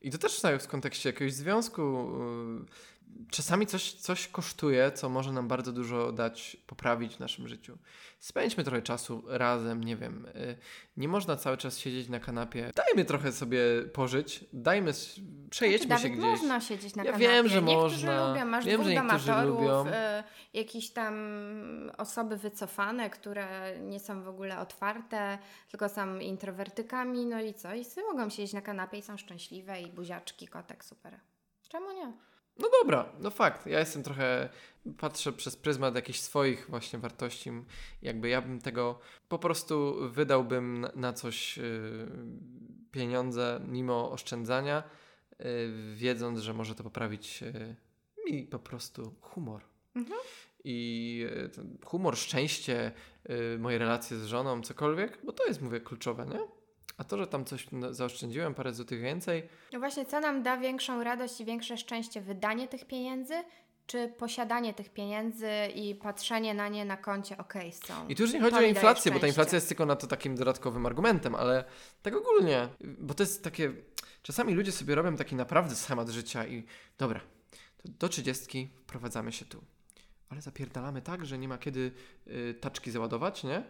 I 0.01 0.11
to 0.11 0.17
też 0.17 0.41
w 0.59 0.67
kontekście 0.67 1.09
jakiegoś 1.09 1.33
związku. 1.33 1.81
Czasami 3.31 3.67
coś, 3.67 3.93
coś 3.93 4.27
kosztuje, 4.27 4.91
co 4.91 5.09
może 5.09 5.31
nam 5.31 5.47
bardzo 5.47 5.71
dużo 5.71 6.11
dać, 6.11 6.57
poprawić 6.67 7.15
w 7.15 7.19
naszym 7.19 7.47
życiu. 7.47 7.77
Spędźmy 8.19 8.63
trochę 8.63 8.81
czasu 8.81 9.23
razem, 9.27 9.83
nie 9.83 9.95
wiem. 9.95 10.27
yy, 10.35 10.57
Nie 10.97 11.07
można 11.07 11.35
cały 11.35 11.57
czas 11.57 11.79
siedzieć 11.79 12.09
na 12.09 12.19
kanapie. 12.19 12.71
Dajmy 12.75 13.05
trochę 13.05 13.31
sobie 13.31 13.59
pożyć, 13.93 14.45
dajmy, 14.53 14.89
s- 14.89 15.19
przejedźmy 15.49 15.87
Dawid, 15.87 16.03
się 16.03 16.09
gdzieś. 16.09 16.23
można 16.23 16.61
siedzieć 16.61 16.95
na 16.95 17.03
Ja 17.03 17.11
kanapie. 17.11 17.27
wiem, 17.27 17.47
że 17.47 17.61
niektórzy 17.61 17.95
można. 18.05 18.29
lubią, 18.29 18.45
masz 18.45 18.65
Wiem, 18.65 18.83
że 18.83 18.89
niektórzy 18.89 19.31
lubią. 19.45 19.87
y, 19.87 19.91
jakieś 20.53 20.89
tam 20.91 21.13
osoby 21.97 22.37
wycofane, 22.37 23.09
które 23.09 23.77
nie 23.79 23.99
są 23.99 24.23
w 24.23 24.27
ogóle 24.27 24.59
otwarte, 24.59 25.37
tylko 25.71 25.89
są 25.89 26.19
introwertykami, 26.19 27.25
no 27.25 27.41
i 27.41 27.53
co? 27.53 27.73
I 27.73 27.85
sobie 27.85 28.07
mogą 28.07 28.29
siedzieć 28.29 28.53
na 28.53 28.61
kanapie 28.61 28.97
i 28.97 29.01
są 29.01 29.17
szczęśliwe 29.17 29.81
i 29.81 29.87
buziaczki, 29.91 30.47
kotek, 30.47 30.85
super. 30.85 31.19
Czemu 31.69 31.91
nie? 31.91 32.13
No 32.59 32.69
dobra, 32.81 33.09
no 33.19 33.29
fakt. 33.29 33.67
Ja 33.67 33.79
jestem 33.79 34.03
trochę, 34.03 34.49
patrzę 34.97 35.33
przez 35.33 35.55
pryzmat 35.55 35.95
jakichś 35.95 36.19
swoich 36.19 36.69
właśnie 36.69 36.99
wartości. 36.99 37.51
Jakby 38.01 38.29
ja 38.29 38.41
bym 38.41 38.61
tego 38.61 38.99
po 39.29 39.39
prostu 39.39 39.95
wydałbym 40.09 40.87
na, 40.95 41.13
coś 41.13 41.57
yy, 41.57 41.63
pieniądze 42.91 43.61
mimo 43.67 44.11
oszczędzania, 44.11 44.83
yy, 45.39 45.45
wiedząc, 45.95 46.39
że 46.39 46.53
może 46.53 46.75
to 46.75 46.83
poprawić 46.83 47.41
yy, 47.41 47.75
mi 48.25 48.43
po 48.43 48.59
prostu 48.59 49.15
humor. 49.21 49.61
Mhm. 49.95 50.19
I 50.63 51.25
humor, 51.85 52.17
szczęście, 52.17 52.91
moje 53.59 53.77
relacje 53.77 54.17
z 54.17 54.25
żoną, 54.25 54.61
cokolwiek, 54.61 55.19
bo 55.23 55.31
to 55.31 55.45
jest, 55.47 55.61
mówię, 55.61 55.79
kluczowe, 55.79 56.25
nie? 56.25 56.58
A 56.99 57.03
to, 57.03 57.17
że 57.17 57.27
tam 57.27 57.45
coś 57.45 57.67
zaoszczędziłem, 57.91 58.53
parę 58.53 58.73
złotych 58.73 59.01
więcej, 59.01 59.49
No 59.73 59.79
właśnie, 59.79 60.05
co 60.05 60.19
nam 60.19 60.43
da 60.43 60.57
większą 60.57 61.03
radość 61.03 61.41
i 61.41 61.45
większe 61.45 61.77
szczęście? 61.77 62.21
Wydanie 62.21 62.67
tych 62.67 62.85
pieniędzy, 62.85 63.33
czy 63.87 64.07
posiadanie 64.07 64.73
tych 64.73 64.89
pieniędzy 64.89 65.49
i 65.75 65.95
patrzenie 65.95 66.53
na 66.53 66.67
nie 66.67 66.85
na 66.85 66.97
koncie, 66.97 67.37
okej, 67.37 67.73
są. 67.73 68.07
I 68.07 68.15
tu 68.15 68.23
już 68.23 68.33
nie 68.33 68.39
chodzi 68.39 68.55
To 68.55 68.61
o 68.61 68.61
inflację, 68.61 69.11
bo 69.11 69.19
ta 69.19 69.27
inflacja 69.27 69.55
jest 69.55 69.67
tylko 69.67 69.85
na 69.85 69.95
to 69.95 70.07
takim 70.07 70.35
dodatkowym 70.35 70.85
argumentem, 70.85 71.35
ale 71.35 71.63
tak 72.01 72.15
ogólnie, 72.15 72.67
bo 72.81 73.13
to 73.13 73.23
jest 73.23 73.43
takie, 73.43 73.73
czasami 74.23 74.53
ludzie 74.53 74.71
sobie 74.71 74.95
robią 74.95 75.15
taki 75.15 75.35
naprawdę 75.35 75.75
schemat 75.75 76.09
życia 76.09 76.47
i 76.47 76.63
dobra, 76.97 77.19
to 77.77 77.89
do 77.99 78.09
trzydziestki 78.09 78.69
wprowadzamy 78.83 79.31
się 79.31 79.45
tu, 79.45 79.63
ale 80.29 80.41
zapierdalamy 80.41 81.01
tak, 81.01 81.25
że 81.25 81.37
nie 81.37 81.47
ma 81.47 81.57
kiedy 81.57 81.91
y, 82.27 82.53
taczki 82.61 82.91
załadować, 82.91 83.43
nie? 83.43 83.63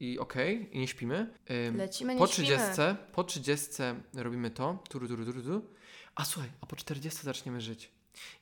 I 0.00 0.18
okej, 0.18 0.68
i 0.76 0.78
nie 0.78 0.88
śpimy. 0.88 1.34
Ym, 1.68 1.76
Lecimy, 1.76 2.14
nie 2.14 2.18
po 2.20 2.26
śpimy. 2.26 2.46
trzydziestce, 2.46 2.96
po 3.12 3.24
trzydziestce 3.24 3.94
robimy 4.14 4.50
to, 4.50 4.82
turu, 4.88 5.08
turu, 5.08 5.24
turu, 5.24 5.42
turu, 5.42 5.62
a 6.14 6.24
słuchaj, 6.24 6.50
a 6.60 6.66
po 6.66 6.76
czterdziestce 6.76 7.24
zaczniemy 7.24 7.60
żyć. 7.60 7.90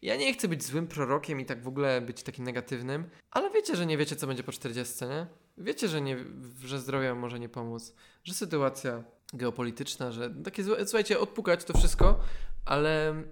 Ja 0.03 0.17
nie 0.17 0.35
chcę 0.35 0.49
być 0.49 0.64
złym 0.64 0.87
prorokiem 0.87 1.40
i 1.40 1.45
tak 1.45 1.62
w 1.62 1.69
ogóle 1.69 2.01
być 2.01 2.23
takim 2.23 2.45
negatywnym, 2.45 3.11
ale 3.31 3.51
wiecie, 3.51 3.77
że 3.77 3.87
nie 3.87 3.97
wiecie, 3.99 4.17
co 4.17 4.27
będzie 4.27 4.43
po 4.43 4.53
40, 4.53 5.05
nie? 5.05 5.27
Wiecie, 5.59 5.88
że, 5.88 6.01
nie, 6.01 6.17
że 6.64 6.81
zdrowie 6.81 7.14
może 7.14 7.40
nie 7.40 7.49
pomóc, 7.49 7.95
że 8.25 8.35
sytuacja 8.35 9.05
geopolityczna, 9.33 10.12
że 10.12 10.31
takie, 10.45 10.64
słuchajcie, 10.64 11.21
odpukać 11.21 11.64
to 11.64 11.79
wszystko, 11.79 12.21
ale 12.64 13.23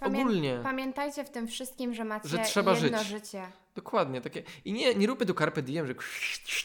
Pamię- 0.00 0.20
ogólnie, 0.22 0.60
Pamiętajcie 0.62 1.24
w 1.24 1.30
tym 1.30 1.46
wszystkim, 1.48 1.94
że 1.94 2.04
macie 2.04 2.28
Że 2.28 2.38
trzeba 2.38 2.72
jedno 2.78 2.98
żyć. 2.98 3.08
życie. 3.08 3.46
dokładnie, 3.74 4.20
takie, 4.20 4.42
i 4.64 4.72
nie, 4.72 4.94
nie 4.94 5.06
róbmy 5.06 5.26
tu 5.26 5.34
carpe 5.34 5.62
diem, 5.62 5.86
że 5.86 5.94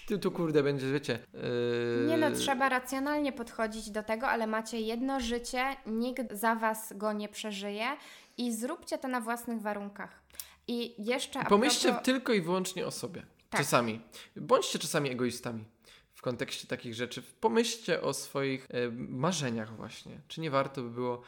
tu, 0.08 0.17
tu 0.20 0.32
kurde 0.32 0.63
będzie, 0.63 0.91
wiecie. 0.91 1.20
Yy, 1.34 2.06
Nie 2.08 2.17
no, 2.17 2.32
trzeba 2.32 2.70
racjonalnie 2.70 3.32
podchodzić 3.34 3.89
do 3.89 4.04
tego, 4.04 4.28
ale 4.28 4.48
macie 4.48 4.80
jedno 4.80 5.20
życie, 5.20 5.76
nikt 5.86 6.22
za 6.34 6.56
was 6.56 6.94
go 6.96 7.13
nie 7.13 7.30
przeżyje 7.30 7.86
i 8.38 8.54
zróbcie 8.56 8.98
to 8.98 9.08
na 9.08 9.22
własnych 9.22 9.62
warunkach. 9.62 10.22
I 10.67 11.04
jeszcze 11.06 11.44
Pomyślcie 11.46 11.88
propos... 11.88 12.06
tylko 12.06 12.34
i 12.34 12.41
wyłącznie 12.41 12.86
o 12.86 12.91
sobie. 12.91 13.26
Tak. 13.50 13.62
Czasami. 13.62 14.02
Bądźcie 14.36 14.80
czasami 14.80 15.10
egoistami 15.10 15.65
w 16.13 16.22
kontekście 16.22 16.67
takich 16.67 16.94
rzeczy. 16.94 17.24
Pomyślcie 17.39 18.02
o 18.02 18.13
swoich 18.13 18.67
e, 18.72 18.91
marzeniach 19.10 19.76
właśnie. 19.76 20.20
Czy 20.28 20.41
nie 20.41 20.52
warto 20.52 20.82
by 20.82 20.89
było, 20.89 21.22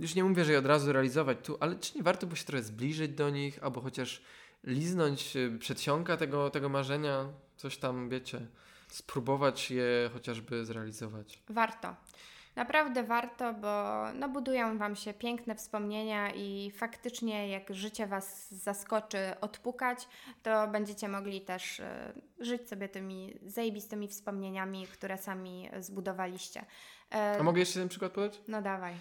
już 0.00 0.14
nie 0.14 0.24
mówię, 0.24 0.44
że 0.44 0.52
je 0.52 0.58
od 0.58 0.66
razu 0.66 0.92
realizować 0.92 1.38
tu, 1.42 1.56
ale 1.60 1.76
czy 1.76 1.96
nie 1.96 2.02
warto 2.02 2.26
by 2.26 2.36
się 2.36 2.44
trochę 2.44 2.62
zbliżyć 2.62 3.12
do 3.12 3.30
nich, 3.30 3.58
albo 3.62 3.80
chociaż 3.80 4.22
liznąć 4.64 5.36
e, 5.36 5.58
przedsionka 5.58 6.16
tego, 6.16 6.50
tego 6.50 6.68
marzenia, 6.68 7.28
coś 7.56 7.76
tam, 7.76 8.08
wiecie, 8.08 8.46
spróbować 8.88 9.70
je 9.70 10.10
chociażby 10.12 10.64
zrealizować. 10.64 11.42
Warto. 11.48 11.96
Naprawdę 12.56 13.02
warto, 13.04 13.54
bo 13.54 14.02
no, 14.14 14.28
budują 14.28 14.78
Wam 14.78 14.96
się 14.96 15.14
piękne 15.14 15.54
wspomnienia 15.54 16.30
i 16.34 16.70
faktycznie 16.76 17.48
jak 17.48 17.74
życie 17.74 18.06
Was 18.06 18.50
zaskoczy 18.54 19.18
odpukać, 19.40 20.08
to 20.42 20.68
będziecie 20.68 21.08
mogli 21.08 21.40
też 21.40 21.80
e, 21.80 22.12
żyć 22.40 22.68
sobie 22.68 22.88
tymi 22.88 23.38
zajebistymi 23.46 24.08
wspomnieniami, 24.08 24.86
które 24.86 25.18
sami 25.18 25.70
zbudowaliście. 25.80 26.64
E, 27.14 27.36
A 27.40 27.42
mogę 27.42 27.60
jeszcze 27.60 27.78
jeden 27.78 27.88
przykład 27.88 28.12
podać? 28.12 28.40
no 28.48 28.62
dawaj. 28.62 28.94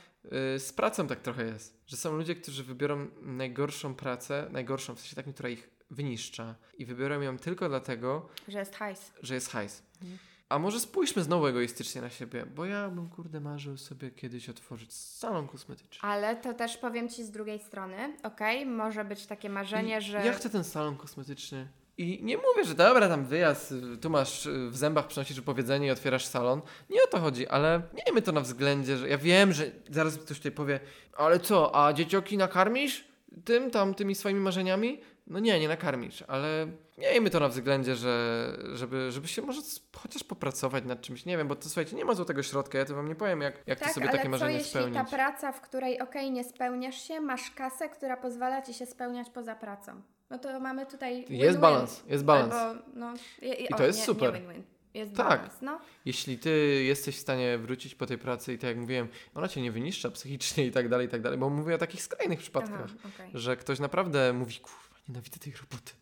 Y, 0.55 0.59
Z 0.59 0.73
pracą 0.73 1.07
tak 1.07 1.19
trochę 1.19 1.45
jest, 1.45 1.83
że 1.87 1.97
są 1.97 2.11
ludzie, 2.17 2.35
którzy 2.35 2.63
wybiorą 2.63 3.07
najgorszą 3.21 3.95
pracę, 3.95 4.47
najgorszą, 4.51 4.95
w 4.95 4.99
sensie 4.99 5.15
taką, 5.15 5.33
która 5.33 5.49
ich 5.49 5.69
wyniszcza 5.91 6.55
i 6.77 6.85
wybiorą 6.85 7.21
ją 7.21 7.37
tylko 7.37 7.69
dlatego, 7.69 8.29
Że 8.47 8.59
jest 8.59 8.75
hajs. 8.75 9.11
że 9.21 9.33
jest 9.35 9.49
hajs. 9.51 9.83
Mhm. 10.01 10.17
A 10.55 10.59
może 10.59 10.79
spójrzmy 10.79 11.23
znowu 11.23 11.47
egoistycznie 11.47 12.01
na 12.01 12.09
siebie, 12.09 12.45
bo 12.55 12.65
ja 12.65 12.89
bym 12.89 13.09
kurde 13.09 13.39
marzył 13.39 13.77
sobie 13.77 14.11
kiedyś 14.11 14.49
otworzyć 14.49 14.93
salon 14.93 15.47
kosmetyczny. 15.47 16.09
Ale 16.09 16.35
to 16.35 16.53
też 16.53 16.77
powiem 16.77 17.09
Ci 17.09 17.23
z 17.23 17.31
drugiej 17.31 17.59
strony, 17.59 18.17
okej, 18.23 18.65
może 18.65 19.05
być 19.05 19.25
takie 19.25 19.49
marzenie, 19.49 19.97
I 19.97 20.01
że... 20.01 20.25
Ja 20.25 20.33
chcę 20.33 20.49
ten 20.49 20.63
salon 20.63 20.97
kosmetyczny. 20.97 21.67
I 21.97 22.23
nie 22.23 22.37
mówię, 22.37 22.65
że 22.65 22.75
dobra, 22.75 23.09
tam 23.09 23.25
wyjazd, 23.25 23.71
y, 23.71 23.97
tu 23.97 24.09
masz 24.09 24.45
y, 24.45 24.69
w 24.69 24.77
zębach 24.77 25.07
przynosisz 25.07 25.41
powiedzenie 25.41 25.87
i 25.87 25.91
otwierasz 25.91 26.25
salon. 26.25 26.61
Nie 26.89 27.03
o 27.03 27.07
to 27.07 27.19
chodzi, 27.19 27.47
ale 27.47 27.81
miejmy 28.05 28.21
to 28.21 28.31
na 28.31 28.41
względzie, 28.41 28.97
że 28.97 29.09
ja 29.09 29.17
wiem, 29.17 29.53
że 29.53 29.71
zaraz 29.89 30.17
ktoś 30.17 30.37
tutaj 30.37 30.51
powie, 30.51 30.79
ale 31.17 31.39
co, 31.39 31.85
a 31.85 31.93
dziecioki 31.93 32.37
nakarmisz 32.37 33.07
tym, 33.45 33.71
tam, 33.71 33.93
tymi 33.93 34.15
swoimi 34.15 34.39
marzeniami? 34.39 35.01
No 35.27 35.39
nie, 35.39 35.59
nie 35.59 35.67
nakarmisz, 35.67 36.23
ale 36.27 36.67
miejmy 36.97 37.29
to 37.29 37.39
na 37.39 37.47
względzie, 37.47 37.95
że, 37.95 38.57
żeby, 38.73 39.11
żeby 39.11 39.27
się 39.27 39.41
może 39.41 39.61
chociaż 39.95 40.23
popracować 40.23 40.85
nad 40.85 41.01
czymś, 41.01 41.25
nie 41.25 41.37
wiem, 41.37 41.47
bo 41.47 41.55
to 41.55 41.63
słuchajcie, 41.63 41.95
nie 41.95 42.05
ma 42.05 42.13
złotego 42.13 42.43
środka, 42.43 42.77
ja 42.77 42.85
to 42.85 42.95
wam 42.95 43.07
nie 43.07 43.15
powiem, 43.15 43.41
jak, 43.41 43.63
jak 43.67 43.79
tak, 43.79 43.87
to 43.87 43.93
sobie 43.93 44.05
ale 44.09 44.11
takie 44.17 44.23
co 44.23 44.29
marzenie 44.29 44.53
jeśli 44.53 44.69
spełnić. 44.69 44.95
ta 44.95 45.03
praca, 45.03 45.51
w 45.51 45.61
której 45.61 46.01
okej, 46.01 46.31
nie 46.31 46.43
spełniasz 46.43 47.01
się, 47.07 47.21
masz 47.21 47.51
kasę, 47.51 47.89
która 47.89 48.17
pozwala 48.17 48.61
Ci 48.61 48.73
się 48.73 48.85
spełniać 48.85 49.29
poza 49.29 49.55
pracą? 49.55 50.01
No 50.29 50.39
to 50.39 50.59
mamy 50.59 50.85
tutaj 50.85 51.25
Jest 51.29 51.59
balans, 51.59 52.03
jest 52.07 52.23
balans. 52.23 52.53
Albo, 52.53 52.81
no, 52.93 53.13
i, 53.41 53.63
I 53.63 53.67
to 53.67 53.85
jest 53.85 53.99
nie, 53.99 54.05
super. 54.05 54.33
Nie 54.33 54.39
win-win. 54.39 54.63
Jest 54.93 55.15
Tak. 55.15 55.27
balans, 55.27 55.61
no. 55.61 55.79
Jeśli 56.05 56.37
ty 56.37 56.83
jesteś 56.83 57.17
w 57.17 57.19
stanie 57.19 57.57
wrócić 57.57 57.95
po 57.95 58.05
tej 58.05 58.17
pracy 58.17 58.53
i 58.53 58.57
tak 58.57 58.67
jak 58.67 58.77
mówiłem, 58.77 59.07
ona 59.35 59.47
cię 59.47 59.61
nie 59.61 59.71
wyniszcza 59.71 60.11
psychicznie 60.11 60.65
i 60.65 60.71
tak 60.71 60.89
dalej, 60.89 61.07
i 61.07 61.09
tak 61.09 61.21
dalej, 61.21 61.39
bo 61.39 61.49
mówię 61.49 61.75
o 61.75 61.77
takich 61.77 62.01
skrajnych 62.01 62.39
przypadkach, 62.39 62.89
Aha, 62.99 63.09
okej. 63.15 63.31
że 63.33 63.57
ktoś 63.57 63.79
naprawdę 63.79 64.33
mówi, 64.33 64.59
kurwa, 64.59 64.84
nienawidzę 65.07 65.39
tej 65.39 65.53
roboty. 65.53 65.93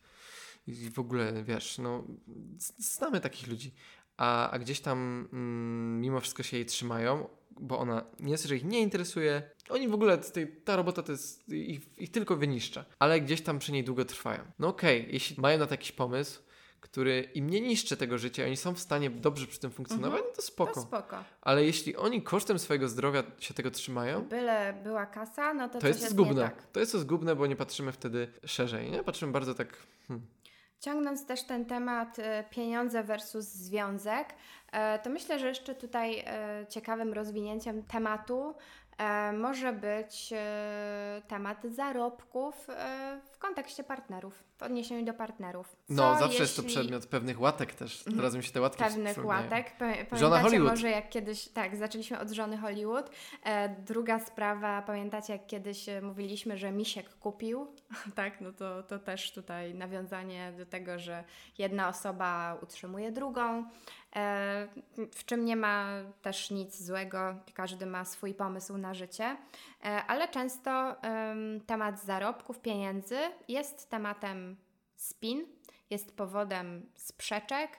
I 0.67 0.89
w 0.89 0.99
ogóle, 0.99 1.43
wiesz, 1.43 1.77
no, 1.77 2.03
znamy 2.77 3.19
takich 3.19 3.47
ludzi. 3.47 3.73
A, 4.17 4.49
a 4.49 4.59
gdzieś 4.59 4.79
tam 4.79 5.29
mm, 5.33 6.01
mimo 6.01 6.19
wszystko 6.19 6.43
się 6.43 6.57
jej 6.57 6.65
trzymają, 6.65 7.29
bo 7.59 7.79
ona 7.79 8.05
nie 8.19 8.37
że 8.37 8.55
ich 8.55 8.63
nie 8.63 8.81
interesuje. 8.81 9.49
Oni 9.69 9.87
w 9.87 9.93
ogóle, 9.93 10.17
tej, 10.17 10.61
ta 10.61 10.75
robota 10.75 11.03
to 11.03 11.11
jest, 11.11 11.49
ich, 11.49 11.97
ich 11.97 12.11
tylko 12.11 12.35
wyniszcza. 12.35 12.85
Ale 12.99 13.21
gdzieś 13.21 13.41
tam 13.41 13.59
przy 13.59 13.71
niej 13.71 13.83
długo 13.83 14.05
trwają. 14.05 14.43
No 14.59 14.67
okej, 14.67 15.07
jeśli 15.11 15.41
mają 15.41 15.59
na 15.59 15.65
to 15.65 15.73
jakiś 15.73 15.91
pomysł, 15.91 16.41
który 16.83 17.21
im 17.33 17.49
nie 17.49 17.61
niszczy 17.61 17.97
tego 17.97 18.17
życia, 18.17 18.43
oni 18.45 18.57
są 18.57 18.73
w 18.75 18.79
stanie 18.79 19.09
dobrze 19.09 19.47
przy 19.47 19.59
tym 19.59 19.71
funkcjonować, 19.71 20.19
Mhm. 20.19 20.29
no 20.31 20.35
to 20.35 20.41
spoko. 20.41 20.73
To 20.73 20.81
spoko. 20.81 21.23
Ale 21.41 21.63
jeśli 21.65 21.95
oni 21.95 22.21
kosztem 22.21 22.59
swojego 22.59 22.87
zdrowia 22.87 23.23
się 23.39 23.53
tego 23.53 23.71
trzymają, 23.71 24.21
Byle 24.21 24.73
była 24.83 25.05
kasa, 25.05 25.53
no 25.53 25.69
to, 25.69 25.79
to 25.79 25.87
jest 25.87 26.09
zgubne. 26.09 26.41
tak. 26.43 26.67
To 26.71 26.79
jest 26.79 26.91
to 26.91 26.99
zgubne, 26.99 27.35
bo 27.35 27.47
nie 27.47 27.55
patrzymy 27.55 27.91
wtedy 27.91 28.27
szerzej, 28.45 28.91
nie? 28.91 29.03
Patrzymy 29.03 29.31
bardzo 29.31 29.53
tak... 29.55 29.77
Hmm. 30.07 30.27
Ciągnąc 30.79 31.25
też 31.25 31.43
ten 31.43 31.65
temat 31.65 32.19
e, 32.19 32.43
pieniądze 32.49 33.03
versus 33.03 33.45
związek, 33.45 34.27
e, 34.71 34.99
to 34.99 35.09
myślę, 35.09 35.39
że 35.39 35.47
jeszcze 35.47 35.75
tutaj 35.75 36.19
e, 36.25 36.65
ciekawym 36.69 37.13
rozwinięciem 37.13 37.83
tematu 37.83 38.55
może 39.37 39.73
być 39.73 40.33
e, 40.35 41.21
temat 41.27 41.63
zarobków 41.63 42.69
e, 42.69 43.19
w 43.33 43.37
kontekście 43.37 43.83
partnerów, 43.83 44.43
w 44.57 44.63
odniesieniu 44.63 45.05
do 45.05 45.13
partnerów. 45.13 45.67
Co 45.87 45.93
No, 45.93 46.19
zawsze 46.19 46.41
jest 46.43 46.55
to 46.55 46.61
jeśli 46.61 46.75
przedmiot 46.77 47.05
pewnych 47.05 47.41
łatek 47.41 47.73
też. 47.73 47.97
Mhm. 47.99 48.15
Teraz 48.17 48.35
mi 48.35 48.43
się 48.43 48.51
te 48.51 48.61
łatki 48.61 48.83
Pewnych 48.83 49.13
przypominają. 49.13 49.43
łatek. 49.43 49.71
Pa- 49.71 49.77
Pamiętacie 49.79 50.17
Żona 50.17 50.39
Hollywood. 50.41 50.69
może 50.69 50.89
jak 50.89 51.09
kiedyś, 51.09 51.47
tak, 51.47 51.75
zaczęliśmy 51.75 52.19
od 52.19 52.29
żony 52.31 52.57
Hollywood. 52.57 53.09
E, 53.43 53.69
druga 53.69 54.19
sprawa, 54.19 54.81
pamiętacie 54.81 55.33
jak 55.33 55.47
kiedyś 55.47 55.89
e, 55.89 56.01
mówiliśmy, 56.01 56.57
że 56.57 56.71
Misiek 56.71 57.09
kupił? 57.19 57.67
tak, 58.15 58.41
no 58.41 58.51
to, 58.53 58.83
to 58.83 58.99
też 58.99 59.31
tutaj 59.31 59.73
nawiązanie 59.75 60.53
do 60.57 60.65
tego, 60.65 60.99
że 60.99 61.23
jedna 61.57 61.89
osoba 61.89 62.57
utrzymuje 62.61 63.11
drugą, 63.11 63.59
e, 63.59 63.63
w 65.11 65.25
czym 65.25 65.45
nie 65.45 65.55
ma 65.55 65.87
też 66.21 66.51
nic 66.51 66.83
złego, 66.83 67.35
każdy 67.53 67.85
ma 67.85 68.05
swój 68.05 68.33
pomysł 68.33 68.77
na 68.77 68.93
życie, 68.93 69.37
e, 69.83 70.03
ale 70.07 70.27
często 70.27 71.01
em, 71.01 71.61
temat 71.65 72.03
zarobków, 72.03 72.59
pieniędzy 72.59 73.17
jest 73.47 73.89
tematem 73.89 74.57
spin, 74.95 75.45
jest 75.89 76.17
powodem 76.17 76.89
sprzeczek 76.95 77.69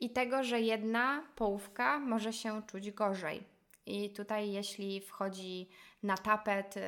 i 0.00 0.10
tego, 0.10 0.44
że 0.44 0.60
jedna 0.60 1.22
połówka 1.36 1.98
może 1.98 2.32
się 2.32 2.62
czuć 2.66 2.90
gorzej. 2.90 3.42
I 3.86 4.10
tutaj, 4.10 4.52
jeśli 4.52 5.00
wchodzi 5.00 5.68
na 6.02 6.16
tapet 6.16 6.76
yy, 6.76 6.82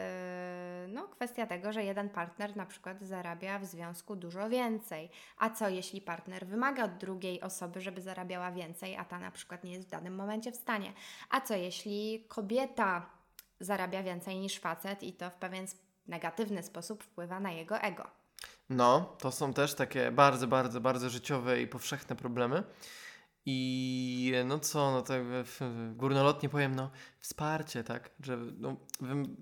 no, 0.89 1.09
kwestia 1.09 1.47
tego, 1.47 1.73
że 1.73 1.85
jeden 1.85 2.09
partner 2.09 2.57
na 2.57 2.67
przykład 2.67 3.03
zarabia 3.03 3.59
w 3.59 3.65
związku 3.65 4.17
dużo 4.17 4.49
więcej. 4.49 5.11
A 5.39 5.51
co 5.51 5.69
jeśli 5.69 6.01
partner 6.01 6.47
wymaga 6.47 6.85
od 6.85 6.97
drugiej 6.97 7.41
osoby, 7.41 7.81
żeby 7.81 8.03
zarabiała 8.03 8.53
więcej, 8.53 8.97
a 8.97 9.05
ta 9.05 9.19
na 9.19 9.31
przykład 9.31 9.65
nie 9.65 9.73
jest 9.73 9.87
w 9.87 9.91
danym 9.91 10.15
momencie 10.15 10.53
w 10.53 10.57
stanie? 10.57 10.93
A 11.31 11.41
co 11.41 11.55
jeśli 11.55 12.25
kobieta 12.29 13.07
zarabia 13.61 14.03
więcej 14.03 14.39
niż 14.39 14.59
facet 14.59 15.03
i 15.03 15.13
to 15.13 15.31
w 15.31 15.35
pewien 15.35 15.67
negatywny 16.07 16.63
sposób 16.63 17.03
wpływa 17.03 17.41
na 17.41 17.53
jego 17.53 17.79
ego? 17.79 18.07
No, 18.71 19.17
to 19.19 19.33
są 19.33 19.53
też 19.53 19.75
takie 19.75 20.11
bardzo, 20.11 20.47
bardzo, 20.47 20.81
bardzo 20.81 21.11
życiowe 21.11 21.61
i 21.61 21.67
powszechne 21.67 22.17
problemy. 22.17 22.63
I 23.49 24.33
no 24.45 24.59
co, 24.59 24.91
no 24.93 25.03
tak 25.03 25.23
górnolotnie 25.95 26.49
powiem, 26.49 26.75
no 26.75 26.91
wsparcie, 27.21 27.85
tak, 27.85 28.11
że 28.23 28.37
no, 28.59 28.77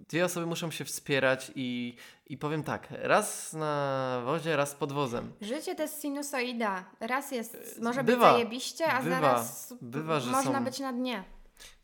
dwie 0.09 0.25
osoby 0.25 0.47
muszą 0.47 0.71
się 0.71 0.85
wspierać 0.85 1.53
i, 1.55 1.97
i 2.27 2.39
powiem 2.39 2.63
tak, 2.63 2.89
raz 2.91 3.53
na 3.53 4.23
wozie, 4.25 4.57
raz 4.57 4.75
pod 4.75 4.93
wozem. 4.93 5.33
Życie 5.41 5.75
to 5.75 5.83
jest 5.83 6.03
sinusoida. 6.03 6.85
Raz 7.01 7.33
jest, 7.33 7.81
może 7.83 8.01
E, 8.01 8.05
Bywa. 8.05 8.27
być 8.33 8.35
zajebiście, 8.43 8.87
a 8.87 9.03
Bywa. 9.03 9.17
zaraz 9.21 9.75
Bywa, 9.83 10.21
że 10.21 10.31
można 10.31 10.59
są- 10.59 10.65
być 10.65 10.79
na 10.79 10.93
dnie. 10.93 11.25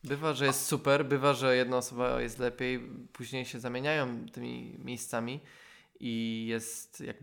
Bywa, 0.04 0.32
że 0.32 0.46
jest 0.46 0.66
super, 0.66 1.06
bywa, 1.06 1.34
że 1.34 1.56
jedna 1.56 1.76
osoba 1.76 2.20
jest 2.20 2.38
lepiej, 2.38 2.80
później 3.12 3.44
się 3.44 3.60
zamieniają 3.60 4.26
tymi 4.32 4.78
miejscami 4.84 5.40
i 6.00 6.46
jest 6.48 7.00
jak, 7.00 7.16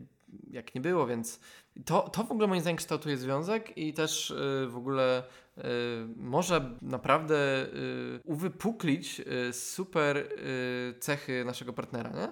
jak 0.52 0.76
nie 0.76 0.82
było, 0.82 1.08
więc 1.08 1.40
to, 1.86 2.10
to 2.10 2.24
w 2.24 2.32
ogóle 2.32 2.48
moim 2.48 2.62
zdaniem 2.62 2.78
kształtuje 2.78 3.18
związek 3.18 3.78
i 3.78 3.94
też 3.94 4.32
y, 4.32 4.68
w 4.70 4.78
ogóle 4.78 5.24
y, 5.58 5.62
może 6.16 6.78
naprawdę 6.82 7.66
y, 7.66 8.20
uwypuklić 8.24 9.22
super 9.52 10.30
cechy 11.00 11.46
naszego 11.46 11.74
partnera, 11.74 12.10
nie? 12.10 12.32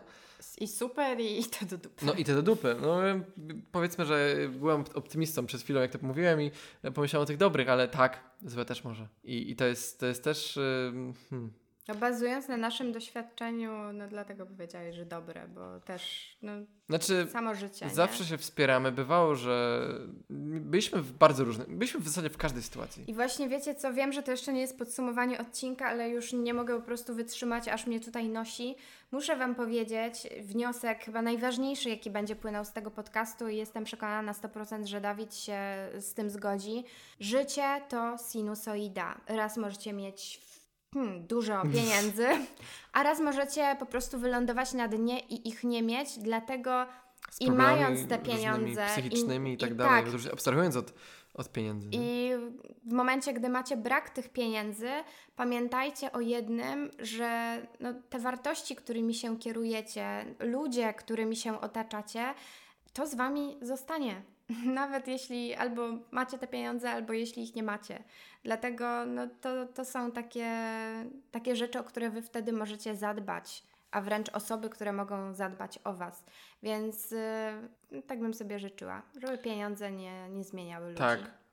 I 0.57 0.67
super, 0.67 1.19
i, 1.19 1.39
i 1.39 1.43
to 1.43 1.65
do 1.65 1.77
dupy. 1.77 2.05
No 2.05 2.13
i 2.13 2.23
te 2.23 2.33
do 2.33 2.41
dupy. 2.41 2.75
No, 2.81 2.97
powiedzmy, 3.71 4.05
że 4.05 4.35
byłem 4.59 4.83
optymistą 4.93 5.45
przed 5.45 5.61
chwilą, 5.61 5.81
jak 5.81 5.91
to 5.91 5.99
mówiłem 6.01 6.41
i 6.41 6.51
pomyślałem 6.93 7.23
o 7.23 7.25
tych 7.25 7.37
dobrych, 7.37 7.69
ale 7.69 7.87
tak, 7.87 8.19
złe 8.45 8.65
też 8.65 8.83
może. 8.83 9.07
I, 9.23 9.51
i 9.51 9.55
to, 9.55 9.65
jest, 9.65 9.99
to 9.99 10.05
jest 10.05 10.23
też... 10.23 10.59
Hmm. 11.29 11.64
No, 11.87 11.95
bazując 11.95 12.47
na 12.47 12.57
naszym 12.57 12.91
doświadczeniu, 12.91 13.71
no 13.93 14.07
dlatego 14.07 14.45
powiedziałeś, 14.45 14.95
że 14.95 15.05
dobre, 15.05 15.47
bo 15.47 15.79
też 15.79 16.35
no, 16.41 16.51
Znaczy, 16.89 17.27
samo 17.31 17.55
życie. 17.55 17.89
zawsze 17.89 18.23
nie? 18.23 18.29
się 18.29 18.37
wspieramy. 18.37 18.91
Bywało, 18.91 19.35
że 19.35 19.87
byliśmy 20.59 21.01
w 21.01 21.11
bardzo 21.11 21.43
różnych, 21.43 21.69
byliśmy 21.77 21.99
w 21.99 22.07
zasadzie 22.07 22.29
w 22.29 22.37
każdej 22.37 22.63
sytuacji. 22.63 23.03
I 23.07 23.13
właśnie 23.13 23.49
wiecie 23.49 23.75
co, 23.75 23.93
wiem, 23.93 24.13
że 24.13 24.23
to 24.23 24.31
jeszcze 24.31 24.53
nie 24.53 24.61
jest 24.61 24.77
podsumowanie 24.77 25.39
odcinka, 25.39 25.85
ale 25.85 26.09
już 26.09 26.33
nie 26.33 26.53
mogę 26.53 26.75
po 26.79 26.85
prostu 26.85 27.15
wytrzymać, 27.15 27.67
aż 27.67 27.87
mnie 27.87 27.99
tutaj 27.99 28.29
nosi. 28.29 28.75
Muszę 29.11 29.35
Wam 29.35 29.55
powiedzieć, 29.55 30.27
wniosek 30.41 31.03
chyba 31.03 31.21
najważniejszy, 31.21 31.89
jaki 31.89 32.09
będzie 32.09 32.35
płynął 32.35 32.65
z 32.65 32.71
tego 32.71 32.91
podcastu 32.91 33.47
i 33.47 33.57
jestem 33.57 33.83
przekonana 33.83 34.21
na 34.21 34.33
100%, 34.33 34.85
że 34.85 35.01
Dawid 35.01 35.35
się 35.35 35.59
z 35.99 36.13
tym 36.13 36.29
zgodzi. 36.29 36.83
Życie 37.19 37.81
to 37.89 38.15
sinusoida. 38.31 39.21
Raz 39.27 39.57
możecie 39.57 39.93
mieć 39.93 40.41
hmm, 40.95 41.27
dużo 41.27 41.61
pieniędzy, 41.75 42.27
a 42.93 43.03
raz 43.03 43.19
możecie 43.19 43.75
po 43.79 43.85
prostu 43.85 44.19
wylądować 44.19 44.73
na 44.73 44.87
dnie 44.87 45.19
i 45.19 45.47
ich 45.49 45.63
nie 45.63 45.83
mieć, 45.83 46.19
dlatego 46.19 46.85
I 47.39 47.51
mając 47.51 48.07
te 48.07 48.19
pieniądze 48.19 48.85
i- 48.85 48.89
psychicznymi 48.91 49.51
i, 49.51 49.53
i 49.53 49.57
tak 49.57 49.75
dalej, 49.75 50.03
tak. 50.03 50.13
już 50.13 50.25
abstrahując 50.27 50.75
od, 50.75 50.93
od 51.33 51.51
pieniędzy. 51.51 51.87
nie? 51.87 51.97
I 51.97 52.31
w 52.85 52.93
momencie, 52.93 53.33
gdy 53.33 53.49
macie 53.49 53.77
brak 53.77 54.09
tych 54.09 54.29
pieniędzy, 54.29 54.89
pamiętajcie 55.35 56.11
o 56.11 56.19
jednym, 56.19 56.91
że 56.99 57.61
no, 57.79 57.93
te 58.09 58.19
wartości, 58.19 58.75
którymi 58.75 59.13
się 59.13 59.37
kierujecie, 59.39 60.35
ludzie, 60.39 60.93
którymi 60.93 61.35
się 61.35 61.61
otaczacie, 61.61 62.33
to 62.93 63.07
z 63.07 63.15
wami 63.15 63.57
zostanie. 63.61 64.21
Nawet 64.65 65.07
jeśli 65.07 65.53
albo 65.53 65.81
macie 66.11 66.37
te 66.37 66.47
pieniądze, 66.47 66.91
albo 66.91 67.13
jeśli 67.13 67.43
ich 67.43 67.55
nie 67.55 67.63
macie. 67.63 68.03
Dlatego 68.43 69.05
no, 69.05 69.27
to, 69.41 69.65
to 69.65 69.85
są 69.85 70.11
takie, 70.11 70.51
takie 71.31 71.55
rzeczy, 71.55 71.79
o 71.79 71.83
które 71.83 72.09
wy 72.09 72.21
wtedy 72.21 72.53
możecie 72.53 72.95
zadbać, 72.95 73.63
a 73.91 74.01
wręcz 74.01 74.29
osoby, 74.29 74.69
które 74.69 74.93
mogą 74.93 75.33
zadbać 75.33 75.79
o 75.83 75.93
was. 75.93 76.25
Więc 76.63 77.11
yy, 77.91 78.01
tak 78.01 78.19
bym 78.19 78.33
sobie 78.33 78.59
życzyła, 78.59 79.01
żeby 79.21 79.37
pieniądze 79.37 79.91
nie, 79.91 80.29
nie 80.29 80.43
zmieniały 80.43 80.85
ludzi. 80.85 80.97
Tak. 80.97 81.45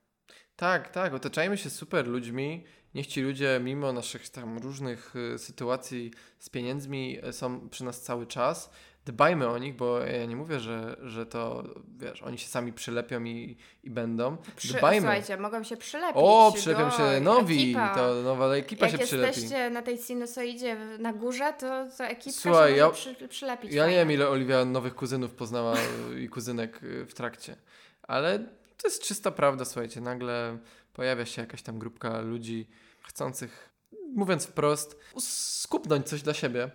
Tak, 0.57 0.91
tak, 0.91 1.15
otaczajmy 1.15 1.57
się 1.57 1.71
super 1.71 2.07
ludźmi. 2.07 2.65
Niech 2.95 3.07
ci 3.07 3.21
ludzie, 3.21 3.61
mimo 3.63 3.93
naszych 3.93 4.29
tam 4.29 4.59
różnych 4.59 5.17
y, 5.17 5.39
sytuacji 5.39 6.11
z 6.39 6.49
pieniędzmi, 6.49 7.19
y, 7.29 7.33
są 7.33 7.69
przy 7.69 7.85
nas 7.85 8.03
cały 8.03 8.27
czas. 8.27 8.71
Dbajmy 9.07 9.49
o 9.49 9.59
nich, 9.59 9.77
bo 9.77 9.99
ja 9.99 10.27
nie 10.27 10.37
mówię, 10.37 10.61
że, 10.61 10.97
że 11.03 11.27
to, 11.27 11.63
wiesz, 11.99 12.23
oni 12.23 12.39
się 12.39 12.49
sami 12.49 12.73
przylepią 12.73 13.25
i, 13.25 13.57
i 13.85 13.91
będą. 13.91 14.37
Przy, 14.57 14.75
Dbajmy. 14.75 15.01
Słuchajcie, 15.01 15.37
mogą 15.37 15.63
się 15.63 15.77
przylepić. 15.77 16.17
O, 16.17 16.53
przylepią 16.57 16.91
się 16.91 17.21
nowi, 17.21 17.63
ekipa. 17.63 17.95
to 17.95 18.15
nowa 18.15 18.55
ekipa 18.55 18.87
Jak 18.87 18.97
się 19.01 19.07
przylepi. 19.07 19.27
jesteście 19.41 19.71
na 19.71 19.83
tej 19.83 19.99
sinusoidzie 19.99 20.77
na 20.99 21.13
górze, 21.13 21.53
to, 21.59 21.87
to 21.99 22.05
ekipka 22.05 22.41
Słuchaj, 22.41 22.71
się 22.73 22.77
ja- 22.79 22.91
przy, 22.91 23.29
przylepić. 23.29 23.73
Ja 23.73 23.77
nie 23.77 23.81
fajnie. 23.83 23.97
wiem, 23.99 24.13
ile 24.13 24.29
Oliwia 24.29 24.65
nowych 24.65 24.95
kuzynów 24.95 25.35
poznała 25.35 25.75
y, 26.13 26.21
i 26.23 26.29
kuzynek 26.29 26.83
y, 26.83 27.07
w 27.07 27.15
trakcie, 27.15 27.57
ale 28.03 28.39
to 28.77 28.89
jest 28.89 29.03
czysta 29.03 29.31
prawda, 29.31 29.65
słuchajcie. 29.65 30.01
Nagle 30.01 30.59
pojawia 30.93 31.27
się 31.27 31.43
jakaś 31.43 31.63
tam 31.63 31.79
grupka 31.79 32.21
ludzi 32.21 32.69
chcących, 33.03 33.71
mówiąc 34.15 34.47
wprost, 34.47 34.99
skupnąć 35.19 36.09
coś 36.09 36.23
dla 36.23 36.35
siebie 36.35 36.71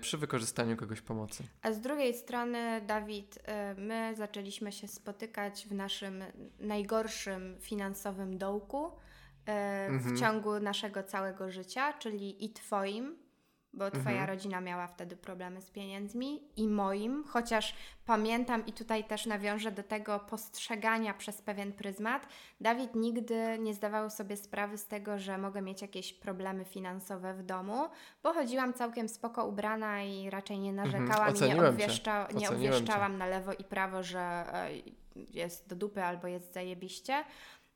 przy 0.00 0.18
wykorzystaniu 0.18 0.76
kogoś 0.76 1.00
pomocy. 1.00 1.44
A 1.62 1.72
z 1.72 1.80
drugiej 1.80 2.14
strony, 2.14 2.80
Dawid, 2.86 3.36
y, 3.36 3.40
my 3.80 4.12
zaczęliśmy 4.16 4.72
się 4.72 4.88
spotykać 4.88 5.66
w 5.66 5.72
naszym 5.74 6.24
najgorszym 6.60 7.56
finansowym 7.60 8.38
dołku 8.38 8.92
Mhm. 9.88 10.16
w 10.16 10.20
ciągu 10.20 10.60
naszego 10.60 11.02
całego 11.02 11.50
życia, 11.50 11.92
czyli 11.92 12.44
i 12.44 12.52
Twoim, 12.52 13.16
bo 13.78 13.90
Twoja 13.90 14.10
Mhm. 14.10 14.28
rodzina 14.28 14.60
miała 14.60 14.86
wtedy 14.86 15.16
problemy 15.16 15.62
z 15.62 15.70
pieniędzmi, 15.70 16.42
i 16.56 16.68
moim, 16.68 17.24
chociaż 17.28 17.74
pamiętam 18.06 18.66
i 18.66 18.72
tutaj 18.72 19.04
też 19.04 19.26
nawiążę 19.26 19.72
do 19.72 19.82
tego 19.82 20.18
postrzegania 20.18 21.14
przez 21.14 21.42
pewien 21.42 21.72
pryzmat. 21.72 22.26
Dawid 22.60 22.94
nigdy 22.94 23.58
nie 23.58 23.74
zdawał 23.74 24.10
sobie 24.10 24.36
sprawy 24.36 24.78
z 24.78 24.86
tego, 24.86 25.18
że 25.18 25.38
mogę 25.38 25.62
mieć 25.62 25.82
jakieś 25.82 26.12
problemy 26.12 26.64
finansowe 26.64 27.34
w 27.34 27.42
domu, 27.42 27.88
bo 28.22 28.32
chodziłam 28.32 28.72
całkiem 28.74 29.08
spoko 29.08 29.46
ubrana 29.46 30.02
i 30.02 30.30
raczej 30.30 30.58
nie 30.58 30.72
narzekałam 30.72 31.36
i 31.36 31.40
nie, 31.40 31.46
Mhm. 31.46 31.58
Cię. 31.58 31.68
obwieszcza, 31.68 32.28
nie 32.34 32.50
obwieszczałam 32.50 33.18
na 33.18 33.26
lewo 33.26 33.52
i 33.52 33.64
prawo, 33.64 34.02
że 34.02 34.20
e, 34.20 34.68
jest 35.16 35.68
do 35.68 35.76
dupy 35.76 36.04
albo 36.04 36.26
jest 36.26 36.52
zajebiście. 36.54 37.24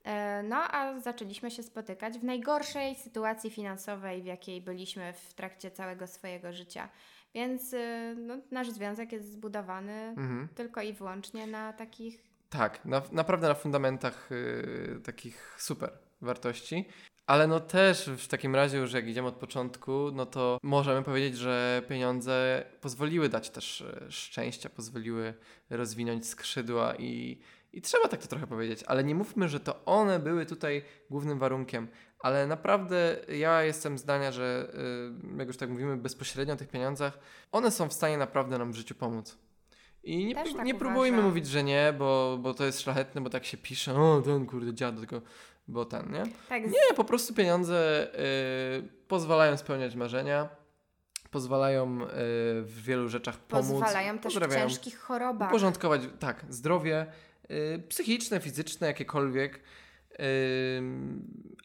E, 0.03 0.43
No, 0.43 0.55
a 0.55 0.99
zaczęliśmy 0.99 1.51
się 1.51 1.63
spotykać 1.63 2.17
w 2.19 2.23
najgorszej 2.23 2.95
sytuacji 2.95 3.49
finansowej, 3.49 4.21
w 4.21 4.25
jakiej 4.25 4.61
byliśmy 4.61 5.13
w 5.13 5.33
trakcie 5.33 5.71
całego 5.71 6.07
swojego 6.07 6.53
życia. 6.53 6.89
Więc 7.35 7.73
e, 7.73 8.15
no, 8.17 8.37
nasz 8.51 8.69
związek 8.69 9.11
jest 9.11 9.31
zbudowany 9.31 9.93
Mhm. 9.93 10.47
tylko 10.55 10.81
i 10.81 10.93
wyłącznie 10.93 11.47
na 11.47 11.73
takich 11.73 12.23
Tak, 12.49 12.85
na, 12.85 13.01
naprawdę 13.11 13.47
na 13.47 13.53
fundamentach 13.53 14.31
y, 14.31 15.01
takich 15.03 15.55
super 15.59 15.91
wartości. 16.21 16.85
Ale 17.25 17.47
no 17.47 17.59
też 17.59 18.09
w 18.17 18.27
takim 18.27 18.55
razie 18.55 18.77
już 18.77 18.93
jak 18.93 19.07
idziemy 19.07 19.27
od 19.27 19.35
początku, 19.35 20.11
no 20.13 20.25
to 20.25 20.57
możemy 20.63 21.03
powiedzieć, 21.03 21.37
że 21.37 21.81
pieniądze 21.89 22.65
pozwoliły 22.81 23.29
dać 23.29 23.49
też 23.49 23.81
y, 23.81 24.11
szczęścia, 24.11 24.69
pozwoliły 24.69 25.33
rozwinąć 25.69 26.27
skrzydła 26.27 26.95
i, 26.95 27.39
i 27.73 27.81
trzeba 27.81 28.07
tak 28.07 28.21
to 28.21 28.27
trochę 28.27 28.47
powiedzieć. 28.47 28.83
Ale 28.87 29.03
nie 29.03 29.15
mówmy, 29.15 29.49
że 29.49 29.59
to 29.59 29.85
one 29.85 30.19
były 30.19 30.45
tutaj 30.45 30.83
głównym 31.09 31.39
warunkiem. 31.39 31.87
Ale 32.19 32.47
naprawdę 32.47 33.15
ja 33.27 33.63
jestem 33.63 33.97
zdania, 33.97 34.31
że 34.31 34.73
y, 35.35 35.37
jak 35.37 35.47
już 35.47 35.57
tak 35.57 35.69
mówimy 35.69 35.97
bezpośrednio 35.97 36.53
o 36.53 36.57
tych 36.57 36.69
pieniądzach, 36.69 37.19
one 37.51 37.71
są 37.71 37.89
w 37.89 37.93
stanie 37.93 38.17
naprawdę 38.17 38.57
nam 38.57 38.71
w 38.71 38.75
życiu 38.75 38.95
pomóc. 38.95 39.37
I 40.03 40.25
nie, 40.25 40.35
tak 40.35 40.45
nie 40.65 40.75
próbujmy 40.75 41.17
uważam. 41.17 41.25
mówić, 41.29 41.47
że 41.47 41.63
nie, 41.63 41.93
bo, 41.97 42.37
bo 42.41 42.53
to 42.53 42.65
jest 42.65 42.81
szlachetne, 42.81 43.21
bo 43.21 43.29
tak 43.29 43.45
się 43.45 43.57
pisze, 43.57 43.95
o 43.95 44.21
ten 44.21 44.45
kurde 44.45 44.73
dziad, 44.73 44.97
tylko 44.97 45.21
bo 45.67 45.85
ten, 45.85 46.11
nie? 46.11 46.23
Tak, 46.49 46.63
Nie, 46.63 46.95
po 46.95 47.03
prostu 47.03 47.33
pieniądze 47.33 48.07
y, 48.79 48.87
pozwalają 49.07 49.57
spełniać 49.57 49.95
marzenia, 49.95 50.49
pozwalają 51.31 52.01
y, 52.01 52.07
w 52.61 52.81
wielu 52.83 53.09
rzeczach 53.09 53.37
pomóc. 53.37 53.71
pozwalają 53.71 54.19
też 54.19 54.37
w 54.39 54.53
ciężkich 54.53 54.99
chorobach. 54.99 55.49
uporządkować, 55.49 56.01
tak, 56.19 56.45
zdrowie 56.49 57.05
psychiczne, 57.89 58.39
fizyczne, 58.39 58.87
jakiekolwiek. 58.87 59.59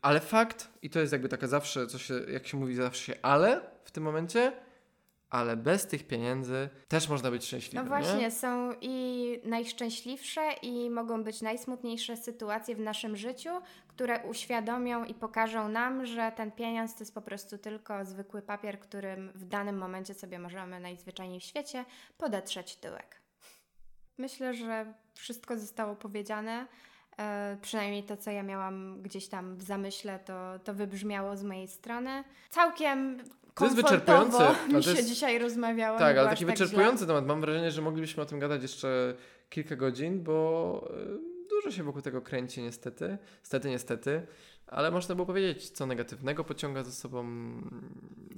Ale 0.03 0.21
fakt, 0.21 0.69
i 0.83 0.91
to 0.91 1.01
jest 1.01 1.13
jakby 1.13 1.29
taka 1.29 1.47
zawsze, 1.47 1.87
co 1.87 1.99
się, 1.99 2.15
jak 2.33 2.47
się 2.47 2.57
mówi 2.57 2.75
zawsze 2.75 3.13
się 3.13 3.19
ale 3.23 3.61
w 3.85 3.91
tym 3.91 4.03
momencie, 4.05 4.53
ale 5.31 5.57
bez 5.57 5.87
tych 5.87 6.07
pieniędzy 6.07 6.69
też 6.89 7.09
można 7.09 7.31
być 7.31 7.43
No 7.43 7.47
szczęśliwym. 7.47 7.89
właśnie, 7.89 8.19
Nie? 8.19 8.31
są 8.31 8.73
i 8.81 9.41
najszczęśliwsze, 9.45 10.53
i 10.63 10.91
mogą 10.91 11.25
być 11.25 11.43
najsmutniejsze 11.43 12.17
sytuacje 12.17 12.77
w 12.77 12.81
naszym 12.81 13.17
życiu, 13.17 13.51
które 13.89 14.25
uświadomią 14.27 15.05
i 15.05 15.15
pokażą 15.15 15.69
nam, 15.69 16.07
że 16.07 16.33
ten 16.37 16.53
pieniądz 16.53 16.95
to 16.95 17.01
jest 17.01 17.15
po 17.15 17.23
prostu 17.23 17.59
tylko 17.59 18.05
zwykły 18.05 18.43
papier, 18.43 18.81
którym 18.81 19.33
w 19.35 19.45
danym 19.45 19.79
momencie 19.79 20.15
sobie 20.15 20.39
możemy 20.39 20.81
najzwyczajniej 20.81 21.41
w 21.41 21.45
świecie 21.45 21.85
podetrzeć 22.19 22.77
tyłek. 22.77 23.21
Myślę, 24.19 24.55
że 24.55 24.93
wszystko 25.15 25.59
zostało 25.59 25.97
powiedziane. 25.97 26.67
E, 27.19 27.57
przynajmniej 27.63 28.03
to, 28.03 28.17
co 28.17 28.31
ja 28.31 28.43
miałam 28.43 29.03
gdzieś 29.03 29.29
tam 29.29 29.57
w 29.57 29.63
zamyśle, 29.63 30.19
to, 30.19 30.59
to 30.65 30.75
wybrzmiało 30.75 31.37
z 31.37 31.43
mojej 31.43 31.69
strony. 31.69 32.25
Całkiem 32.51 33.21
To 33.55 33.65
jest 33.65 33.77
wyczerpujące, 33.77 34.55
mi 34.69 34.73
to 34.75 34.83
się 34.83 34.91
jest- 34.91 35.09
dzisiaj 35.09 35.39
rozmawiało. 35.39 35.99
Tak, 35.99 36.19
ale 36.19 36.29
taki 36.29 36.47
tak 36.47 36.57
źle. 36.57 36.67
wyczerpujący 36.67 37.07
temat. 37.07 37.27
Mam 37.27 37.41
wrażenie, 37.41 37.71
że 37.71 37.83
moglibyśmy 37.83 38.23
o 38.23 38.27
tym 38.27 38.39
gadać 38.39 38.63
jeszcze 38.63 39.15
kilka 39.51 39.77
godzin, 39.77 40.23
bo 40.23 40.91
y, 41.45 41.49
dużo 41.51 41.71
się 41.71 41.83
wokół 41.83 42.03
tego 42.03 42.23
kręci 42.23 42.63
niestety. 42.63 43.19
Stety, 43.43 43.69
niestety. 43.71 44.27
Ale 44.67 44.91
można 44.91 45.15
było 45.15 45.27
powiedzieć, 45.27 45.71
co 45.71 45.87
negatywnego 45.87 46.45
pociąga 46.45 46.85
za 46.85 46.93
sobą 46.93 47.25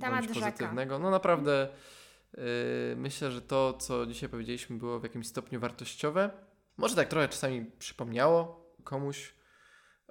Temat 0.00 0.26
pozytywnego. 0.26 0.98
No 0.98 1.10
naprawdę 1.10 1.64
y, 1.64 1.99
myślę, 2.96 3.30
że 3.30 3.42
to, 3.42 3.72
co 3.72 4.06
dzisiaj 4.06 4.28
powiedzieliśmy, 4.28 4.78
było 4.78 5.00
w 5.00 5.02
jakimś 5.02 5.26
stopniu 5.26 5.60
wartościowe. 5.60 6.30
Może 6.76 6.96
tak 6.96 7.08
trochę 7.08 7.28
czasami 7.28 7.64
przypomniało 7.78 8.70
komuś 8.84 9.34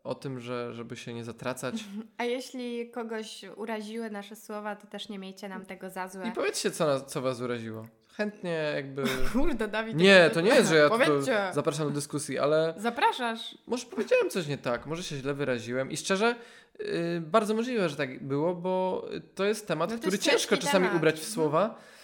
o 0.03 0.15
tym, 0.15 0.39
że 0.39 0.73
żeby 0.73 0.95
się 0.97 1.13
nie 1.13 1.23
zatracać. 1.23 1.75
A 2.17 2.23
jeśli 2.23 2.91
kogoś 2.91 3.41
uraziły 3.55 4.09
nasze 4.09 4.35
słowa, 4.35 4.75
to 4.75 4.87
też 4.87 5.09
nie 5.09 5.19
miejcie 5.19 5.49
nam 5.49 5.65
tego 5.65 5.89
za 5.89 6.07
złe. 6.07 6.27
I 6.27 6.31
powiedzcie, 6.31 6.71
co, 6.71 6.85
nas, 6.87 7.05
co 7.05 7.21
was 7.21 7.41
uraziło. 7.41 7.87
Chętnie 8.17 8.71
jakby... 8.75 9.03
Kurde, 9.33 9.67
Dawid. 9.67 9.97
Nie, 9.97 10.29
to 10.33 10.41
nie 10.41 10.49
jest, 10.49 10.69
że 10.69 10.75
ja 10.75 10.89
Powiedzcie. 10.89 11.51
zapraszam 11.53 11.87
do 11.87 11.93
dyskusji, 11.93 12.39
ale 12.39 12.73
Zapraszasz. 12.77 13.57
może 13.67 13.85
powiedziałem 13.85 14.29
coś 14.29 14.47
nie 14.47 14.57
tak, 14.57 14.85
może 14.85 15.03
się 15.03 15.15
źle 15.17 15.33
wyraziłem 15.33 15.91
i 15.91 15.97
szczerze, 15.97 16.35
yy, 16.79 16.85
bardzo 17.21 17.53
możliwe, 17.53 17.89
że 17.89 17.95
tak 17.95 18.23
było, 18.27 18.55
bo 18.55 19.05
to 19.35 19.45
jest 19.45 19.67
temat, 19.67 19.89
No 19.89 19.95
to 19.95 19.99
który 20.01 20.15
jest 20.15 20.23
ciężko 20.23 20.57
czasami 20.57 20.85
temat. 20.85 20.97
ubrać 20.97 21.15
w 21.15 21.17
Mhm. 21.19 21.33
słowa, 21.33 21.75
yy, 21.75 21.98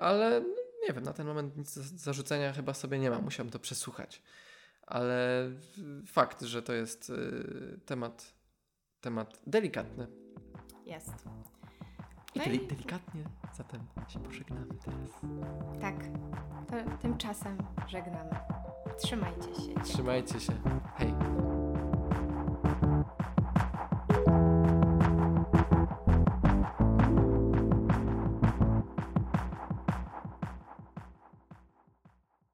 ale 0.00 0.40
no, 0.40 0.46
nie 0.88 0.94
wiem, 0.94 1.04
na 1.04 1.12
ten 1.12 1.26
moment 1.26 1.56
nic 1.56 1.74
do 1.78 1.82
zarzucenia 1.98 2.52
chyba 2.52 2.74
sobie 2.74 2.98
nie 2.98 3.10
mam, 3.10 3.24
musiałem 3.24 3.50
to 3.50 3.58
przesłuchać. 3.58 4.22
Ale 4.86 5.50
fakt, 6.06 6.42
że 6.42 6.62
to 6.62 6.72
jest 6.72 7.08
yy, 7.08 7.78
temat, 7.86 8.32
temat 9.00 9.38
delikatny. 9.46 10.06
Jest. 10.86 11.08
I 12.34 12.38
No 12.38 12.44
deli- 12.44 12.62
i- 12.64 12.66
delikatnie 12.66 13.22
zatem 13.56 13.80
się 14.08 14.20
pożegnamy 14.20 14.66
teraz. 14.84 15.10
Tak. 15.80 15.94
To 16.68 16.98
tymczasem 17.02 17.58
żegnamy. 17.88 18.30
Trzymajcie 18.98 19.54
się. 19.54 19.80
Trzymajcie 19.84 20.40
się. 20.40 20.52
Hej. 20.96 21.14